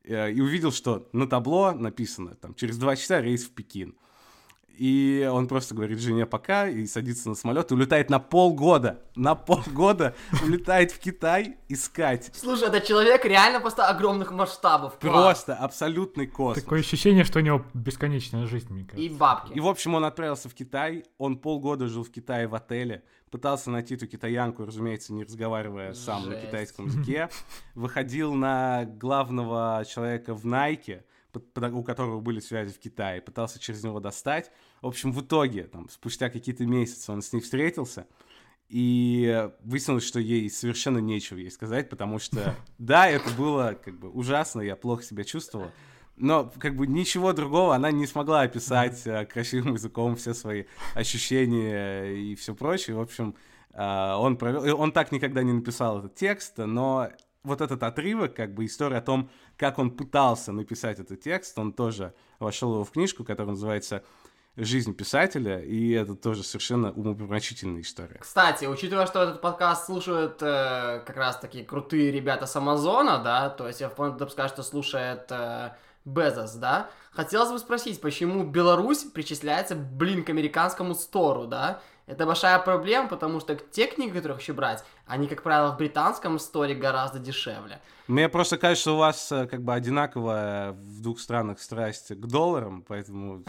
Э, 0.05 0.31
и 0.31 0.41
увидел, 0.41 0.73
что 0.73 1.09
на 1.13 1.27
табло 1.27 1.73
написано, 1.73 2.35
там, 2.35 2.55
через 2.55 2.77
два 2.77 2.97
часа 2.97 3.21
рейс 3.21 3.45
в 3.45 3.51
Пекин. 3.51 3.95
И 4.79 5.29
он 5.31 5.49
просто 5.49 5.75
говорит 5.75 6.01
жене 6.01 6.27
пока 6.27 6.69
и 6.69 6.87
садится 6.87 7.29
на 7.29 7.35
самолет 7.35 7.71
и 7.71 7.75
улетает 7.75 8.11
на 8.11 8.19
полгода. 8.19 9.01
На 9.15 9.35
полгода 9.35 10.15
улетает 10.43 10.93
в 10.93 10.99
Китай 10.99 11.57
искать. 11.69 12.31
Слушай, 12.35 12.69
это 12.69 12.81
человек 12.81 13.25
реально 13.25 13.61
просто 13.61 13.87
огромных 13.87 14.33
масштабов. 14.33 14.99
Просто 14.99 15.55
абсолютный 15.55 16.27
космос. 16.27 16.65
Такое 16.65 16.81
ощущение, 16.81 17.25
что 17.25 17.39
у 17.39 17.43
него 17.43 17.65
бесконечная 17.75 18.47
жизнь, 18.47 18.73
мне 18.73 18.85
кажется. 18.85 19.03
И 19.03 19.09
бабки. 19.09 19.53
И, 19.53 19.61
в 19.61 19.69
общем, 19.69 19.95
он 19.95 20.05
отправился 20.05 20.49
в 20.49 20.55
Китай. 20.55 21.05
Он 21.19 21.37
полгода 21.37 21.87
жил 21.87 22.05
в 22.05 22.11
Китае 22.11 22.49
в 22.49 22.55
отеле. 22.55 23.03
Пытался 23.31 23.71
найти 23.71 23.95
эту 23.95 24.07
китаянку, 24.07 24.65
разумеется, 24.65 25.13
не 25.15 25.25
разговаривая 25.25 25.95
сам 25.95 26.25
Жесть. 26.25 26.37
на 26.37 26.47
китайском 26.47 26.87
языке. 26.87 27.29
Выходил 27.75 28.35
на 28.35 28.85
главного 28.85 29.85
человека 29.89 30.35
в 30.35 30.45
Найке 30.45 31.05
у 31.35 31.83
которого 31.83 32.21
были 32.21 32.41
связи 32.41 32.73
в 32.73 32.79
Китае, 32.79 33.21
пытался 33.21 33.59
через 33.59 33.83
него 33.85 34.01
достать. 34.01 34.51
В 34.81 34.87
общем, 34.87 35.13
в 35.13 35.21
итоге, 35.23 35.65
там, 35.65 35.89
спустя 35.89 36.31
какие-то 36.31 36.65
месяцы 36.67 37.11
он 37.13 37.23
с 37.23 37.33
ней 37.33 37.41
встретился, 37.41 38.07
и 38.69 39.51
выяснилось, 39.65 40.05
что 40.05 40.19
ей 40.19 40.49
совершенно 40.49 40.99
нечего 40.99 41.39
ей 41.39 41.51
сказать, 41.51 41.91
потому 41.91 42.19
что, 42.19 42.55
да, 42.79 43.09
это 43.09 43.31
было 43.31 43.79
как 43.83 43.99
бы 43.99 44.09
ужасно, 44.09 44.63
я 44.63 44.77
плохо 44.77 45.03
себя 45.03 45.25
чувствовала, 45.25 45.73
но 46.17 46.51
как 46.59 46.77
бы 46.77 46.87
ничего 46.87 47.33
другого 47.33 47.75
она 47.75 47.91
не 47.91 48.07
смогла 48.07 48.43
описать 48.43 49.07
э, 49.07 49.27
красивым 49.27 49.75
языком 49.75 50.17
все 50.17 50.35
свои 50.35 50.65
ощущения 50.95 52.15
и 52.15 52.35
все 52.35 52.55
прочее. 52.55 52.97
В 52.97 53.01
общем, 53.01 53.35
э, 53.73 54.15
он 54.15 54.37
провел, 54.37 54.81
он 54.81 54.93
так 54.93 55.13
никогда 55.13 55.43
не 55.43 55.53
написал 55.53 55.99
этот 55.99 56.15
текст, 56.15 56.59
но 56.59 57.11
вот 57.45 57.61
этот 57.61 57.83
отрывок, 57.83 58.35
как 58.35 58.55
бы 58.55 58.65
история 58.65 58.99
о 58.99 59.03
том, 59.03 59.31
как 59.63 59.79
он 59.79 59.93
пытался 59.93 60.51
написать 60.51 60.99
этот 60.99 61.21
текст, 61.21 61.57
он 61.57 61.73
тоже 61.73 62.15
вошел 62.41 62.73
его 62.73 62.83
в 62.83 62.91
книжку, 62.91 63.23
которая 63.23 63.53
называется 63.53 64.03
«Жизнь 64.57 64.93
писателя», 64.93 65.61
и 65.61 65.93
это 65.93 66.17
тоже 66.17 66.43
совершенно 66.43 66.91
умопомрачительная 66.91 67.83
история. 67.83 68.19
Кстати, 68.19 68.65
учитывая, 68.65 69.07
что 69.07 69.23
этот 69.23 69.41
подкаст 69.41 69.87
слушают 69.87 70.43
э, 70.43 71.05
как 71.07 71.17
раз 71.17 71.39
такие 71.39 71.65
крутые 71.65 72.11
ребята 72.11 72.47
с 72.47 72.57
Амазона, 72.57 73.23
да, 73.23 73.51
то 73.51 73.69
есть 73.69 73.81
я 73.81 73.89
вполне 73.89 74.17
допускаю, 74.17 74.49
что 74.49 74.65
слушает 74.65 75.31
э, 75.31 75.71
Безос, 76.05 76.55
да, 76.55 76.91
хотелось 77.13 77.53
бы 77.53 77.61
спросить, 77.61 78.01
почему 78.01 78.43
Беларусь 78.43 79.05
причисляется, 79.05 79.77
блин, 79.77 80.25
к 80.25 80.31
американскому 80.31 80.97
стору, 80.97 81.47
да, 81.47 81.81
это 82.07 82.27
большая 82.27 82.59
проблема, 82.59 83.09
потому 83.09 83.41
что 83.41 83.55
те 83.55 83.87
книги, 83.87 84.13
которых 84.13 84.41
еще 84.41 84.53
брать, 84.53 84.85
они, 85.07 85.29
как 85.29 85.43
правило, 85.43 85.73
в 85.73 85.77
британском 85.77 86.39
сторе 86.39 86.75
гораздо 86.75 87.19
дешевле. 87.19 87.81
Мне 88.09 88.29
просто 88.29 88.59
кажется, 88.59 88.83
что 88.83 88.95
у 88.95 88.99
вас 88.99 89.31
э, 89.31 89.47
как 89.47 89.63
бы 89.63 89.73
одинаковая 89.73 90.73
в 90.73 91.01
двух 91.01 91.21
странах 91.21 91.61
страсть 91.61 92.09
к 92.09 92.27
долларам, 92.27 92.83
поэтому... 92.83 93.45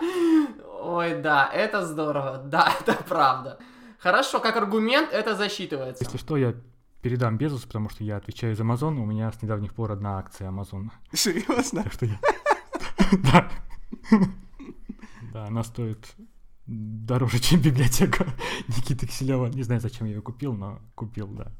Ой, 0.82 1.20
да, 1.20 1.50
это 1.52 1.86
здорово, 1.86 2.38
да, 2.44 2.72
это 2.80 2.94
правда. 3.08 3.58
Хорошо, 3.98 4.40
как 4.40 4.56
аргумент 4.56 5.12
это 5.12 5.34
засчитывается. 5.34 6.04
Если 6.04 6.18
что, 6.18 6.36
я 6.36 6.54
передам 7.02 7.38
Безусу, 7.38 7.66
потому 7.66 7.88
что 7.88 8.04
я 8.04 8.16
отвечаю 8.16 8.54
за 8.56 8.62
Amazon, 8.62 8.98
у 8.98 9.06
меня 9.06 9.32
с 9.32 9.40
недавних 9.42 9.74
пор 9.74 9.92
одна 9.92 10.18
акция 10.18 10.50
Amazon. 10.50 10.90
Серьезно? 11.12 11.84
Так 11.84 11.92
что 11.92 12.06
я... 12.06 12.18
Да. 13.32 13.50
Да, 15.32 15.46
она 15.46 15.64
стоит 15.64 16.14
дороже, 16.70 17.38
чем 17.40 17.60
библиотека 17.60 18.26
Никиты 18.68 19.06
Киселева. 19.06 19.46
Не 19.46 19.62
знаю, 19.62 19.80
зачем 19.80 20.06
я 20.06 20.14
ее 20.14 20.22
купил, 20.22 20.54
но 20.54 20.80
купил, 20.94 21.26
да. 21.28 21.52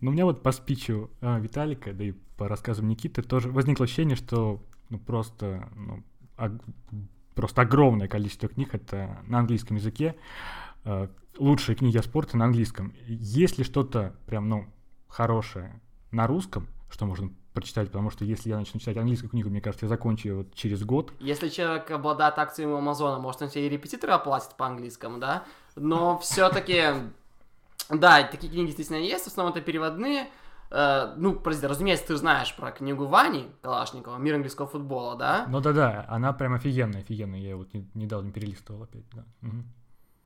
Но 0.00 0.10
у 0.10 0.12
меня 0.12 0.26
вот 0.26 0.42
по 0.42 0.52
спичу 0.52 1.10
а, 1.20 1.38
Виталика, 1.38 1.92
да 1.94 2.04
и 2.04 2.12
по 2.36 2.46
рассказам 2.46 2.88
Никиты 2.88 3.22
тоже 3.22 3.50
возникло 3.50 3.84
ощущение, 3.84 4.16
что 4.16 4.62
ну, 4.90 4.98
просто, 4.98 5.68
ну, 5.74 6.04
ог- 6.36 6.62
просто 7.34 7.62
огромное 7.62 8.06
количество 8.06 8.48
книг 8.48 8.74
это 8.74 9.22
на 9.26 9.38
английском 9.38 9.76
языке. 9.76 10.16
А, 10.84 11.10
лучшие 11.38 11.74
книги 11.74 11.96
о 11.96 12.02
спорте 12.02 12.36
на 12.36 12.44
английском. 12.44 12.92
Есть 13.06 13.56
ли 13.56 13.64
что-то 13.64 14.14
прям, 14.26 14.48
ну, 14.48 14.66
хорошее 15.08 15.80
на 16.10 16.26
русском, 16.26 16.68
что 16.90 17.06
можно 17.06 17.32
прочитать, 17.54 17.86
потому 17.86 18.10
что 18.10 18.24
если 18.24 18.50
я 18.50 18.58
начну 18.58 18.80
читать 18.80 18.96
английскую 18.96 19.30
книгу, 19.30 19.48
мне 19.48 19.60
кажется, 19.60 19.86
я 19.86 19.88
закончу 19.88 20.28
ее 20.28 20.34
вот 20.34 20.54
через 20.54 20.82
год. 20.84 21.12
Если 21.20 21.48
человек 21.48 21.90
обладает 21.90 22.38
акциями 22.38 22.76
Амазона, 22.76 23.18
может, 23.18 23.40
он 23.42 23.48
себе 23.48 23.66
и 23.66 23.70
репетитора 23.70 24.16
оплатит 24.16 24.56
по 24.56 24.66
английскому, 24.66 25.18
да? 25.18 25.44
Но 25.76 26.18
все-таки, 26.22 26.82
да, 27.88 28.24
такие 28.24 28.52
книги 28.52 28.66
действительно 28.66 28.96
есть, 28.96 29.24
в 29.24 29.28
основном 29.28 29.54
это 29.54 29.64
переводные. 29.64 30.28
Uh, 30.70 31.14
ну, 31.16 31.34
прости, 31.38 31.64
разумеется, 31.64 32.08
ты 32.08 32.16
знаешь 32.16 32.52
про 32.56 32.72
книгу 32.72 33.06
Вани 33.06 33.48
Калашникова 33.62 34.16
«Мир 34.16 34.34
английского 34.34 34.66
футбола», 34.66 35.14
да? 35.14 35.46
Ну 35.48 35.60
да-да, 35.60 36.04
она 36.08 36.32
прям 36.32 36.54
офигенная, 36.54 37.02
офигенная, 37.02 37.38
я 37.38 37.56
вот 37.56 37.68
недавно 37.94 38.32
перелистывал 38.32 38.82
опять, 38.82 39.04
да. 39.12 39.24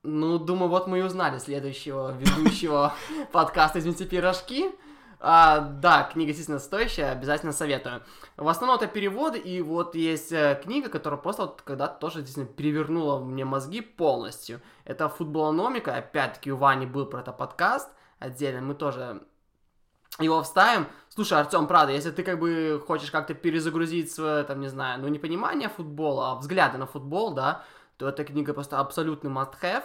Ну, 0.01 0.39
думаю, 0.39 0.69
вот 0.69 0.87
мы 0.87 0.99
и 0.99 1.01
узнали 1.03 1.37
следующего 1.37 2.17
ведущего 2.17 2.93
подкаста 3.31 3.77
«Извините, 3.77 4.05
пирожки». 4.05 4.71
А, 5.21 5.59
да, 5.59 6.03
книга 6.03 6.27
действительно 6.27 6.59
стоящая, 6.59 7.11
обязательно 7.11 7.51
советую. 7.51 8.01
В 8.37 8.47
основном 8.47 8.77
это 8.77 8.87
переводы, 8.87 9.37
и 9.37 9.61
вот 9.61 9.93
есть 9.93 10.31
э, 10.31 10.59
книга, 10.63 10.89
которая 10.89 11.19
просто 11.19 11.41
вот 11.43 11.61
когда-то 11.61 11.99
тоже 11.99 12.21
действительно 12.21 12.55
перевернула 12.55 13.19
мне 13.19 13.43
мозги 13.43 13.81
полностью. 13.81 14.61
Это 14.85 15.09
футболономика, 15.09 15.93
опять-таки 15.95 16.51
у 16.53 16.57
Вани 16.57 16.85
был 16.85 17.05
про 17.05 17.19
это 17.19 17.33
подкаст 17.33 17.89
отдельно, 18.19 18.61
мы 18.61 18.75
тоже 18.75 19.21
его 20.19 20.41
вставим. 20.41 20.87
Слушай, 21.09 21.39
Артем, 21.39 21.67
правда, 21.67 21.93
если 21.93 22.11
ты 22.11 22.23
как 22.23 22.39
бы 22.39 22.81
хочешь 22.85 23.11
как-то 23.11 23.33
перезагрузить 23.33 24.11
свое, 24.11 24.43
там, 24.43 24.61
не 24.61 24.67
знаю, 24.67 25.01
ну 25.01 25.07
не 25.07 25.19
понимание 25.19 25.69
футбола, 25.69 26.31
а 26.31 26.35
взгляды 26.35 26.77
на 26.77 26.85
футбол, 26.85 27.33
да, 27.33 27.63
то 27.97 28.07
эта 28.07 28.23
книга 28.23 28.53
просто 28.53 28.79
абсолютный 28.79 29.31
must-have. 29.31 29.83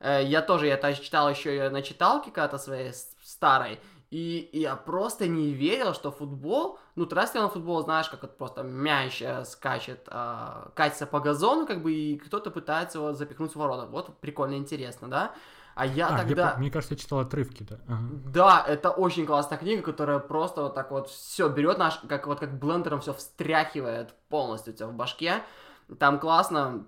Э, 0.00 0.22
я 0.24 0.42
тоже, 0.42 0.66
я 0.66 0.92
читал 0.94 1.30
еще 1.30 1.50
ее 1.50 1.70
на 1.70 1.82
читалке 1.82 2.30
когда-то 2.30 2.58
своей 2.58 2.92
старой, 3.22 3.80
и, 4.14 4.48
я 4.60 4.76
просто 4.76 5.26
не 5.26 5.50
верил, 5.50 5.92
что 5.92 6.12
футбол, 6.12 6.78
ну, 6.94 7.04
трассерный 7.04 7.50
футбол, 7.50 7.82
знаешь, 7.82 8.08
как 8.08 8.22
это 8.22 8.32
просто 8.32 8.62
мяч 8.62 9.20
скачет, 9.44 10.06
э, 10.08 10.68
катится 10.74 11.06
по 11.06 11.18
газону, 11.18 11.66
как 11.66 11.82
бы, 11.82 11.92
и 11.92 12.16
кто-то 12.18 12.52
пытается 12.52 12.98
его 12.98 13.12
запихнуть 13.12 13.52
в 13.52 13.56
ворота. 13.56 13.86
Вот 13.86 14.16
прикольно, 14.20 14.54
интересно, 14.54 15.08
да? 15.08 15.32
А 15.74 15.84
я 15.84 16.10
А, 16.10 16.18
тогда... 16.18 16.52
по- 16.52 16.58
мне 16.60 16.70
кажется, 16.70 16.94
я 16.94 16.98
читал 16.98 17.18
отрывки, 17.18 17.64
да. 17.64 17.80
Ага. 17.88 18.08
Да, 18.32 18.64
это 18.68 18.90
очень 18.92 19.26
классная 19.26 19.58
книга, 19.58 19.82
которая 19.82 20.20
просто 20.20 20.62
вот 20.62 20.76
так 20.76 20.92
вот 20.92 21.08
все 21.08 21.48
берет 21.48 21.78
наш, 21.78 21.98
как 22.08 22.28
вот 22.28 22.38
как 22.38 22.56
блендером 22.56 23.00
все 23.00 23.12
встряхивает 23.12 24.14
полностью 24.28 24.74
у 24.74 24.76
тебя 24.76 24.86
в 24.86 24.94
башке. 24.94 25.42
Там 25.98 26.20
классно 26.20 26.86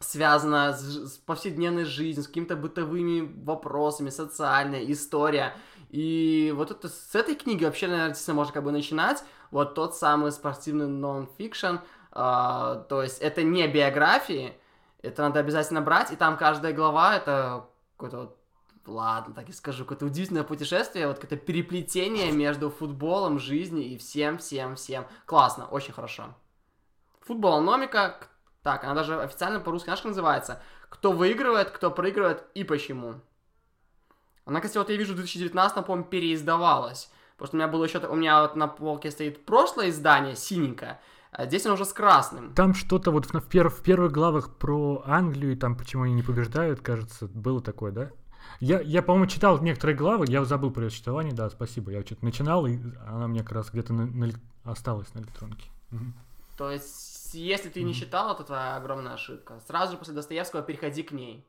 связано 0.00 0.72
с, 0.72 1.14
с 1.14 1.18
повседневной 1.18 1.84
жизнью, 1.84 2.24
с 2.24 2.26
какими-то 2.26 2.56
бытовыми 2.56 3.32
вопросами, 3.44 4.10
социальная 4.10 4.84
история. 4.92 5.54
И 5.90 6.52
вот 6.56 6.70
это, 6.70 6.88
с 6.88 7.14
этой 7.14 7.34
книги 7.34 7.64
вообще, 7.64 7.88
наверное, 7.88 8.16
можно 8.34 8.52
как 8.52 8.62
бы 8.62 8.70
начинать. 8.70 9.24
Вот 9.50 9.74
тот 9.74 9.96
самый 9.96 10.30
спортивный 10.30 10.86
нон-фикшн. 10.86 11.76
а, 12.12 12.76
то 12.88 13.02
есть 13.02 13.20
это 13.20 13.42
не 13.42 13.66
биографии, 13.66 14.54
это 15.02 15.22
надо 15.22 15.40
обязательно 15.40 15.80
брать, 15.80 16.12
и 16.12 16.16
там 16.16 16.36
каждая 16.36 16.72
глава 16.72 17.16
это 17.16 17.66
какой-то 17.96 18.16
вот 18.18 18.36
Ладно, 18.86 19.34
так 19.34 19.48
и 19.48 19.52
скажу, 19.52 19.84
какое-то 19.84 20.06
удивительное 20.06 20.42
путешествие, 20.42 21.06
вот 21.06 21.18
какое-то 21.18 21.44
переплетение 21.44 22.32
между 22.32 22.70
футболом, 22.70 23.38
жизнью 23.38 23.84
и 23.84 23.98
всем, 23.98 24.38
всем, 24.38 24.74
всем. 24.74 25.06
Классно, 25.26 25.66
очень 25.66 25.92
хорошо. 25.92 26.34
Футболономика, 27.20 28.16
к- 28.20 28.28
так, 28.62 28.84
она 28.84 28.94
даже 28.94 29.20
официально 29.20 29.60
по-русски, 29.60 29.86
знаешь, 29.86 30.02
называется? 30.02 30.62
Кто 30.88 31.12
выигрывает, 31.12 31.70
кто 31.70 31.90
проигрывает 31.90 32.44
и 32.54 32.64
почему. 32.64 33.20
Она, 34.44 34.60
кстати, 34.60 34.78
вот 34.78 34.90
я 34.90 34.96
вижу, 34.96 35.12
в 35.12 35.16
2019, 35.16 35.84
по-моему, 35.86 36.04
переиздавалась. 36.08 37.10
Потому 37.36 37.46
что 37.48 37.56
у 37.56 37.58
меня 37.60 37.68
было 37.68 37.84
еще, 37.84 37.98
у 37.98 38.14
меня 38.16 38.42
вот 38.42 38.56
на 38.56 38.66
полке 38.68 39.10
стоит 39.10 39.44
прошлое 39.46 39.88
издание, 39.90 40.36
синенькое, 40.36 41.00
а 41.32 41.46
здесь 41.46 41.64
оно 41.64 41.74
уже 41.74 41.84
с 41.84 41.92
красным. 41.92 42.52
Там 42.54 42.74
что-то 42.74 43.10
вот 43.10 43.26
в, 43.26 43.34
пер- 43.48 43.70
в 43.70 43.82
первых 43.82 44.12
главах 44.12 44.56
про 44.58 45.02
Англию, 45.06 45.52
и 45.52 45.56
там 45.56 45.74
почему 45.76 46.02
они 46.02 46.12
не 46.14 46.22
побеждают, 46.22 46.80
кажется, 46.80 47.26
было 47.28 47.62
такое, 47.62 47.92
да? 47.92 48.10
Я, 48.58 48.80
я 48.80 49.00
по-моему, 49.02 49.26
читал 49.26 49.58
некоторые 49.62 49.96
главы, 49.96 50.26
я 50.28 50.44
забыл 50.44 50.70
про 50.70 50.84
ее 50.84 50.90
существование, 50.90 51.32
да, 51.32 51.48
спасибо. 51.48 51.92
Я 51.92 52.02
что-то 52.02 52.24
начинал, 52.24 52.66
и 52.66 52.78
она 53.06 53.26
мне 53.28 53.40
как 53.40 53.52
раз 53.52 53.70
где-то 53.70 53.92
на- 53.94 54.06
на 54.06 54.30
осталась 54.64 55.14
на 55.14 55.20
электронке. 55.20 55.70
То 56.58 56.70
есть, 56.70 57.32
если 57.34 57.70
ты 57.70 57.82
не 57.82 57.94
читал, 57.94 58.34
это 58.34 58.44
твоя 58.44 58.76
огромная 58.76 59.14
ошибка. 59.14 59.60
Сразу 59.66 59.92
же 59.92 59.98
после 59.98 60.12
Достоевского 60.12 60.60
переходи 60.62 61.02
к 61.02 61.12
ней. 61.12 61.46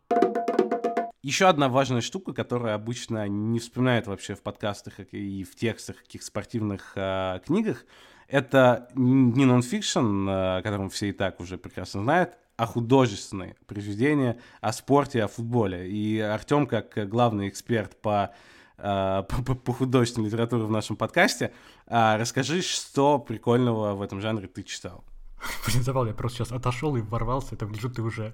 Еще 1.24 1.45
одна 1.45 1.69
важная 1.69 2.01
штука, 2.01 2.34
которая 2.34 2.74
обычно 2.74 3.28
не 3.28 3.59
вспоминают 3.59 4.07
вообще 4.07 4.34
в 4.34 4.41
подкастах 4.41 4.93
и 5.11 5.43
в 5.43 5.55
текстах 5.55 5.97
каких 5.97 6.24
спортивных 6.24 6.93
э, 6.95 7.39
книгах, 7.45 7.86
это 8.28 8.88
не 8.95 9.45
нонфикшн, 9.45 10.28
э, 10.28 10.57
о 10.57 10.61
котором 10.63 10.89
все 10.89 11.09
и 11.09 11.11
так 11.11 11.39
уже 11.39 11.59
прекрасно 11.59 12.01
знают, 12.01 12.39
а 12.57 12.65
художественные 12.65 13.55
произведения 13.67 14.39
о 14.61 14.74
спорте, 14.74 15.24
о 15.24 15.28
футболе. 15.28 15.91
И 15.91 16.19
Артем, 16.19 16.65
как 16.65 17.07
главный 17.07 17.49
эксперт 17.49 18.01
по, 18.01 18.34
э, 18.80 19.24
по, 19.30 19.43
по- 19.43 19.55
по 19.55 19.74
художественной 19.74 20.26
литературе 20.26 20.63
в 20.63 20.72
нашем 20.72 20.95
подкасте, 20.95 21.53
расскажи, 21.86 22.63
что 22.63 23.19
прикольного 23.19 23.93
в 23.93 24.01
этом 24.01 24.22
жанре 24.22 24.47
ты 24.47 24.63
читал. 24.63 25.03
Блин, 25.67 25.84
забавно, 25.84 26.09
я 26.09 26.15
просто 26.15 26.39
сейчас 26.39 26.51
отошел 26.51 26.95
и 26.95 27.01
ворвался, 27.01 27.53
это 27.53 27.67
гляжу, 27.67 27.91
ты 27.91 28.01
уже... 28.01 28.34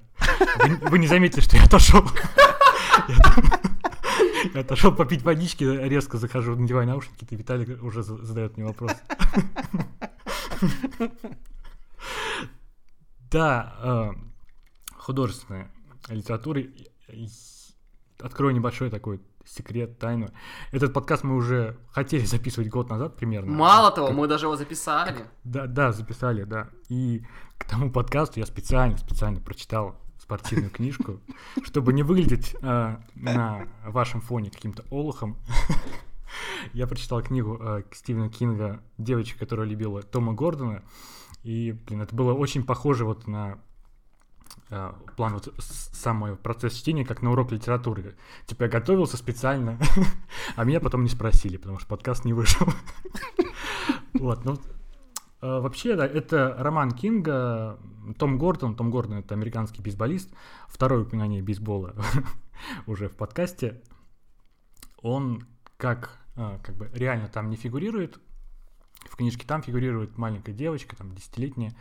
Вы, 0.63 0.77
вы 0.89 0.99
не 0.99 1.07
заметили, 1.07 1.41
что 1.41 1.57
я 1.57 1.63
отошел. 1.63 2.01
Я 4.53 4.61
отошел 4.61 4.93
попить 4.93 5.23
водички, 5.23 5.63
резко 5.63 6.17
захожу, 6.17 6.55
надеваю 6.55 6.87
наушники, 6.87 7.25
и 7.29 7.35
Виталий 7.35 7.75
уже 7.75 8.03
за- 8.03 8.23
задает 8.23 8.55
мне 8.57 8.65
вопрос. 8.65 8.91
Да, 13.31 13.75
э, 13.81 14.11
художественная 14.97 15.69
литература. 16.09 16.61
Открою 18.19 18.55
небольшой 18.55 18.89
такой 18.89 19.21
секрет, 19.45 19.99
тайну. 19.99 20.29
Этот 20.71 20.93
подкаст 20.93 21.23
мы 21.23 21.35
уже 21.35 21.77
хотели 21.91 22.25
записывать 22.25 22.69
год 22.69 22.89
назад 22.89 23.15
примерно. 23.15 23.51
Мало 23.51 23.91
того, 23.91 24.07
Как- 24.07 24.15
мы 24.17 24.27
даже 24.27 24.45
его 24.45 24.55
записали. 24.55 25.25
да, 25.43 25.67
да, 25.67 25.91
записали, 25.91 26.43
да. 26.43 26.69
И 26.89 27.23
к 27.57 27.65
тому 27.65 27.91
подкасту 27.91 28.39
я 28.39 28.45
специально, 28.45 28.97
специально 28.97 29.39
прочитал 29.39 29.99
спортивную 30.27 30.69
книжку, 30.69 31.21
чтобы 31.63 31.93
не 31.93 32.03
выглядеть 32.03 32.53
э, 32.61 32.97
на 33.15 33.65
вашем 33.85 34.19
фоне 34.19 34.51
каким-то 34.51 34.83
олухом. 34.89 35.37
Я 36.73 36.85
прочитал 36.85 37.21
книгу 37.21 37.57
э, 37.61 37.83
Стивена 37.93 38.27
Кинга 38.27 38.81
«Девочка, 38.97 39.39
которая 39.39 39.65
любила 39.65 40.01
Тома 40.03 40.33
Гордона». 40.33 40.83
И, 41.43 41.71
блин, 41.71 42.01
это 42.01 42.13
было 42.13 42.33
очень 42.33 42.63
похоже 42.65 43.05
вот 43.05 43.25
на 43.25 43.57
э, 44.69 44.91
план 45.15 45.35
вот 45.35 45.53
с- 45.59 45.95
сам 45.97 46.17
мой 46.17 46.35
процесс 46.35 46.73
чтения, 46.73 47.05
как 47.05 47.21
на 47.21 47.31
урок 47.31 47.53
литературы. 47.53 48.17
Типа 48.47 48.63
я 48.63 48.69
готовился 48.69 49.15
специально, 49.15 49.79
а 50.57 50.65
меня 50.65 50.81
потом 50.81 51.03
не 51.03 51.09
спросили, 51.09 51.55
потому 51.55 51.79
что 51.79 51.87
подкаст 51.87 52.25
не 52.25 52.33
вышел. 52.33 52.67
Вот, 54.13 54.45
ну, 54.45 54.57
вообще, 55.41 55.95
да, 55.95 56.05
это 56.05 56.55
роман 56.57 56.91
Кинга, 56.91 57.79
Том 58.17 58.37
Гордон, 58.37 58.75
Том 58.75 58.89
Гордон 58.89 59.19
это 59.19 59.35
американский 59.35 59.81
бейсболист, 59.81 60.33
второе 60.67 61.03
упоминание 61.03 61.41
бейсбола 61.41 61.95
уже 62.87 63.09
в 63.09 63.15
подкасте. 63.15 63.81
Он 65.01 65.45
как, 65.77 66.17
э, 66.35 66.59
как 66.63 66.75
бы 66.75 66.89
реально 66.93 67.27
там 67.27 67.49
не 67.49 67.55
фигурирует, 67.55 68.19
в 69.05 69.15
книжке 69.15 69.45
там 69.45 69.61
фигурирует 69.61 70.17
маленькая 70.17 70.53
девочка, 70.53 70.95
там, 70.95 71.13
десятилетняя, 71.13 71.73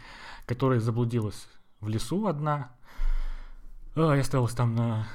которая 0.47 0.81
заблудилась 0.81 1.49
в 1.81 1.89
лесу 1.89 2.27
одна, 2.27 2.73
а, 3.95 4.15
и 4.15 4.21
осталась 4.21 4.53
там 4.53 4.75
на, 4.75 5.07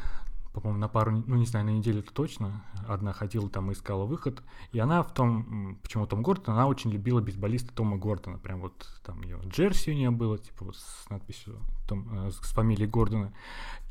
по-моему, 0.53 0.79
на 0.79 0.89
пару, 0.89 1.11
ну, 1.11 1.35
не 1.35 1.45
знаю, 1.45 1.65
на 1.65 1.69
неделю 1.69 1.99
это 1.99 2.13
точно. 2.13 2.63
Одна 2.87 3.13
ходила 3.13 3.49
там 3.49 3.71
и 3.71 3.73
искала 3.73 4.05
выход. 4.05 4.43
И 4.73 4.79
она 4.79 5.01
в 5.01 5.13
том, 5.13 5.77
почему 5.81 6.05
Том 6.05 6.21
Гордон, 6.21 6.55
она 6.55 6.67
очень 6.67 6.91
любила 6.91 7.21
бейсболиста 7.21 7.73
Тома 7.73 7.97
Гордона. 7.97 8.37
Прям 8.37 8.61
вот 8.61 8.85
там 9.03 9.21
ее 9.21 9.39
джерси 9.45 9.91
у 9.91 9.93
нее 9.93 10.11
было, 10.11 10.37
типа 10.37 10.65
вот 10.65 10.75
с 10.75 11.09
надписью 11.09 11.59
Том, 11.87 12.27
э, 12.27 12.31
с 12.31 12.51
фамилией 12.51 12.87
Гордона. 12.87 13.33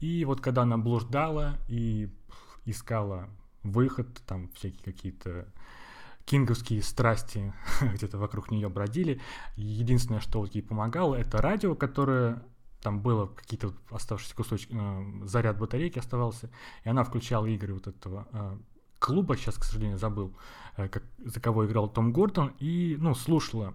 И 0.00 0.24
вот 0.26 0.40
когда 0.40 0.62
она 0.62 0.76
блуждала 0.76 1.56
и 1.68 2.10
искала 2.66 3.28
выход, 3.62 4.08
там 4.26 4.50
всякие 4.50 4.82
какие-то 4.84 5.46
кинговские 6.26 6.82
страсти 6.82 7.54
где-то 7.94 8.18
вокруг 8.18 8.50
нее 8.50 8.68
бродили. 8.68 9.20
Единственное, 9.56 10.20
что 10.20 10.40
вот 10.40 10.54
ей 10.54 10.62
помогало, 10.62 11.14
это 11.14 11.40
радио, 11.40 11.74
которое 11.74 12.42
там 12.82 13.00
было 13.00 13.26
какие-то 13.26 13.74
оставшиеся 13.90 14.34
кусочки, 14.34 14.72
э, 14.72 15.26
заряд 15.26 15.58
батарейки 15.58 15.98
оставался, 15.98 16.50
и 16.84 16.88
она 16.88 17.04
включала 17.04 17.46
игры 17.46 17.74
вот 17.74 17.86
этого 17.86 18.26
э, 18.32 18.58
клуба, 18.98 19.36
сейчас, 19.36 19.56
к 19.56 19.64
сожалению, 19.64 19.98
забыл, 19.98 20.36
э, 20.76 20.88
как, 20.88 21.02
за 21.18 21.40
кого 21.40 21.66
играл 21.66 21.88
Том 21.88 22.12
Гордон, 22.12 22.54
и, 22.58 22.96
ну, 22.98 23.14
слушала 23.14 23.74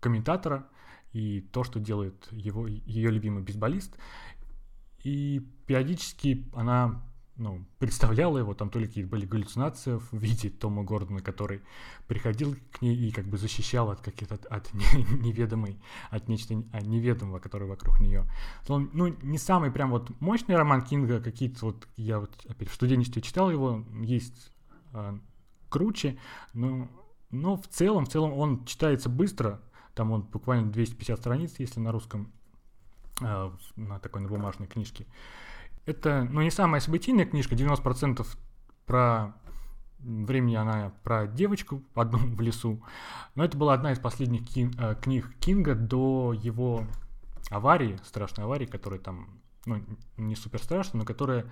комментатора 0.00 0.68
и 1.14 1.40
то, 1.40 1.64
что 1.64 1.80
делает 1.80 2.28
его, 2.30 2.66
ее 2.66 3.10
любимый 3.10 3.42
бейсболист, 3.42 3.96
и 5.02 5.40
периодически 5.66 6.46
она 6.52 7.02
ну, 7.36 7.64
представляла 7.78 8.38
его, 8.38 8.54
там 8.54 8.70
то 8.70 8.78
ли 8.78 8.86
какие-то 8.86 9.10
были 9.10 9.26
галлюцинации 9.26 9.98
в 9.98 10.12
виде 10.12 10.50
Тома 10.50 10.84
Гордона, 10.84 11.20
который 11.20 11.62
приходил 12.06 12.56
к 12.72 12.80
ней 12.80 12.94
и 12.96 13.10
как 13.10 13.26
бы 13.26 13.38
защищал 13.38 13.90
от 13.90 14.00
каких-то 14.00 14.36
от, 14.36 14.46
от 14.46 14.72
не- 14.74 15.02
неведомой, 15.20 15.76
от 16.10 16.28
нечто 16.28 16.54
не- 16.54 16.68
а, 16.72 16.80
неведомого, 16.80 17.40
которое 17.40 17.66
вокруг 17.66 17.98
нее. 18.00 18.24
Ну, 18.68 19.16
не 19.22 19.38
самый 19.38 19.72
прям 19.72 19.90
вот 19.90 20.10
мощный 20.20 20.54
роман 20.56 20.82
Кинга, 20.82 21.20
какие-то 21.20 21.66
вот, 21.66 21.88
я 21.96 22.20
вот 22.20 22.30
опять 22.48 22.68
в 22.68 22.74
студенчестве 22.74 23.20
читал 23.20 23.50
его, 23.50 23.84
есть 24.02 24.52
а, 24.92 25.18
круче, 25.68 26.18
но, 26.52 26.88
но 27.30 27.56
в 27.56 27.66
целом, 27.66 28.06
в 28.06 28.10
целом 28.10 28.32
он 28.32 28.64
читается 28.64 29.08
быстро, 29.08 29.60
там 29.94 30.12
он 30.12 30.22
буквально 30.22 30.70
250 30.70 31.18
страниц, 31.18 31.54
если 31.58 31.80
на 31.80 31.90
русском, 31.90 32.32
в- 33.18 33.76
на 33.76 33.98
такой 33.98 34.22
на 34.22 34.28
бумажной 34.28 34.68
книжке. 34.68 35.06
Это, 35.86 36.26
ну, 36.30 36.40
не 36.42 36.50
самая 36.50 36.80
событийная 36.80 37.26
книжка, 37.26 37.54
90% 37.54 38.26
про 38.86 39.34
времени 39.98 40.54
она 40.54 40.92
про 41.02 41.26
девочку 41.26 41.82
одну 41.94 42.18
в 42.18 42.40
лесу, 42.40 42.82
но 43.34 43.44
это 43.44 43.56
была 43.56 43.74
одна 43.74 43.92
из 43.92 43.98
последних 43.98 44.46
кин- 44.48 44.74
э, 44.78 44.96
книг 45.00 45.30
Кинга 45.40 45.74
до 45.74 46.34
его 46.34 46.86
аварии, 47.50 47.98
страшной 48.04 48.44
аварии, 48.44 48.66
которая 48.66 49.00
там, 49.00 49.40
ну, 49.66 49.82
не 50.18 50.34
супер 50.36 50.62
страшная, 50.62 51.00
но 51.00 51.04
которая 51.06 51.46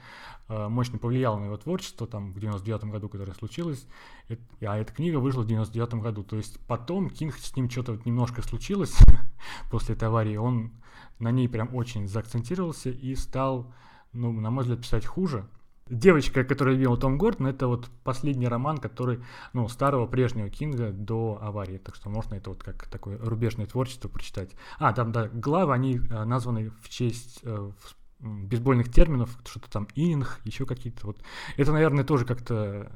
э, 0.49 0.69
мощно 0.69 0.99
повлияла 0.99 1.39
на 1.39 1.47
его 1.47 1.57
творчество, 1.57 2.07
там, 2.07 2.33
в 2.33 2.41
99 2.41 2.85
году, 2.85 3.09
которое 3.09 3.33
случилось, 3.33 3.87
Эт- 4.29 4.41
а 4.67 4.77
эта 4.79 4.93
книга 4.93 5.17
вышла 5.17 5.43
в 5.43 5.47
99 5.47 5.95
году, 6.03 6.23
то 6.23 6.37
есть 6.37 6.59
потом 6.67 7.09
Кинг 7.09 7.37
с 7.37 7.57
ним 7.57 7.71
что-то 7.71 7.93
вот 7.93 8.05
немножко 8.05 8.43
случилось 8.43 8.97
после 9.71 9.95
этой 9.95 10.09
аварии, 10.09 10.37
он 10.37 10.73
на 11.19 11.31
ней 11.31 11.49
прям 11.49 11.75
очень 11.75 12.07
заакцентировался 12.07 12.91
и 12.91 13.15
стал, 13.15 13.73
ну, 14.13 14.33
на 14.33 14.51
мой 14.51 14.63
взгляд, 14.63 14.81
писать 14.81 15.07
хуже. 15.07 15.47
Девочка, 15.89 16.45
которая 16.45 16.75
любила 16.75 16.97
Том 16.97 17.19
Гордон, 17.19 17.49
это 17.49 17.67
вот 17.67 17.91
последний 18.05 18.47
роман, 18.47 18.79
который, 18.79 19.21
ну, 19.53 19.69
старого 19.69 20.07
прежнего 20.07 20.49
Кинга 20.49 20.91
до 20.93 21.39
аварии, 21.43 21.79
так 21.79 21.97
что 21.97 22.09
можно 22.09 22.35
это 22.35 22.51
вот 22.51 22.63
как 22.63 22.87
такое 22.87 23.19
рубежное 23.19 23.67
творчество 23.67 24.09
прочитать. 24.09 24.51
А, 24.79 24.93
там, 24.93 25.13
да, 25.13 25.29
главы, 25.29 25.75
они 25.75 25.97
э, 25.99 26.25
названы 26.25 26.71
в 26.83 26.89
честь, 26.89 27.41
э, 27.43 27.73
бейсбольных 28.21 28.91
терминов, 28.91 29.37
что-то 29.45 29.71
там 29.71 29.89
ининг, 29.95 30.41
еще 30.45 30.65
какие-то 30.65 31.07
вот. 31.07 31.19
Это, 31.57 31.73
наверное, 31.73 32.05
тоже 32.05 32.25
как-то 32.25 32.91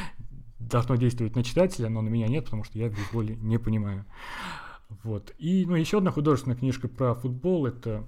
должно 0.58 0.96
действовать 0.96 1.36
на 1.36 1.44
читателя, 1.44 1.90
но 1.90 2.00
на 2.00 2.08
меня 2.08 2.28
нет, 2.28 2.46
потому 2.46 2.64
что 2.64 2.78
я 2.78 2.88
в 2.88 2.94
бейсболе 2.94 3.36
не 3.36 3.58
понимаю. 3.58 4.06
Вот. 5.02 5.32
И, 5.38 5.66
ну, 5.66 5.74
еще 5.74 5.98
одна 5.98 6.10
художественная 6.10 6.56
книжка 6.56 6.88
про 6.88 7.14
футбол, 7.14 7.66
это 7.66 8.06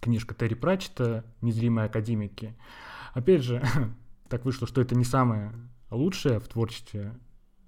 книжка 0.00 0.34
Терри 0.34 0.54
Пратчета 0.54 1.24
«Незримые 1.40 1.86
академики». 1.86 2.54
Опять 3.12 3.42
же, 3.42 3.62
так 4.28 4.44
вышло, 4.44 4.66
что 4.66 4.80
это 4.80 4.94
не 4.94 5.04
самое 5.04 5.52
лучшее 5.90 6.38
в 6.38 6.48
творчестве 6.48 7.18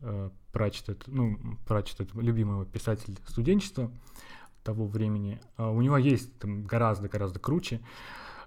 э, 0.00 0.30
Пратчета, 0.52 0.96
ну, 1.06 1.38
Пратчет 1.66 2.00
это 2.00 2.20
любимый 2.20 2.64
писатель 2.66 3.18
студенчества 3.26 3.90
того 4.62 4.86
времени. 4.86 5.40
А 5.56 5.70
у 5.70 5.80
него 5.80 5.96
есть 5.96 6.38
там 6.38 6.64
гораздо-гораздо 6.64 7.40
круче. 7.40 7.80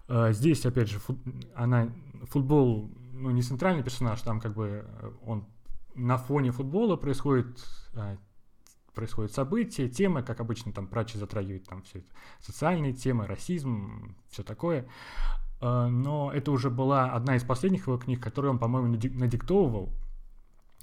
А 0.07 0.31
здесь, 0.31 0.65
опять 0.65 0.89
же, 0.89 0.99
фут, 0.99 1.17
она, 1.55 1.89
футбол, 2.29 2.91
ну, 3.13 3.31
не 3.31 3.41
центральный 3.41 3.83
персонаж, 3.83 4.21
там 4.21 4.39
как 4.39 4.53
бы 4.53 4.85
э, 4.85 5.11
он 5.25 5.45
на 5.95 6.17
фоне 6.17 6.51
футбола 6.51 6.95
происходит 6.95 7.47
а, 7.95 8.17
происходят 8.95 9.31
события, 9.33 9.87
темы, 9.87 10.23
как 10.23 10.39
обычно 10.39 10.71
там 10.71 10.87
Пратчет 10.87 11.17
затрагивает 11.17 11.65
там 11.65 11.83
все 11.83 11.99
это, 11.99 12.07
социальные 12.39 12.93
темы, 12.93 13.27
расизм, 13.27 14.15
все 14.29 14.43
такое. 14.43 14.87
Но 15.61 16.31
это 16.33 16.51
уже 16.51 16.69
была 16.69 17.11
одна 17.11 17.35
из 17.35 17.43
последних 17.43 17.87
его 17.87 17.97
книг, 17.97 18.21
которую 18.21 18.51
он, 18.51 18.59
по-моему, 18.59 18.87
надиктовывал, 18.87 19.89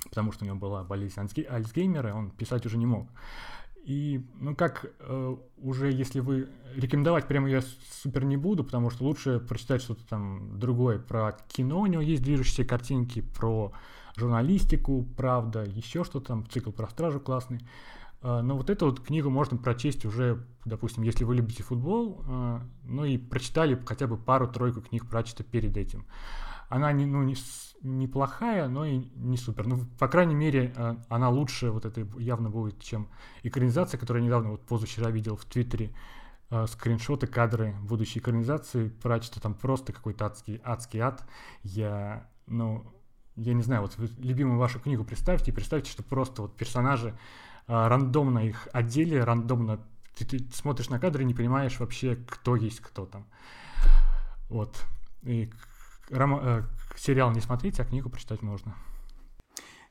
потому 0.05 0.33
что 0.33 0.45
у 0.45 0.47
него 0.47 0.57
была 0.57 0.85
болезнь 0.85 1.21
Альцгеймера, 1.21 2.15
он 2.15 2.31
писать 2.31 2.67
уже 2.67 2.79
не 2.79 2.87
мог. 2.87 3.09
И, 3.85 4.25
ну, 4.39 4.55
как 4.55 4.93
э, 5.01 5.37
уже, 5.59 5.91
если 5.91 6.21
вы... 6.21 6.49
Рекомендовать 6.77 7.27
прямо 7.27 7.51
я 7.51 7.63
супер 7.91 8.25
не 8.25 8.37
буду, 8.37 8.63
потому 8.63 8.91
что 8.91 9.05
лучше 9.05 9.41
прочитать 9.41 9.83
что-то 9.83 10.07
там 10.07 10.57
другое. 10.59 11.01
Про 11.01 11.37
кино 11.49 11.81
у 11.81 11.87
него 11.87 12.01
есть 12.01 12.23
движущиеся 12.23 12.65
картинки, 12.65 13.23
про 13.23 13.73
журналистику, 14.17 15.05
правда, 15.17 15.65
еще 15.65 16.05
что-то 16.05 16.29
там, 16.29 16.49
цикл 16.49 16.71
про 16.71 16.89
стражу 16.89 17.19
классный. 17.19 17.61
Э, 18.23 18.41
но 18.41 18.57
вот 18.57 18.71
эту 18.71 18.87
вот 18.87 19.01
книгу 19.01 19.31
можно 19.31 19.57
прочесть 19.57 20.05
уже, 20.05 20.45
допустим, 20.65 21.03
если 21.03 21.25
вы 21.25 21.35
любите 21.35 21.63
футбол, 21.63 22.25
э, 22.27 22.61
ну 22.85 23.05
и 23.05 23.19
прочитали 23.19 23.81
хотя 23.85 24.07
бы 24.07 24.17
пару-тройку 24.17 24.81
книг 24.81 25.09
прочита 25.09 25.43
перед 25.43 25.77
этим. 25.77 26.07
Она 26.69 26.93
не, 26.93 27.05
ну, 27.05 27.23
не, 27.23 27.35
неплохая, 27.83 28.69
но 28.69 28.87
и 28.87 29.05
не 29.17 29.37
супер. 29.37 29.67
Ну, 29.67 29.79
по 29.99 30.09
крайней 30.09 30.35
мере, 30.35 30.73
э, 30.75 30.97
она 31.09 31.29
лучше 31.29 31.71
вот 31.71 31.85
это 31.85 32.07
явно 32.19 32.49
будет, 32.49 32.81
чем 32.81 33.09
экранизация, 33.43 33.99
которую 33.99 34.23
я 34.23 34.27
недавно, 34.27 34.51
вот 34.51 34.63
позавчера 34.63 35.11
видел 35.11 35.37
в 35.37 35.45
Твиттере, 35.45 35.95
скриншоты, 36.67 37.27
кадры 37.27 37.75
будущей 37.81 38.19
экранизации. 38.19 38.91
Прачета 38.91 39.41
там 39.41 39.55
просто 39.55 39.95
какой-то 39.95 40.27
адский, 40.27 40.61
адский 40.63 41.01
ад. 41.01 41.27
Я, 41.63 42.29
ну, 42.47 42.85
я 43.37 43.55
не 43.55 43.63
знаю, 43.63 43.81
вот 43.81 43.97
любимую 44.19 44.59
вашу 44.59 44.79
книгу 44.79 45.03
представьте, 45.03 45.51
и 45.51 45.55
представьте, 45.55 45.91
что 45.91 46.03
просто 46.03 46.43
вот 46.43 46.55
персонажи 46.55 47.17
рандомно 47.67 48.41
их 48.41 48.69
отдели, 48.73 49.17
рандомно 49.17 49.81
ты, 50.17 50.25
ты 50.25 50.45
смотришь 50.53 50.89
на 50.91 50.99
кадры 50.99 51.23
и 51.23 51.27
не 51.27 51.35
понимаешь 51.35 51.79
вообще, 51.81 52.17
кто 52.17 52.57
есть 52.57 52.81
кто 52.81 53.07
там. 53.07 53.27
Вот. 54.49 54.85
И 55.23 55.51
Рома, 56.11 56.69
сериал 56.97 57.33
не 57.33 57.41
смотреть, 57.41 57.81
а 57.81 57.85
книгу 57.85 58.11
прочитать 58.11 58.43
можно. 58.43 58.75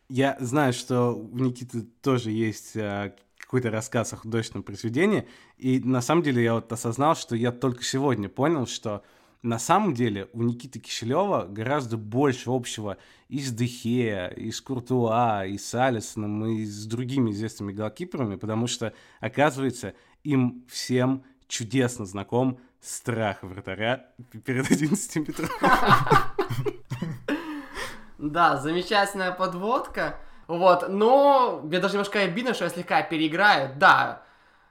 Я 0.09 0.37
знаю, 0.39 0.73
что 0.73 1.11
у 1.11 1.37
Никиты 1.37 1.83
тоже 2.01 2.31
есть 2.31 2.75
а, 2.75 3.15
какой-то 3.37 3.71
рассказ 3.71 4.13
о 4.13 4.17
художественном 4.17 4.63
произведении, 4.63 5.27
и 5.57 5.79
на 5.79 6.01
самом 6.01 6.21
деле 6.21 6.43
я 6.43 6.55
вот 6.55 6.71
осознал, 6.71 7.15
что 7.15 7.35
я 7.35 7.51
только 7.51 7.83
сегодня 7.83 8.27
понял, 8.27 8.67
что 8.67 9.03
на 9.43 9.57
самом 9.57 9.93
деле 9.93 10.29
у 10.33 10.43
Никиты 10.43 10.79
Киселева 10.79 11.47
гораздо 11.49 11.97
больше 11.97 12.51
общего 12.51 12.97
и 13.27 13.39
с 13.39 13.51
Дехея, 13.51 14.27
и 14.27 14.51
с 14.51 14.61
Куртуа, 14.61 15.45
и 15.45 15.57
с 15.57 15.73
Алисоном, 15.73 16.45
и 16.45 16.65
с 16.65 16.85
другими 16.85 17.31
известными 17.31 17.71
голкиперами, 17.71 18.35
потому 18.35 18.67
что, 18.67 18.93
оказывается, 19.19 19.93
им 20.23 20.63
всем 20.69 21.23
чудесно 21.47 22.05
знаком 22.05 22.59
страх 22.79 23.41
вратаря 23.41 24.07
перед 24.45 24.69
11 24.71 25.15
метров. 25.27 25.49
Да, 28.17 28.57
замечательная 28.57 29.31
подводка. 29.31 30.19
Вот, 30.47 30.89
но 30.89 31.61
мне 31.63 31.79
даже 31.79 31.93
немножко 31.93 32.19
обидно, 32.19 32.53
что 32.53 32.65
я 32.65 32.69
слегка 32.69 33.01
переиграю. 33.01 33.73
Да, 33.77 34.23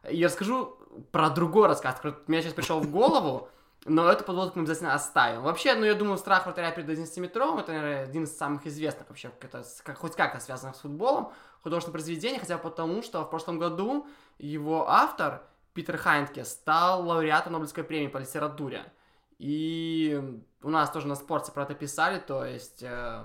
я 0.08 0.28
расскажу 0.28 0.76
про 1.10 1.30
другой 1.30 1.66
рассказ, 1.66 1.96
который 1.96 2.14
мне 2.28 2.42
сейчас 2.42 2.52
пришел 2.52 2.80
в 2.80 2.90
голову, 2.90 3.48
но 3.86 4.10
эту 4.10 4.24
подводку 4.24 4.58
мы 4.58 4.64
обязательно 4.64 4.94
оставим. 4.94 5.42
Вообще, 5.42 5.74
ну, 5.74 5.84
я 5.84 5.94
думаю, 5.94 6.18
страх 6.18 6.44
вратаря 6.44 6.70
перед 6.70 6.88
11-метровым, 6.88 7.60
это, 7.60 7.72
наверное, 7.72 8.04
один 8.04 8.24
из 8.24 8.36
самых 8.36 8.66
известных 8.66 9.08
вообще, 9.08 9.30
это, 9.40 9.64
как, 9.82 9.98
хоть 9.98 10.16
как-то 10.16 10.38
связанных 10.40 10.76
с 10.76 10.80
футболом, 10.80 11.32
художественное 11.62 11.94
произведение, 11.94 12.40
хотя 12.40 12.58
потому, 12.58 13.02
что 13.02 13.24
в 13.24 13.30
прошлом 13.30 13.58
году 13.58 14.06
его 14.38 14.88
автор, 14.88 15.42
Питер 15.72 15.96
Хайнтке, 15.96 16.44
стал 16.44 17.06
лауреатом 17.06 17.54
Нобелевской 17.54 17.84
премии 17.84 18.08
по 18.08 18.18
литературе. 18.18 18.92
И 19.38 20.20
у 20.62 20.68
нас 20.68 20.90
тоже 20.90 21.06
на 21.06 21.14
спорте 21.14 21.52
про 21.52 21.62
это 21.62 21.74
писали, 21.74 22.18
то 22.18 22.44
есть 22.44 22.82
э, 22.82 23.24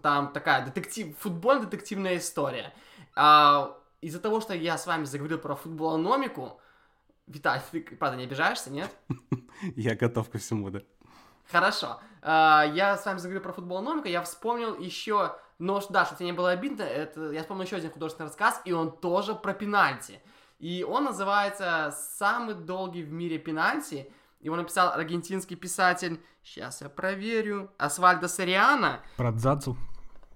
там 0.00 0.32
такая 0.32 0.64
детектив, 0.64 1.14
футбольно-детективная 1.18 2.16
история. 2.16 2.72
А, 3.14 3.76
из-за 4.00 4.20
того, 4.20 4.40
что 4.40 4.54
я 4.54 4.78
с 4.78 4.86
вами 4.86 5.04
заговорил 5.04 5.38
про 5.38 5.54
футболономику, 5.54 6.60
Виталий, 7.26 7.62
ты, 7.70 7.96
правда, 7.96 8.16
не 8.16 8.24
обижаешься, 8.24 8.70
нет? 8.70 8.90
Я 9.76 9.94
готов 9.94 10.30
ко 10.30 10.38
всему, 10.38 10.70
да. 10.70 10.80
Хорошо. 11.50 12.00
А, 12.22 12.64
я 12.74 12.96
с 12.96 13.04
вами 13.04 13.18
заговорил 13.18 13.42
про 13.42 13.52
футболономику, 13.52 14.08
я 14.08 14.22
вспомнил 14.22 14.78
еще, 14.78 15.36
но 15.58 15.82
да, 15.90 16.04
чтобы 16.04 16.18
тебе 16.18 16.26
не 16.26 16.32
было 16.32 16.50
обидно, 16.50 16.82
это, 16.82 17.30
я 17.32 17.40
вспомнил 17.40 17.64
еще 17.64 17.76
один 17.76 17.90
художественный 17.90 18.28
рассказ, 18.28 18.60
и 18.64 18.72
он 18.72 18.96
тоже 18.96 19.34
про 19.34 19.52
пенальти. 19.52 20.20
И 20.58 20.84
он 20.88 21.04
называется 21.04 21.92
«Самый 22.16 22.54
долгий 22.54 23.02
в 23.02 23.12
мире 23.12 23.38
пенальти», 23.38 24.10
его 24.40 24.56
написал 24.56 24.92
аргентинский 24.92 25.56
писатель, 25.56 26.20
сейчас 26.42 26.80
я 26.80 26.88
проверю, 26.88 27.72
Асвальдо 27.78 28.28
Сориана. 28.28 29.00
Про 29.16 29.32
Дзадзу. 29.32 29.76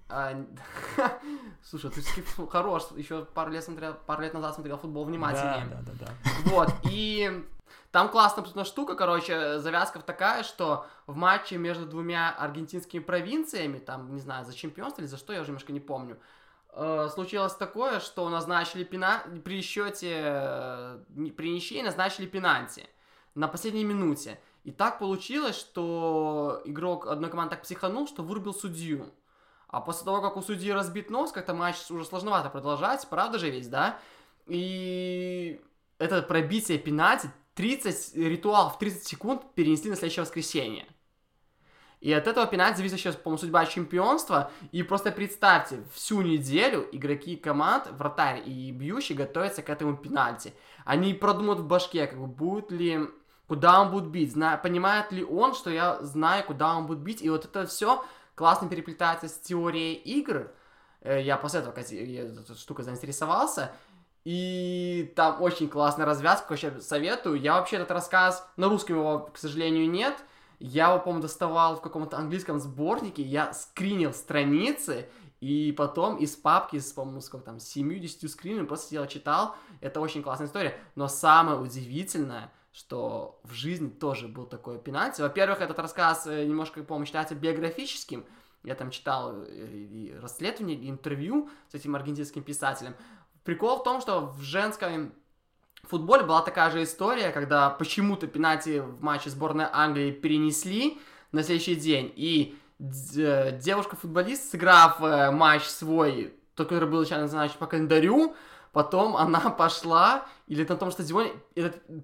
Слушай, 1.69 1.91
ты 1.91 2.01
хорош, 2.49 2.83
еще 2.95 3.25
пару 3.25 3.51
лет, 3.51 3.61
смотрел, 3.61 3.93
пару 4.05 4.21
лет 4.21 4.33
назад 4.33 4.55
смотрел 4.55 4.77
футбол 4.77 5.03
внимательнее. 5.03 5.67
Да, 5.69 5.81
да, 5.81 5.91
да, 5.99 6.05
да. 6.05 6.31
Вот, 6.45 6.69
и 6.89 7.45
там 7.91 8.09
классная 8.09 8.41
абсолютно 8.41 8.63
штука, 8.63 8.95
короче, 8.95 9.59
завязка 9.59 9.99
такая, 9.99 10.43
что 10.43 10.85
в 11.07 11.15
матче 11.17 11.57
между 11.57 11.85
двумя 11.85 12.31
аргентинскими 12.31 13.01
провинциями, 13.01 13.79
там, 13.79 14.13
не 14.13 14.21
знаю, 14.21 14.45
за 14.45 14.53
чемпионство 14.53 15.01
или 15.01 15.09
за 15.09 15.17
что, 15.17 15.33
я 15.33 15.41
уже 15.41 15.49
немножко 15.49 15.73
не 15.73 15.81
помню, 15.81 16.17
э, 16.71 17.09
случилось 17.13 17.53
такое, 17.53 17.99
что 17.99 18.29
назначили 18.29 18.85
пена... 18.85 19.23
при 19.43 19.61
счете, 19.61 20.21
э, 20.23 20.99
при 21.35 21.51
ничьей 21.51 21.83
назначили 21.83 22.27
пенальти 22.27 22.87
на 23.35 23.49
последней 23.49 23.83
минуте. 23.83 24.39
И 24.63 24.71
так 24.71 24.99
получилось, 24.99 25.57
что 25.57 26.61
игрок 26.63 27.07
одной 27.07 27.29
команды 27.29 27.55
так 27.55 27.63
психанул, 27.63 28.07
что 28.07 28.23
вырубил 28.23 28.53
судью. 28.53 29.11
А 29.67 29.81
после 29.81 30.05
того, 30.05 30.21
как 30.21 30.37
у 30.37 30.41
судьи 30.41 30.71
разбит 30.71 31.09
нос, 31.09 31.31
как-то 31.31 31.53
матч 31.53 31.77
уже 31.89 32.05
сложновато 32.05 32.49
продолжать, 32.49 33.05
правда 33.09 33.37
же 33.37 33.49
ведь, 33.49 33.69
да? 33.69 33.99
И 34.47 35.61
это 35.97 36.21
пробитие 36.21 36.77
пенальти, 36.77 37.29
30, 37.55 38.15
ритуал 38.15 38.69
в 38.69 38.77
30 38.77 39.05
секунд 39.05 39.41
перенесли 39.55 39.89
на 39.89 39.95
следующее 39.95 40.23
воскресенье. 40.23 40.85
И 41.99 42.13
от 42.13 42.27
этого 42.27 42.45
пенальти 42.45 42.77
зависит 42.77 42.99
сейчас, 42.99 43.15
по-моему, 43.15 43.39
судьба 43.39 43.65
чемпионства. 43.65 44.51
И 44.71 44.83
просто 44.83 45.11
представьте, 45.11 45.83
всю 45.91 46.21
неделю 46.21 46.87
игроки 46.91 47.35
команд, 47.35 47.87
вратарь 47.91 48.43
и 48.45 48.71
бьющий 48.71 49.15
готовятся 49.15 49.63
к 49.63 49.69
этому 49.69 49.97
пенальти. 49.97 50.53
Они 50.85 51.15
продумают 51.15 51.59
в 51.59 51.67
башке, 51.67 52.05
как 52.05 52.19
бы, 52.19 52.27
будет 52.27 52.71
ли 52.71 53.09
куда 53.47 53.81
он 53.81 53.91
будет 53.91 54.07
бить, 54.07 54.33
зна... 54.33 54.57
понимает 54.57 55.11
ли 55.11 55.23
он, 55.23 55.55
что 55.55 55.69
я 55.69 56.01
знаю, 56.03 56.43
куда 56.43 56.75
он 56.75 56.85
будет 56.85 56.99
бить, 56.99 57.21
и 57.21 57.29
вот 57.29 57.45
это 57.45 57.65
все 57.65 58.03
классно 58.37 58.69
переплетается 58.69 59.27
с 59.27 59.39
теорией 59.39 59.95
игр. 59.95 60.51
Э, 61.01 61.21
я 61.21 61.37
после 61.37 61.61
этого 61.61 61.73
я 61.89 62.21
этой 62.21 62.55
штукой 62.55 62.85
заинтересовался, 62.85 63.71
и 64.23 65.11
там 65.15 65.41
очень 65.41 65.67
классная 65.67 66.05
развязка, 66.05 66.51
вообще 66.51 66.79
советую. 66.79 67.41
Я 67.41 67.55
вообще 67.55 67.77
этот 67.77 67.91
рассказ, 67.91 68.47
на 68.55 68.69
русском 68.69 68.97
его, 68.97 69.29
к 69.33 69.37
сожалению, 69.37 69.89
нет, 69.89 70.15
я 70.59 70.89
его, 70.89 70.99
по-моему, 70.99 71.23
доставал 71.23 71.77
в 71.77 71.81
каком-то 71.81 72.17
английском 72.17 72.59
сборнике, 72.59 73.23
я 73.23 73.53
скринил 73.53 74.13
страницы, 74.13 75.09
и 75.39 75.73
потом 75.75 76.17
из 76.17 76.35
папки 76.35 76.77
с, 76.77 76.91
по-моему, 76.91 77.21
сколько 77.21 77.45
там, 77.45 77.59
70 77.59 78.29
скринами 78.29 78.65
просто 78.65 78.87
сидел, 78.87 79.07
читал. 79.07 79.55
Это 79.81 79.99
очень 79.99 80.23
классная 80.23 80.47
история. 80.47 80.75
Но 80.95 81.07
самое 81.07 81.59
удивительное, 81.59 82.51
что 82.77 83.39
в 83.43 83.53
жизни 83.53 83.89
тоже 83.89 84.27
был 84.27 84.45
такой 84.45 84.77
пенальти. 84.77 85.21
Во-первых, 85.21 85.61
этот 85.61 85.79
рассказ 85.79 86.27
э, 86.27 86.45
немножко, 86.45 86.83
по-моему, 86.83 87.05
считается 87.07 87.33
биографическим. 87.33 88.23
Я 88.63 88.75
там 88.75 88.91
читал 88.91 89.33
э, 89.33 89.45
и 89.47 90.15
расследование, 90.21 90.77
и 90.77 90.87
интервью 90.87 91.49
с 91.71 91.73
этим 91.73 91.95
аргентинским 91.95 92.43
писателем. 92.43 92.95
Прикол 93.43 93.79
в 93.79 93.83
том, 93.83 93.99
что 93.99 94.27
в 94.27 94.41
женском 94.41 95.11
футболе 95.85 96.23
была 96.23 96.43
такая 96.43 96.69
же 96.69 96.83
история, 96.83 97.31
когда 97.31 97.71
почему-то 97.71 98.27
пенальти 98.27 98.77
в 98.77 99.01
матче 99.01 99.31
сборной 99.31 99.65
Англии 99.71 100.11
перенесли 100.11 100.99
на 101.31 101.41
следующий 101.41 101.77
день, 101.77 102.13
и 102.15 102.59
э, 102.79 103.57
девушка-футболист, 103.57 104.51
сыграв 104.51 104.99
матч 104.99 105.63
свой, 105.63 106.35
тот, 106.53 106.67
который 106.69 106.87
был 106.87 106.99
начально 106.99 107.23
назначен 107.23 107.57
по 107.57 107.65
календарю, 107.65 108.35
потом 108.71 109.15
она 109.15 109.39
пошла, 109.57 110.25
или 110.47 110.65
на 110.65 110.75
том 110.77 110.91
стадионе 110.91 111.33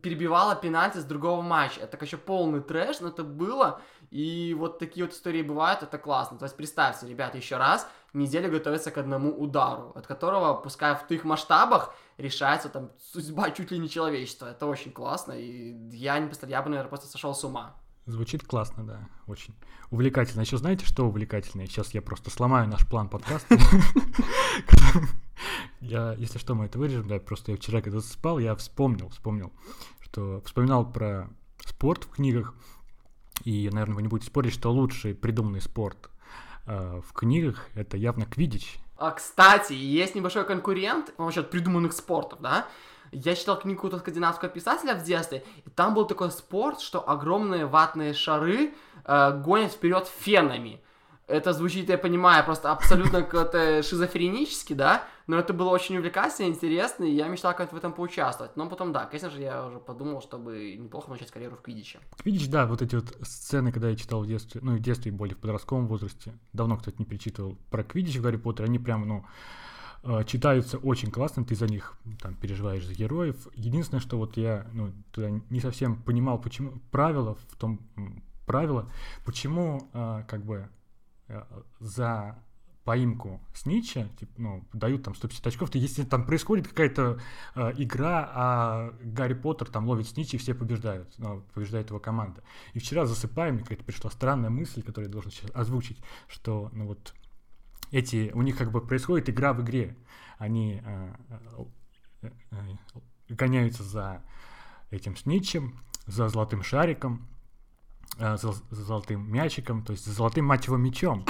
перебивала 0.01 0.55
пенальти 0.55 0.97
с 0.97 1.05
другого 1.05 1.41
матча. 1.41 1.81
Это 1.81 1.97
еще 2.03 2.17
полный 2.17 2.61
трэш, 2.61 2.99
но 2.99 3.09
это 3.09 3.23
было, 3.23 3.81
и 4.11 4.55
вот 4.57 4.79
такие 4.79 5.05
вот 5.05 5.13
истории 5.15 5.41
бывают, 5.41 5.83
это 5.83 5.97
классно. 5.97 6.37
То 6.37 6.45
есть 6.45 6.55
представьте, 6.55 7.07
ребята, 7.07 7.37
еще 7.37 7.57
раз, 7.57 7.87
неделю 8.13 8.51
готовится 8.51 8.91
к 8.91 8.97
одному 8.97 9.31
удару, 9.31 9.91
от 9.95 10.07
которого, 10.07 10.53
пускай 10.53 10.95
в 10.95 11.07
tych 11.07 11.23
масштабах, 11.23 11.93
решается 12.17 12.69
там 12.69 12.91
судьба 12.99 13.51
чуть 13.51 13.71
ли 13.71 13.79
не 13.79 13.89
человечества. 13.89 14.47
Это 14.47 14.67
очень 14.67 14.91
классно, 14.91 15.33
и 15.33 15.73
я 15.95 16.19
не 16.19 16.27
представляю, 16.27 16.59
я 16.59 16.63
бы, 16.63 16.69
наверное, 16.69 16.89
просто 16.89 17.07
сошел 17.07 17.33
с 17.33 17.43
ума. 17.43 17.75
Звучит 18.05 18.45
классно, 18.45 18.85
да, 18.85 19.07
очень 19.27 19.55
увлекательно. 19.89 20.41
Еще 20.41 20.57
знаете, 20.57 20.85
что 20.85 21.05
увлекательное? 21.05 21.67
Сейчас 21.67 21.93
я 21.93 22.01
просто 22.01 22.29
сломаю 22.29 22.67
наш 22.67 22.85
план 22.85 23.07
подкаста. 23.07 23.57
Я, 25.81 26.13
если 26.13 26.37
что, 26.37 26.55
мы 26.55 26.65
это 26.65 26.79
вырежем, 26.79 27.07
да, 27.07 27.19
просто 27.19 27.51
я 27.51 27.57
вчера, 27.57 27.81
когда 27.81 27.99
спал, 28.01 28.39
я 28.39 28.55
вспомнил, 28.55 29.09
вспомнил, 29.09 29.51
что 29.99 30.41
вспоминал 30.45 30.89
про 30.89 31.29
спорт 31.65 32.05
в 32.05 32.09
книгах, 32.09 32.53
и, 33.43 33.69
наверное, 33.71 33.95
вы 33.95 34.01
не 34.03 34.07
будете 34.07 34.27
спорить, 34.27 34.53
что 34.53 34.71
лучший 34.71 35.15
придуманный 35.15 35.61
спорт 35.61 36.09
э, 36.65 37.01
в 37.05 37.13
книгах 37.13 37.67
это 37.73 37.97
явно 37.97 38.25
квидич. 38.25 38.77
А, 38.97 39.11
кстати, 39.11 39.73
есть 39.73 40.15
небольшой 40.15 40.45
конкурент 40.45 41.13
насчет 41.17 41.49
придуманных 41.49 41.93
спортов, 41.93 42.39
да? 42.41 42.67
Я 43.11 43.35
читал 43.35 43.59
книгу 43.59 43.77
какого-то 43.77 43.99
скандинавского 43.99 44.49
писателя 44.49 44.95
в 44.95 45.03
детстве, 45.03 45.43
и 45.65 45.69
там 45.69 45.93
был 45.93 46.05
такой 46.05 46.31
спорт, 46.31 46.79
что 46.79 47.07
огромные 47.07 47.65
ватные 47.65 48.13
шары 48.13 48.73
э, 49.05 49.41
гонят 49.43 49.71
вперед 49.71 50.07
фенами. 50.07 50.82
Это 51.27 51.53
звучит, 51.53 51.89
я 51.89 51.97
понимаю, 51.97 52.43
просто 52.43 52.71
абсолютно 52.71 53.23
как-то 53.23 53.81
шизофренически, 53.81 54.73
да, 54.73 55.05
но 55.25 55.37
это 55.37 55.53
было 55.53 55.69
очень 55.69 55.95
увлекательно, 55.97 56.47
интересно, 56.47 57.05
и 57.05 57.13
я 57.13 57.29
мечтал 57.29 57.55
как-то 57.55 57.75
в 57.75 57.77
этом 57.77 57.93
поучаствовать. 57.93 58.57
Но 58.57 58.67
потом, 58.67 58.91
да, 58.91 59.05
конечно 59.05 59.29
же, 59.29 59.39
я 59.41 59.65
уже 59.65 59.79
подумал, 59.79 60.21
чтобы 60.21 60.75
неплохо 60.77 61.09
начать 61.09 61.31
карьеру 61.31 61.55
в 61.55 61.61
Квидиче. 61.61 61.99
Квидич, 62.17 62.49
да, 62.49 62.65
вот 62.65 62.81
эти 62.81 62.95
вот 62.95 63.15
сцены, 63.21 63.71
когда 63.71 63.89
я 63.89 63.95
читал 63.95 64.21
в 64.21 64.27
детстве, 64.27 64.59
ну, 64.61 64.75
в 64.75 64.79
детстве, 64.79 65.11
и 65.11 65.15
более 65.15 65.35
в 65.35 65.39
подростковом 65.39 65.87
возрасте, 65.87 66.33
давно, 66.51 66.75
кстати, 66.75 66.97
не 66.99 67.05
перечитывал 67.05 67.57
про 67.71 67.83
Квидич 67.83 68.17
в 68.17 68.21
Гарри 68.21 68.37
Поттере, 68.37 68.67
они 68.67 68.79
прям, 68.79 69.07
ну, 69.07 69.25
э, 70.03 70.25
читаются 70.25 70.77
очень 70.77 71.09
классно, 71.09 71.45
ты 71.45 71.55
за 71.55 71.67
них 71.67 71.97
там 72.21 72.35
переживаешь 72.35 72.85
за 72.85 72.93
героев. 72.93 73.47
Единственное, 73.55 74.01
что 74.01 74.17
вот 74.17 74.35
я 74.35 74.67
ну, 74.73 74.91
туда 75.13 75.29
не 75.29 75.61
совсем 75.61 75.95
понимал, 75.95 76.37
почему 76.37 76.81
правила 76.91 77.35
в 77.35 77.55
том 77.55 77.79
правила, 78.45 78.89
почему 79.25 79.89
э, 79.93 80.23
как 80.27 80.43
бы 80.43 80.67
за 81.79 82.37
поимку 82.83 83.39
Снича, 83.53 84.09
типа, 84.19 84.31
ну, 84.37 84.63
дают 84.73 85.03
там 85.03 85.15
150 85.15 85.47
очков, 85.47 85.69
то 85.69 85.77
если 85.77 86.03
там 86.03 86.25
происходит 86.25 86.67
какая-то 86.67 87.19
э, 87.55 87.71
игра, 87.77 88.29
а 88.33 88.93
Гарри 89.01 89.35
Поттер 89.35 89.69
там 89.69 89.87
ловит 89.87 90.07
Снича 90.07 90.37
и 90.37 90.39
все 90.39 90.53
побеждают, 90.53 91.13
ну, 91.17 91.41
побеждает 91.53 91.89
его 91.89 91.99
команда. 91.99 92.43
И 92.73 92.79
вчера 92.79 93.05
засыпая, 93.05 93.51
мне 93.51 93.61
какая-то 93.61 93.85
пришла 93.85 94.11
странная 94.11 94.49
мысль, 94.49 94.81
которую 94.83 95.07
я 95.07 95.13
должен 95.13 95.31
сейчас 95.31 95.51
озвучить, 95.53 95.99
что, 96.27 96.69
ну 96.73 96.87
вот, 96.87 97.13
эти, 97.91 98.31
у 98.33 98.41
них 98.41 98.57
как 98.57 98.71
бы 98.71 98.81
происходит 98.81 99.29
игра 99.29 99.53
в 99.53 99.61
игре. 99.61 99.95
Они 100.37 100.81
э, 100.83 101.13
э, 102.23 102.29
э, 102.51 102.55
гоняются 103.29 103.83
за 103.83 104.21
этим 104.89 105.15
Сничем, 105.15 105.79
за 106.05 106.27
золотым 106.27 106.63
шариком, 106.63 107.27
э, 108.17 108.37
золотым 108.71 109.31
мячиком, 109.31 109.83
то 109.83 109.91
есть 109.93 110.05
за 110.05 110.13
золотым, 110.13 110.45
мать 110.45 110.67
его, 110.67 110.77
мячом. 110.77 111.25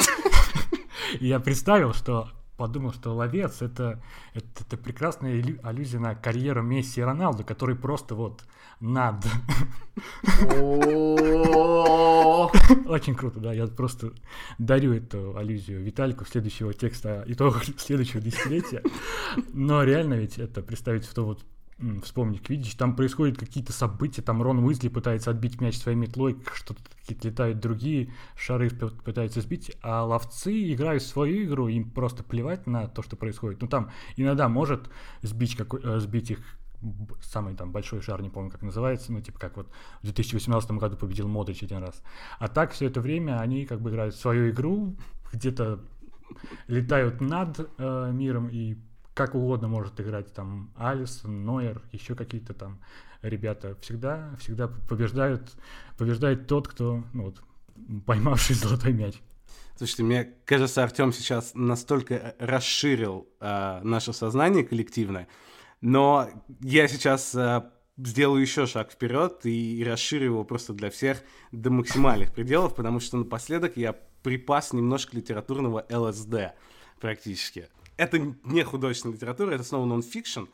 И 1.20 1.28
я 1.28 1.40
представил, 1.40 1.94
что 1.94 2.30
подумал, 2.58 2.94
что 2.94 3.14
ловец 3.14 3.62
это, 3.62 4.02
это, 4.34 4.48
это 4.62 4.78
прекрасная 4.78 5.44
аллюзия 5.64 6.00
на 6.00 6.16
карьеру 6.16 6.62
Месси 6.62 7.02
и 7.02 7.04
Роналду, 7.04 7.44
который 7.44 7.76
просто 7.76 8.16
вот 8.16 8.44
над. 8.80 9.26
Очень 12.88 13.16
круто, 13.16 13.40
да. 13.40 13.54
Я 13.54 13.68
просто 13.68 14.14
дарю 14.58 14.94
эту 14.94 15.36
аллюзию 15.38 15.84
Виталику 15.84 16.26
следующего 16.26 16.74
текста 16.74 17.24
итогов 17.28 17.64
следующего 17.78 18.22
десятилетия. 18.22 18.84
Но 19.54 19.84
реально 19.84 20.16
ведь 20.16 20.38
это 20.38 20.62
представить 20.62 21.06
в 21.06 21.14
то 21.14 21.26
вот 21.26 21.44
вспомни 22.04 22.38
Квидич, 22.38 22.76
там 22.76 22.96
происходят 22.96 23.38
какие-то 23.38 23.74
события, 23.74 24.22
там 24.22 24.42
Рон 24.42 24.60
Уизли 24.60 24.88
пытается 24.88 25.32
отбить 25.32 25.60
мяч 25.62 25.78
своей 25.78 25.98
метлой, 25.98 26.38
что-то 26.54 26.82
какие-то 27.02 27.28
летают 27.28 27.60
другие, 27.60 28.14
шары 28.36 28.70
пытаются 28.70 29.42
сбить, 29.42 29.76
а 29.82 30.04
ловцы 30.04 30.74
играют 30.74 31.04
свою 31.04 31.46
игру, 31.46 31.68
им 31.68 31.90
просто 31.90 32.24
плевать 32.24 32.68
на 32.68 32.88
то, 32.88 33.02
что 33.02 33.16
происходит. 33.16 33.62
Ну 33.62 33.68
там 33.68 33.92
иногда 34.16 34.48
может 34.50 34.90
сбить, 35.22 35.56
какой, 35.56 35.82
э, 35.84 36.00
сбить 36.00 36.32
их 36.32 36.40
самый 37.22 37.56
там 37.56 37.72
большой 37.72 38.02
шар, 38.02 38.22
не 38.22 38.30
помню, 38.30 38.52
как 38.52 38.62
называется, 38.62 39.12
ну, 39.12 39.22
типа, 39.22 39.40
как 39.40 39.58
вот 39.58 39.70
в 40.02 40.04
2018 40.04 40.72
году 40.72 40.98
победил 40.98 41.28
Модрич 41.28 41.64
один 41.64 41.80
раз. 41.80 42.02
А 42.40 42.48
так 42.48 42.72
все 42.72 42.88
это 42.88 43.02
время 43.02 43.40
они 43.40 43.66
как 43.66 43.82
бы 43.82 43.90
играют 43.90 44.16
свою 44.16 44.50
игру, 44.50 44.96
где-то 45.34 45.80
летают 46.68 47.22
над 47.22 47.70
э, 47.78 48.12
миром 48.12 48.50
и 48.50 48.78
как 49.14 49.36
угодно 49.36 49.68
может 49.68 50.00
играть 50.00 50.34
там 50.34 50.72
Алисон, 50.76 51.46
Нойер, 51.46 51.82
еще 51.92 52.16
какие-то 52.16 52.54
там 52.54 52.80
ребята. 53.22 53.76
Всегда, 53.82 54.36
всегда 54.40 54.68
побеждают, 54.68 55.42
побеждает 55.98 56.48
тот, 56.48 56.68
кто, 56.68 57.04
ну 57.14 57.26
вот, 57.26 57.42
поймавший 58.06 58.56
золотой 58.62 58.94
мяч. 58.94 59.16
Слушайте, 59.76 60.04
мне 60.04 60.34
кажется, 60.46 60.84
Артем 60.84 61.12
сейчас 61.12 61.52
настолько 61.56 62.36
расширил 62.40 63.28
э, 63.40 63.82
наше 63.84 64.14
сознание 64.14 64.64
коллективное, 64.64 65.28
но 65.82 66.30
я 66.62 66.88
сейчас 66.88 67.34
э, 67.34 67.64
сделаю 67.98 68.42
еще 68.42 68.68
шаг 68.68 68.92
вперед 68.92 69.46
и, 69.46 69.80
и 69.80 69.84
расширю 69.84 70.26
его 70.26 70.44
просто 70.44 70.74
для 70.74 70.90
всех 70.90 71.24
до 71.52 71.72
максимальных 71.72 72.34
пределов, 72.34 72.76
потому 72.76 73.00
что 73.00 73.18
напоследок 73.18 73.76
я 73.76 73.96
припас 74.22 74.74
немножко 74.74 75.16
литературного 75.16 75.86
ЛСД 75.90 76.54
практически 77.00 77.68
это 77.98 78.20
не 78.44 78.64
художественная 78.64 79.16
литература, 79.16 79.52
это 79.52 79.64
снова 79.64 79.86
нон-фикшн, 79.86 80.46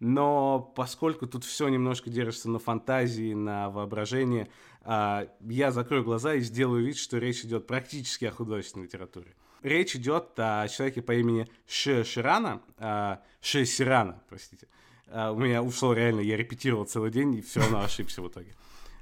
но 0.00 0.60
поскольку 0.76 1.26
тут 1.26 1.44
все 1.44 1.68
немножко 1.68 2.10
держится 2.10 2.48
на 2.48 2.58
фантазии, 2.58 3.34
на 3.34 3.70
воображении, 3.70 4.48
а, 4.82 5.28
я 5.40 5.72
закрою 5.72 6.04
глаза 6.04 6.34
и 6.34 6.40
сделаю 6.40 6.84
вид, 6.84 6.96
что 6.96 7.18
речь 7.18 7.44
идет 7.44 7.66
практически 7.66 8.26
о 8.26 8.30
художественной 8.30 8.86
литературе. 8.86 9.34
Речь 9.62 9.96
идет 9.96 10.38
о 10.38 10.68
человеке 10.68 11.02
по 11.02 11.12
имени 11.12 11.48
Ше 11.66 12.04
Ширана, 12.04 12.62
а, 12.78 13.22
Ше 13.40 13.64
Сирана, 13.66 14.22
простите. 14.28 14.68
А, 15.08 15.32
у 15.32 15.38
меня 15.38 15.62
ушло 15.62 15.92
реально, 15.92 16.20
я 16.20 16.36
репетировал 16.36 16.84
целый 16.84 17.10
день 17.10 17.34
и 17.34 17.40
все 17.42 17.60
равно 17.60 17.80
ошибся 17.80 18.22
в 18.22 18.28
итоге. 18.28 18.54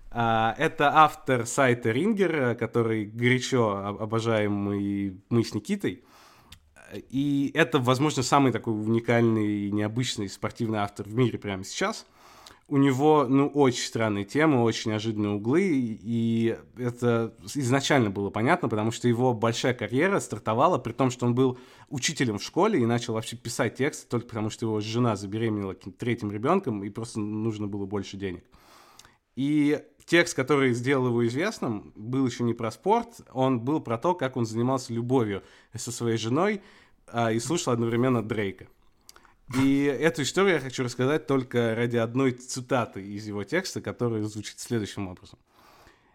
Это 0.08 0.92
автор 0.94 1.44
сайта 1.46 1.90
Рингер, 1.90 2.54
который 2.54 3.04
горячо 3.04 3.96
обожаемый 4.00 5.20
мы 5.28 5.44
с 5.44 5.52
Никитой. 5.52 6.04
И 7.10 7.50
это, 7.54 7.78
возможно, 7.78 8.22
самый 8.22 8.52
такой 8.52 8.74
уникальный 8.74 9.66
и 9.66 9.72
необычный 9.72 10.28
спортивный 10.28 10.78
автор 10.78 11.06
в 11.06 11.14
мире 11.14 11.38
прямо 11.38 11.64
сейчас. 11.64 12.06
У 12.68 12.78
него, 12.78 13.26
ну, 13.28 13.46
очень 13.46 13.84
странные 13.84 14.24
темы, 14.24 14.64
очень 14.64 14.90
неожиданные 14.90 15.34
углы, 15.34 15.62
и 15.64 16.58
это 16.76 17.32
изначально 17.54 18.10
было 18.10 18.28
понятно, 18.28 18.68
потому 18.68 18.90
что 18.90 19.06
его 19.06 19.32
большая 19.34 19.72
карьера 19.72 20.18
стартовала, 20.18 20.78
при 20.78 20.92
том, 20.92 21.10
что 21.10 21.26
он 21.26 21.36
был 21.36 21.58
учителем 21.90 22.38
в 22.38 22.42
школе 22.42 22.80
и 22.80 22.86
начал 22.86 23.14
вообще 23.14 23.36
писать 23.36 23.76
тексты 23.76 24.08
только 24.08 24.26
потому, 24.26 24.50
что 24.50 24.66
его 24.66 24.80
жена 24.80 25.14
забеременела 25.14 25.74
третьим 25.74 26.32
ребенком, 26.32 26.82
и 26.82 26.90
просто 26.90 27.20
нужно 27.20 27.68
было 27.68 27.86
больше 27.86 28.16
денег. 28.16 28.42
И 29.36 29.80
текст, 30.06 30.34
который 30.34 30.72
сделал 30.72 31.08
его 31.08 31.26
известным, 31.26 31.92
был 31.94 32.26
еще 32.26 32.44
не 32.44 32.54
про 32.54 32.70
спорт, 32.70 33.20
он 33.32 33.60
был 33.60 33.80
про 33.80 33.98
то, 33.98 34.14
как 34.14 34.36
он 34.36 34.46
занимался 34.46 34.92
любовью 34.92 35.42
со 35.74 35.92
своей 35.92 36.16
женой 36.16 36.62
а, 37.08 37.32
и 37.32 37.38
слушал 37.40 37.72
одновременно 37.72 38.22
Дрейка. 38.22 38.68
И 39.62 39.84
эту 39.84 40.22
историю 40.22 40.54
я 40.54 40.60
хочу 40.60 40.82
рассказать 40.82 41.26
только 41.26 41.74
ради 41.76 41.96
одной 41.96 42.32
цитаты 42.32 43.02
из 43.02 43.26
его 43.26 43.44
текста, 43.44 43.80
которая 43.80 44.22
звучит 44.24 44.58
следующим 44.58 45.06
образом. 45.06 45.38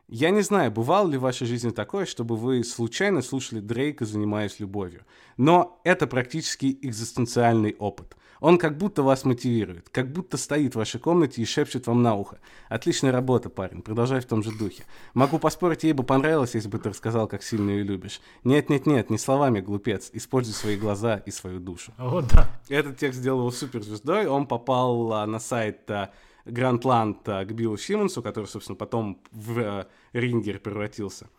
Я 0.09 0.29
не 0.31 0.41
знаю, 0.41 0.71
бывало 0.71 1.09
ли 1.09 1.17
в 1.17 1.21
вашей 1.21 1.47
жизни 1.47 1.69
такое, 1.69 2.05
чтобы 2.05 2.35
вы 2.35 2.65
случайно 2.65 3.21
слушали 3.21 3.61
Дрейка, 3.61 4.05
занимаясь 4.05 4.59
любовью. 4.59 5.05
Но 5.37 5.79
это 5.85 6.07
практически 6.07 6.77
экзистенциальный 6.81 7.77
опыт. 7.79 8.17
Он 8.41 8.57
как 8.57 8.77
будто 8.77 9.03
вас 9.03 9.23
мотивирует, 9.23 9.89
как 9.89 10.11
будто 10.11 10.35
стоит 10.35 10.73
в 10.73 10.79
вашей 10.79 10.99
комнате 10.99 11.41
и 11.41 11.45
шепчет 11.45 11.85
вам 11.85 12.01
на 12.01 12.15
ухо. 12.15 12.39
Отличная 12.69 13.11
работа, 13.11 13.49
парень, 13.49 13.83
продолжай 13.83 14.19
в 14.19 14.25
том 14.25 14.41
же 14.41 14.51
духе. 14.51 14.83
Могу 15.13 15.37
поспорить, 15.37 15.83
ей 15.83 15.93
бы 15.93 16.03
понравилось, 16.03 16.55
если 16.55 16.67
бы 16.67 16.79
ты 16.79 16.89
рассказал, 16.89 17.27
как 17.27 17.43
сильно 17.43 17.69
ее 17.69 17.83
любишь. 17.83 18.19
Нет-нет-нет, 18.43 19.11
не 19.11 19.19
словами, 19.19 19.61
глупец, 19.61 20.09
используй 20.11 20.55
свои 20.55 20.75
глаза 20.75 21.17
и 21.17 21.29
свою 21.29 21.59
душу. 21.59 21.93
Вот 21.99 22.27
да. 22.29 22.49
Этот 22.67 22.97
текст 22.97 23.19
сделал 23.19 23.41
его 23.41 23.51
суперзвездой, 23.51 24.25
он 24.25 24.47
попал 24.47 25.13
а, 25.13 25.27
на 25.27 25.39
сайт 25.39 25.89
а, 25.91 26.11
Грантланд 26.45 27.29
а, 27.29 27.45
к 27.45 27.53
Биллу 27.53 27.77
Симмонсу, 27.77 28.23
который, 28.23 28.47
собственно, 28.47 28.75
потом 28.75 29.21
в 29.31 29.59
а, 29.59 29.87
рингер 30.13 30.57
превратился. 30.57 31.29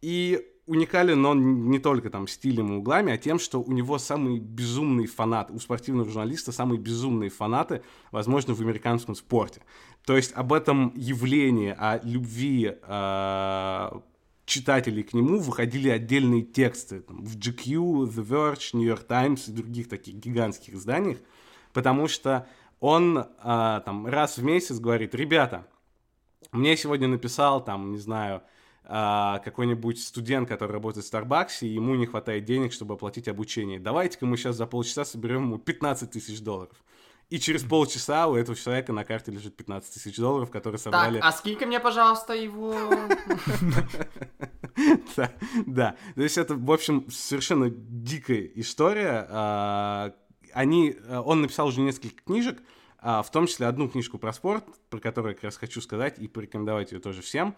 И 0.00 0.46
уникален 0.68 1.24
он 1.24 1.70
не 1.70 1.78
только 1.78 2.10
там 2.10 2.28
стилем 2.28 2.72
и 2.72 2.76
углами, 2.76 3.12
а 3.12 3.16
тем, 3.16 3.38
что 3.38 3.60
у 3.60 3.72
него 3.72 3.98
самые 3.98 4.38
безумные 4.38 5.06
фанаты, 5.06 5.52
у 5.52 5.58
спортивного 5.58 6.08
журналиста 6.08 6.52
самые 6.52 6.78
безумные 6.78 7.30
фанаты, 7.30 7.82
возможно, 8.12 8.54
в 8.54 8.60
американском 8.60 9.14
спорте. 9.14 9.62
То 10.04 10.16
есть 10.16 10.32
об 10.34 10.52
этом 10.52 10.92
явлении, 10.94 11.74
о 11.76 12.00
любви 12.04 12.76
э, 12.80 13.90
читателей 14.44 15.02
к 15.02 15.14
нему 15.14 15.38
выходили 15.38 15.88
отдельные 15.88 16.42
тексты 16.42 17.00
там, 17.00 17.24
в 17.24 17.36
GQ, 17.36 18.04
The 18.04 18.24
Verge, 18.24 18.70
New 18.74 18.86
York 18.86 19.04
Times 19.04 19.48
и 19.48 19.52
других 19.52 19.88
таких 19.88 20.16
гигантских 20.16 20.74
изданиях, 20.74 21.18
потому 21.72 22.08
что 22.08 22.46
он 22.80 23.18
э, 23.18 23.24
там 23.42 24.06
раз 24.06 24.36
в 24.36 24.44
месяц 24.44 24.78
говорит, 24.78 25.14
ребята, 25.14 25.66
мне 26.52 26.76
сегодня 26.76 27.08
написал 27.08 27.64
там, 27.64 27.90
не 27.92 27.98
знаю, 27.98 28.42
а, 28.90 29.40
какой-нибудь 29.40 30.00
студент, 30.00 30.48
который 30.48 30.72
работает 30.72 31.04
в 31.04 31.08
Старбаксе, 31.08 31.66
и 31.66 31.74
ему 31.74 31.94
не 31.94 32.06
хватает 32.06 32.46
денег, 32.46 32.72
чтобы 32.72 32.94
оплатить 32.94 33.28
обучение. 33.28 33.78
Давайте-ка 33.78 34.24
мы 34.24 34.38
сейчас 34.38 34.56
за 34.56 34.66
полчаса 34.66 35.04
соберем 35.04 35.42
ему 35.42 35.58
15 35.58 36.10
тысяч 36.10 36.40
долларов. 36.40 36.74
И 37.28 37.38
через 37.38 37.62
полчаса 37.62 38.26
у 38.28 38.34
этого 38.34 38.56
человека 38.56 38.94
на 38.94 39.04
карте 39.04 39.30
лежит 39.30 39.54
15 39.54 39.92
тысяч 39.92 40.16
долларов, 40.16 40.50
которые 40.50 40.78
собрали... 40.78 41.18
Так, 41.20 41.28
а 41.28 41.32
скинь 41.32 41.58
мне, 41.66 41.78
пожалуйста, 41.80 42.32
его... 42.32 42.74
Да. 45.66 45.96
То 46.14 46.22
есть 46.22 46.38
это, 46.38 46.54
в 46.54 46.70
общем, 46.70 47.10
совершенно 47.10 47.68
дикая 47.68 48.50
история. 48.54 49.26
А, 49.28 50.14
они... 50.54 50.96
Он 51.10 51.42
написал 51.42 51.66
уже 51.66 51.80
несколько 51.80 52.22
книжек, 52.24 52.60
а, 52.60 52.64
в 53.00 53.26
том 53.32 53.46
числе 53.46 53.66
одну 53.66 53.88
книжку 53.88 54.18
про 54.18 54.32
спорт, 54.32 54.64
про 54.90 54.98
которую 54.98 55.30
я 55.30 55.34
как 55.34 55.44
раз 55.44 55.56
хочу 55.56 55.80
сказать 55.80 56.18
и 56.18 56.28
порекомендовать 56.28 56.92
ее 56.92 56.98
тоже 56.98 57.22
всем. 57.22 57.54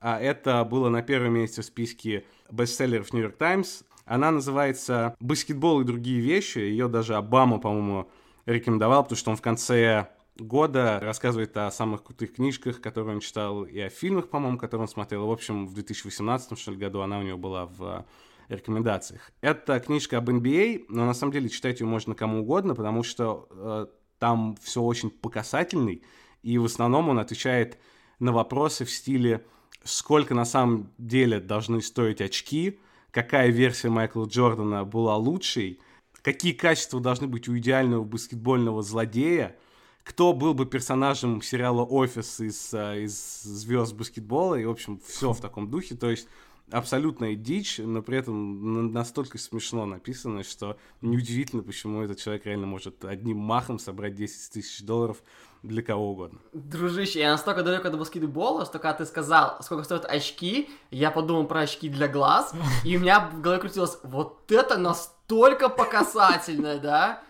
А 0.00 0.20
это 0.20 0.64
было 0.64 0.88
на 0.88 1.02
первом 1.02 1.34
месте 1.34 1.62
в 1.62 1.64
списке 1.64 2.24
бестселлеров 2.50 3.12
York 3.12 3.36
Times. 3.36 3.84
Она 4.04 4.30
называется 4.30 5.16
«Баскетбол 5.18 5.80
и 5.80 5.84
другие 5.84 6.20
вещи». 6.20 6.58
Ее 6.58 6.88
даже 6.88 7.14
Обама, 7.14 7.58
по-моему, 7.58 8.10
рекомендовал, 8.44 9.02
потому 9.02 9.16
что 9.16 9.30
он 9.30 9.36
в 9.36 9.42
конце 9.42 10.10
года 10.36 11.00
рассказывает 11.00 11.56
о 11.56 11.70
самых 11.70 12.02
крутых 12.02 12.34
книжках, 12.34 12.80
которые 12.80 13.14
он 13.14 13.20
читал, 13.20 13.64
и 13.64 13.80
о 13.80 13.88
фильмах, 13.88 14.28
по-моему, 14.28 14.58
которые 14.58 14.82
он 14.82 14.88
смотрел. 14.88 15.26
В 15.26 15.32
общем, 15.32 15.66
в 15.66 15.74
2018 15.74 16.58
что 16.58 16.72
ли, 16.72 16.76
году 16.76 17.00
она 17.00 17.18
у 17.18 17.22
него 17.22 17.38
была 17.38 17.66
в 17.66 18.04
рекомендациях. 18.48 19.30
Это 19.40 19.80
книжка 19.80 20.18
об 20.18 20.28
NBA, 20.28 20.86
но 20.88 21.06
на 21.06 21.14
самом 21.14 21.32
деле 21.32 21.48
читать 21.48 21.80
ее 21.80 21.86
можно 21.86 22.14
кому 22.14 22.40
угодно, 22.40 22.74
потому 22.74 23.02
что 23.02 23.88
там 24.24 24.56
все 24.62 24.80
очень 24.80 25.10
показательный, 25.10 26.02
и 26.42 26.56
в 26.56 26.64
основном 26.64 27.10
он 27.10 27.18
отвечает 27.18 27.76
на 28.20 28.32
вопросы 28.32 28.86
в 28.86 28.90
стиле 28.90 29.44
сколько 29.82 30.34
на 30.34 30.46
самом 30.46 30.90
деле 30.96 31.40
должны 31.40 31.82
стоить 31.82 32.22
очки, 32.22 32.80
какая 33.10 33.50
версия 33.50 33.90
Майкла 33.90 34.24
Джордана 34.24 34.86
была 34.86 35.14
лучшей, 35.18 35.78
какие 36.22 36.54
качества 36.54 37.00
должны 37.00 37.26
быть 37.26 37.50
у 37.50 37.58
идеального 37.58 38.02
баскетбольного 38.02 38.82
злодея, 38.82 39.56
кто 40.04 40.32
был 40.32 40.54
бы 40.54 40.64
персонажем 40.64 41.42
сериала 41.42 41.82
«Офис» 41.82 42.40
из, 42.40 42.72
а, 42.72 42.96
из 42.96 43.42
«Звезд 43.42 43.92
баскетбола», 43.92 44.54
и, 44.54 44.64
в 44.64 44.70
общем, 44.70 45.02
все 45.06 45.34
в 45.34 45.40
таком 45.42 45.68
духе, 45.68 45.96
то 45.96 46.08
есть 46.08 46.28
абсолютная 46.70 47.34
дичь, 47.34 47.78
но 47.78 48.02
при 48.02 48.18
этом 48.18 48.92
настолько 48.92 49.38
смешно 49.38 49.86
написано, 49.86 50.42
что 50.42 50.76
неудивительно, 51.02 51.62
почему 51.62 52.02
этот 52.02 52.18
человек 52.18 52.46
реально 52.46 52.66
может 52.66 53.04
одним 53.04 53.38
махом 53.38 53.78
собрать 53.78 54.14
10 54.14 54.52
тысяч 54.52 54.82
долларов 54.82 55.22
для 55.62 55.82
кого 55.82 56.12
угодно. 56.12 56.40
Дружище, 56.52 57.20
я 57.20 57.32
настолько 57.32 57.62
далек 57.62 57.84
от 57.84 57.98
баскетбола, 57.98 58.64
что 58.66 58.78
когда 58.78 58.94
ты 58.94 59.06
сказал, 59.06 59.62
сколько 59.62 59.84
стоят 59.84 60.04
очки, 60.04 60.68
я 60.90 61.10
подумал 61.10 61.46
про 61.46 61.60
очки 61.60 61.88
для 61.88 62.08
глаз, 62.08 62.54
и 62.84 62.96
у 62.96 63.00
меня 63.00 63.30
в 63.32 63.40
голове 63.40 63.60
крутилось, 63.60 63.98
вот 64.02 64.50
это 64.52 64.76
настолько 64.76 65.68
показательно, 65.68 66.78
да? 66.78 67.22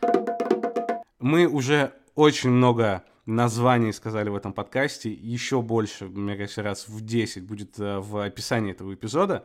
Мы 1.21 1.47
уже 1.47 1.93
очень 2.15 2.51
много 2.51 3.05
названий 3.27 3.93
сказали 3.93 4.29
в 4.29 4.37
этом 4.37 4.53
подкасте, 4.53 5.13
еще 5.13 5.63
больше, 5.63 6.07
мне 6.07 6.37
кажется, 6.37 6.63
раз 6.63 6.89
в 6.89 7.01
10 7.01 7.45
будет 7.45 7.79
э, 7.79 7.99
в 7.99 8.25
описании 8.25 8.73
этого 8.73 8.95
эпизода. 8.95 9.45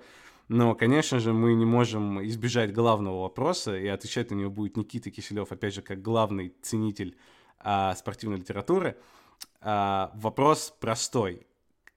Но, 0.49 0.73
конечно 0.73 1.19
же, 1.19 1.31
мы 1.31 1.53
не 1.53 1.65
можем 1.65 2.25
избежать 2.25 2.73
главного 2.73 3.21
вопроса, 3.21 3.77
и 3.77 3.87
отвечать 3.87 4.31
на 4.31 4.35
него 4.35 4.49
будет 4.49 4.77
Никита 4.77 5.11
Киселев, 5.11 5.51
опять 5.51 5.75
же, 5.75 5.83
как 5.83 6.01
главный 6.01 6.55
ценитель 6.63 7.15
а, 7.59 7.93
спортивной 7.95 8.37
литературы. 8.37 8.97
А, 9.61 10.11
вопрос 10.15 10.73
простой. 10.79 11.45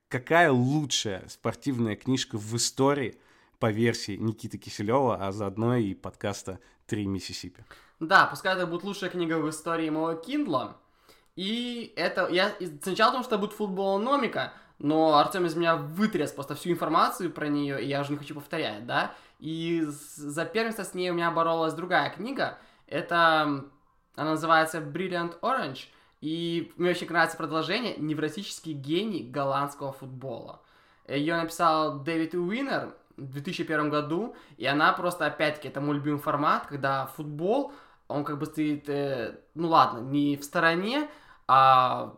Какая 0.08 0.52
лучшая 0.52 1.26
спортивная 1.28 1.96
книжка 1.96 2.36
в 2.36 2.54
истории 2.54 3.16
по 3.58 3.70
версии 3.70 4.16
Никиты 4.16 4.58
Киселева, 4.58 5.16
а 5.26 5.32
заодно 5.32 5.76
и 5.76 5.94
подкаста 5.94 6.58
«Три 6.86 7.06
Миссисипи»? 7.06 7.64
Да, 8.00 8.26
пускай 8.26 8.54
это 8.54 8.66
будет 8.66 8.82
лучшая 8.82 9.08
книга 9.08 9.38
в 9.38 9.48
истории 9.48 9.88
моего 9.88 10.20
Киндла. 10.20 10.76
И 11.36 11.92
это... 11.96 12.28
Я 12.28 12.52
сначала 12.82 13.12
думал, 13.12 13.24
что 13.24 13.36
это 13.36 13.40
будет 13.42 13.56
футболономика, 13.56 14.52
но 14.78 15.16
Артем 15.16 15.46
из 15.46 15.54
меня 15.54 15.76
вытряс 15.76 16.32
просто 16.32 16.54
всю 16.54 16.70
информацию 16.70 17.30
про 17.30 17.48
нее, 17.48 17.82
и 17.82 17.88
я 17.88 18.00
уже 18.00 18.12
не 18.12 18.18
хочу 18.18 18.34
повторять, 18.34 18.86
да? 18.86 19.14
И 19.38 19.82
за 19.86 20.44
первенство 20.44 20.84
с 20.84 20.94
ней 20.94 21.10
у 21.10 21.14
меня 21.14 21.30
боролась 21.30 21.74
другая 21.74 22.10
книга. 22.10 22.58
Это 22.86 23.64
она 24.14 24.30
называется 24.32 24.78
Brilliant 24.78 25.40
Orange. 25.40 25.86
И 26.20 26.72
мне 26.76 26.90
очень 26.90 27.08
нравится 27.08 27.36
продолжение 27.36 27.96
«Невротический 27.96 28.72
гений 28.72 29.24
голландского 29.24 29.92
футбола». 29.92 30.60
Ее 31.08 31.36
написал 31.36 31.98
Дэвид 31.98 32.34
Уиннер 32.34 32.94
в 33.16 33.32
2001 33.32 33.90
году, 33.90 34.36
и 34.56 34.66
она 34.66 34.92
просто, 34.92 35.26
опять-таки, 35.26 35.68
это 35.68 35.80
мой 35.80 35.96
любимый 35.96 36.20
формат, 36.20 36.66
когда 36.66 37.06
футбол, 37.06 37.72
он 38.06 38.24
как 38.24 38.38
бы 38.38 38.46
стоит, 38.46 38.88
э, 38.88 39.40
ну 39.54 39.68
ладно, 39.68 39.98
не 39.98 40.36
в 40.36 40.44
стороне, 40.44 41.08
а 41.46 42.14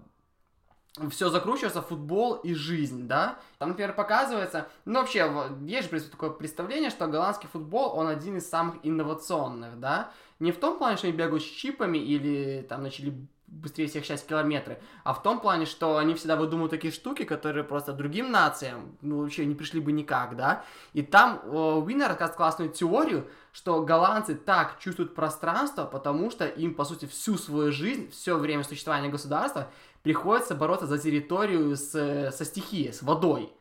все 1.10 1.28
закручивается 1.28 1.82
футбол 1.82 2.34
и 2.34 2.54
жизнь, 2.54 3.08
да. 3.08 3.38
Там, 3.58 3.70
например, 3.70 3.94
показывается, 3.94 4.68
ну 4.84 5.00
вообще, 5.00 5.30
есть 5.62 5.90
же 5.90 6.00
такое 6.02 6.30
представление, 6.30 6.90
что 6.90 7.08
голландский 7.08 7.48
футбол, 7.48 7.98
он 7.98 8.06
один 8.06 8.36
из 8.36 8.48
самых 8.48 8.76
инновационных, 8.82 9.80
да. 9.80 10.10
Не 10.38 10.52
в 10.52 10.58
том 10.58 10.78
плане, 10.78 10.96
что 10.96 11.08
они 11.08 11.16
бегают 11.16 11.42
с 11.42 11.46
чипами 11.46 11.98
или 11.98 12.64
там 12.68 12.82
начали 12.82 13.26
быстрее 13.46 13.86
всех 13.86 14.04
часть 14.04 14.26
километры, 14.26 14.80
а 15.04 15.14
в 15.14 15.22
том 15.22 15.40
плане, 15.40 15.66
что 15.66 15.96
они 15.96 16.14
всегда 16.14 16.36
выдумывают 16.36 16.70
такие 16.70 16.92
штуки, 16.92 17.24
которые 17.24 17.62
просто 17.62 17.92
другим 17.92 18.30
нациям, 18.30 18.96
ну, 19.00 19.20
вообще 19.20 19.44
не 19.46 19.54
пришли 19.54 19.80
бы 19.80 19.92
никак, 19.92 20.36
да, 20.36 20.64
и 20.92 21.02
там 21.02 21.40
Уиннер 21.44 22.08
рассказывает 22.08 22.36
классную 22.36 22.70
теорию, 22.70 23.28
что 23.54 23.82
голландцы 23.82 24.34
так 24.34 24.80
чувствуют 24.80 25.14
пространство, 25.14 25.84
потому 25.84 26.28
что 26.28 26.44
им, 26.44 26.74
по 26.74 26.84
сути, 26.84 27.06
всю 27.06 27.38
свою 27.38 27.70
жизнь, 27.70 28.10
все 28.10 28.36
время 28.36 28.64
существования 28.64 29.08
государства 29.08 29.68
приходится 30.02 30.56
бороться 30.56 30.86
за 30.86 30.98
территорию 30.98 31.76
с, 31.76 32.32
со 32.32 32.44
стихией, 32.44 32.92
с 32.92 33.00
водой. 33.00 33.52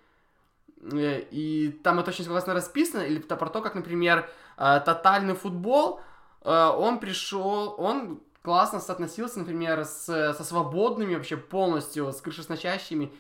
Э, 0.82 1.20
и 1.30 1.70
там 1.84 2.00
это 2.00 2.10
очень 2.10 2.26
классно 2.26 2.56
расписано, 2.56 3.02
или 3.02 3.20
про 3.20 3.50
то, 3.50 3.62
как, 3.62 3.76
например, 3.76 4.28
э, 4.58 4.82
тотальный 4.84 5.36
футбол, 5.36 6.02
э, 6.42 6.50
он 6.50 6.98
пришел, 6.98 7.76
он 7.78 8.20
классно 8.42 8.80
соотносился, 8.80 9.38
например, 9.38 9.86
с, 9.86 10.06
со 10.06 10.44
свободными 10.44 11.14
вообще 11.14 11.38
полностью, 11.38 12.12
с 12.12 12.20
крышесносящими 12.20 13.14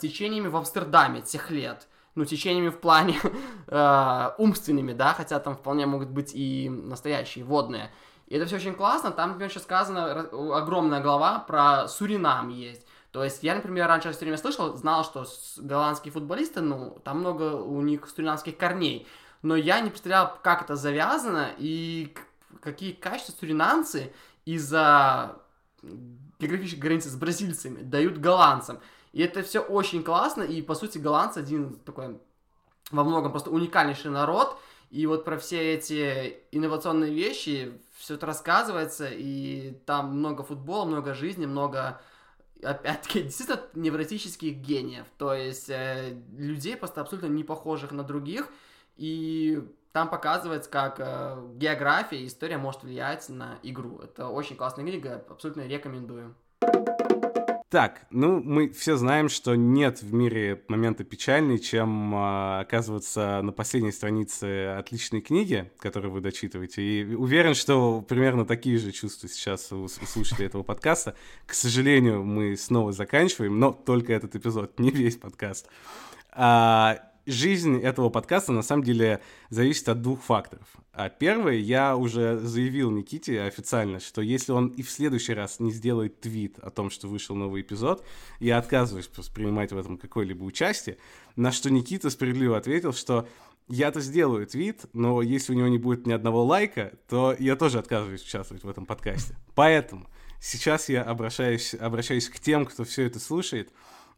течениями 0.00 0.48
в 0.48 0.56
Амстердаме 0.56 1.22
тех 1.22 1.50
лет. 1.50 1.88
Ну, 2.16 2.24
течениями 2.24 2.70
в 2.70 2.80
плане 2.80 3.20
умственными, 4.38 4.92
да, 4.92 5.14
хотя 5.14 5.38
там 5.38 5.54
вполне 5.54 5.86
могут 5.86 6.08
быть 6.08 6.32
и 6.34 6.68
настоящие 6.68 7.44
водные. 7.44 7.92
И 8.26 8.34
это 8.34 8.46
все 8.46 8.56
очень 8.56 8.74
классно. 8.74 9.12
Там, 9.12 9.28
например, 9.30 9.50
еще 9.50 9.60
сказано 9.60 10.28
огромная 10.56 11.00
глава 11.00 11.38
про 11.38 11.86
Суринам 11.86 12.48
есть. 12.48 12.86
То 13.12 13.22
есть 13.24 13.42
я, 13.42 13.54
например, 13.54 13.86
раньше 13.86 14.10
все 14.10 14.20
время 14.20 14.36
слышал, 14.36 14.76
знал, 14.76 15.04
что 15.04 15.24
голландские 15.58 16.12
футболисты, 16.12 16.60
ну, 16.60 16.98
там 17.04 17.20
много 17.20 17.54
у 17.54 17.80
них 17.80 18.08
суринамских 18.08 18.56
корней. 18.58 19.06
Но 19.42 19.56
я 19.56 19.80
не 19.80 19.90
представлял, 19.90 20.38
как 20.42 20.62
это 20.62 20.76
завязано 20.76 21.50
и 21.56 22.14
какие 22.60 22.92
качества 22.92 23.32
суринамцы 23.38 24.12
из-за 24.44 25.36
географической 26.38 26.80
границы 26.80 27.08
с 27.08 27.16
бразильцами 27.16 27.82
дают 27.82 28.18
голландцам. 28.18 28.80
И 29.12 29.22
это 29.22 29.42
все 29.42 29.60
очень 29.60 30.02
классно, 30.02 30.42
и, 30.42 30.62
по 30.62 30.74
сути, 30.74 30.98
голландцы 30.98 31.38
один 31.38 31.78
такой 31.80 32.18
во 32.90 33.04
многом 33.04 33.32
просто 33.32 33.50
уникальнейший 33.50 34.10
народ, 34.10 34.56
И 34.90 35.06
вот 35.06 35.24
про 35.24 35.36
все 35.36 35.74
эти 35.74 36.36
инновационные 36.52 37.12
вещи 37.12 37.80
все 37.96 38.14
это 38.14 38.26
рассказывается, 38.26 39.08
и 39.10 39.72
там 39.84 40.16
много 40.18 40.44
футбола, 40.44 40.84
много 40.84 41.12
жизни, 41.12 41.46
много 41.46 42.00
опять-таки, 42.62 43.22
действительно 43.24 43.62
невротических 43.74 44.56
гениев, 44.56 45.06
то 45.18 45.34
есть 45.34 45.68
э, 45.70 46.16
людей 46.36 46.76
просто 46.76 47.00
абсолютно 47.00 47.28
не 47.28 47.44
похожих 47.44 47.92
на 47.92 48.04
других, 48.04 48.48
и 48.96 49.60
там 49.92 50.08
показывается, 50.08 50.70
как 50.70 51.00
э, 51.00 51.36
география 51.54 52.18
и 52.18 52.26
история 52.26 52.58
может 52.58 52.82
влиять 52.82 53.28
на 53.28 53.58
игру. 53.62 53.98
Это 53.98 54.28
очень 54.28 54.56
классная 54.56 54.84
книга, 54.84 55.24
абсолютно 55.28 55.66
рекомендую. 55.66 56.34
Так, 57.76 58.06
ну, 58.08 58.40
мы 58.42 58.70
все 58.70 58.96
знаем, 58.96 59.28
что 59.28 59.54
нет 59.54 60.00
в 60.00 60.10
мире 60.14 60.62
момента 60.68 61.04
печальнее, 61.04 61.58
чем 61.58 62.14
э, 62.14 62.60
оказываться 62.60 63.42
на 63.42 63.52
последней 63.52 63.92
странице 63.92 64.78
отличной 64.78 65.20
книги, 65.20 65.70
которую 65.78 66.10
вы 66.10 66.22
дочитываете. 66.22 66.80
И 66.80 67.14
уверен, 67.14 67.54
что 67.54 68.00
примерно 68.00 68.46
такие 68.46 68.78
же 68.78 68.92
чувства 68.92 69.28
сейчас 69.28 69.70
у, 69.72 69.82
у 69.82 69.88
слушателей 69.88 70.46
этого 70.46 70.62
подкаста. 70.62 71.16
К 71.44 71.52
сожалению, 71.52 72.24
мы 72.24 72.56
снова 72.56 72.92
заканчиваем, 72.92 73.60
но 73.60 73.72
только 73.72 74.14
этот 74.14 74.34
эпизод, 74.34 74.72
не 74.80 74.90
весь 74.90 75.18
подкаст. 75.18 75.68
А, 76.32 77.05
жизнь 77.26 77.80
этого 77.80 78.08
подкаста 78.08 78.52
на 78.52 78.62
самом 78.62 78.84
деле 78.84 79.20
зависит 79.50 79.88
от 79.88 80.00
двух 80.00 80.22
факторов. 80.22 80.66
А 80.92 81.08
первый, 81.08 81.60
я 81.60 81.96
уже 81.96 82.38
заявил 82.38 82.90
Никите 82.90 83.42
официально, 83.42 84.00
что 84.00 84.22
если 84.22 84.52
он 84.52 84.68
и 84.68 84.82
в 84.82 84.90
следующий 84.90 85.34
раз 85.34 85.60
не 85.60 85.70
сделает 85.70 86.20
твит 86.20 86.58
о 86.60 86.70
том, 86.70 86.90
что 86.90 87.08
вышел 87.08 87.36
новый 87.36 87.62
эпизод, 87.62 88.04
я 88.40 88.58
отказываюсь 88.58 89.08
принимать 89.34 89.72
в 89.72 89.78
этом 89.78 89.98
какое-либо 89.98 90.44
участие, 90.44 90.96
на 91.34 91.52
что 91.52 91.70
Никита 91.70 92.08
справедливо 92.10 92.56
ответил, 92.56 92.92
что 92.92 93.28
я-то 93.68 94.00
сделаю 94.00 94.46
твит, 94.46 94.86
но 94.92 95.22
если 95.22 95.52
у 95.52 95.56
него 95.56 95.68
не 95.68 95.78
будет 95.78 96.06
ни 96.06 96.12
одного 96.12 96.44
лайка, 96.44 96.92
то 97.08 97.34
я 97.38 97.56
тоже 97.56 97.78
отказываюсь 97.78 98.22
участвовать 98.22 98.62
в 98.62 98.68
этом 98.68 98.86
подкасте. 98.86 99.34
Поэтому 99.54 100.08
сейчас 100.40 100.88
я 100.88 101.02
обращаюсь, 101.02 101.74
обращаюсь 101.74 102.28
к 102.28 102.38
тем, 102.38 102.64
кто 102.64 102.84
все 102.84 103.02
это 103.02 103.18
слушает, 103.18 103.72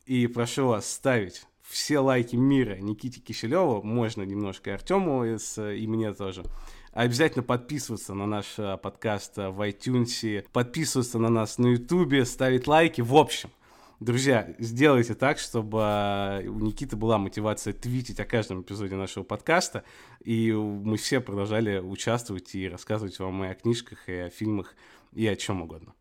и 0.05 0.27
прошу 0.27 0.69
вас 0.69 0.91
ставить 0.91 1.47
все 1.69 1.99
лайки 1.99 2.37
мира 2.37 2.77
Никите 2.77 3.21
Киселеву, 3.21 3.83
можно 3.83 4.23
немножко 4.23 4.75
Артему 4.75 5.25
из, 5.25 5.59
и 5.59 5.87
мне 5.87 6.13
тоже. 6.15 6.45
Обязательно 6.93 7.43
подписываться 7.43 8.15
на 8.15 8.27
наш 8.27 8.55
а, 8.59 8.77
подкаст 8.77 9.39
а, 9.39 9.51
в 9.51 9.61
iTunes, 9.69 10.47
подписываться 10.53 11.19
на 11.19 11.29
нас 11.29 11.59
на 11.59 11.69
YouTube, 11.69 12.27
ставить 12.27 12.67
лайки. 12.67 13.03
В 13.03 13.15
общем, 13.15 13.51
друзья, 14.01 14.55
сделайте 14.59 15.15
так, 15.15 15.39
чтобы 15.39 15.79
а, 15.83 16.41
у 16.41 16.59
Никиты 16.59 16.97
была 16.97 17.19
мотивация 17.19 17.75
твитить 17.75 18.19
о 18.19 18.25
каждом 18.25 18.63
эпизоде 18.63 18.97
нашего 18.97 19.23
подкаста, 19.23 19.85
и 20.25 20.51
мы 20.51 20.97
все 20.97 21.21
продолжали 21.21 21.79
участвовать 21.79 22.55
и 22.55 22.69
рассказывать 22.69 23.19
вам 23.19 23.45
и 23.45 23.49
о 23.49 23.55
книжках, 23.55 24.09
и 24.09 24.15
о 24.15 24.31
фильмах, 24.31 24.75
и 25.13 25.27
о 25.27 25.37
чем 25.37 25.63
угодно. 25.63 25.95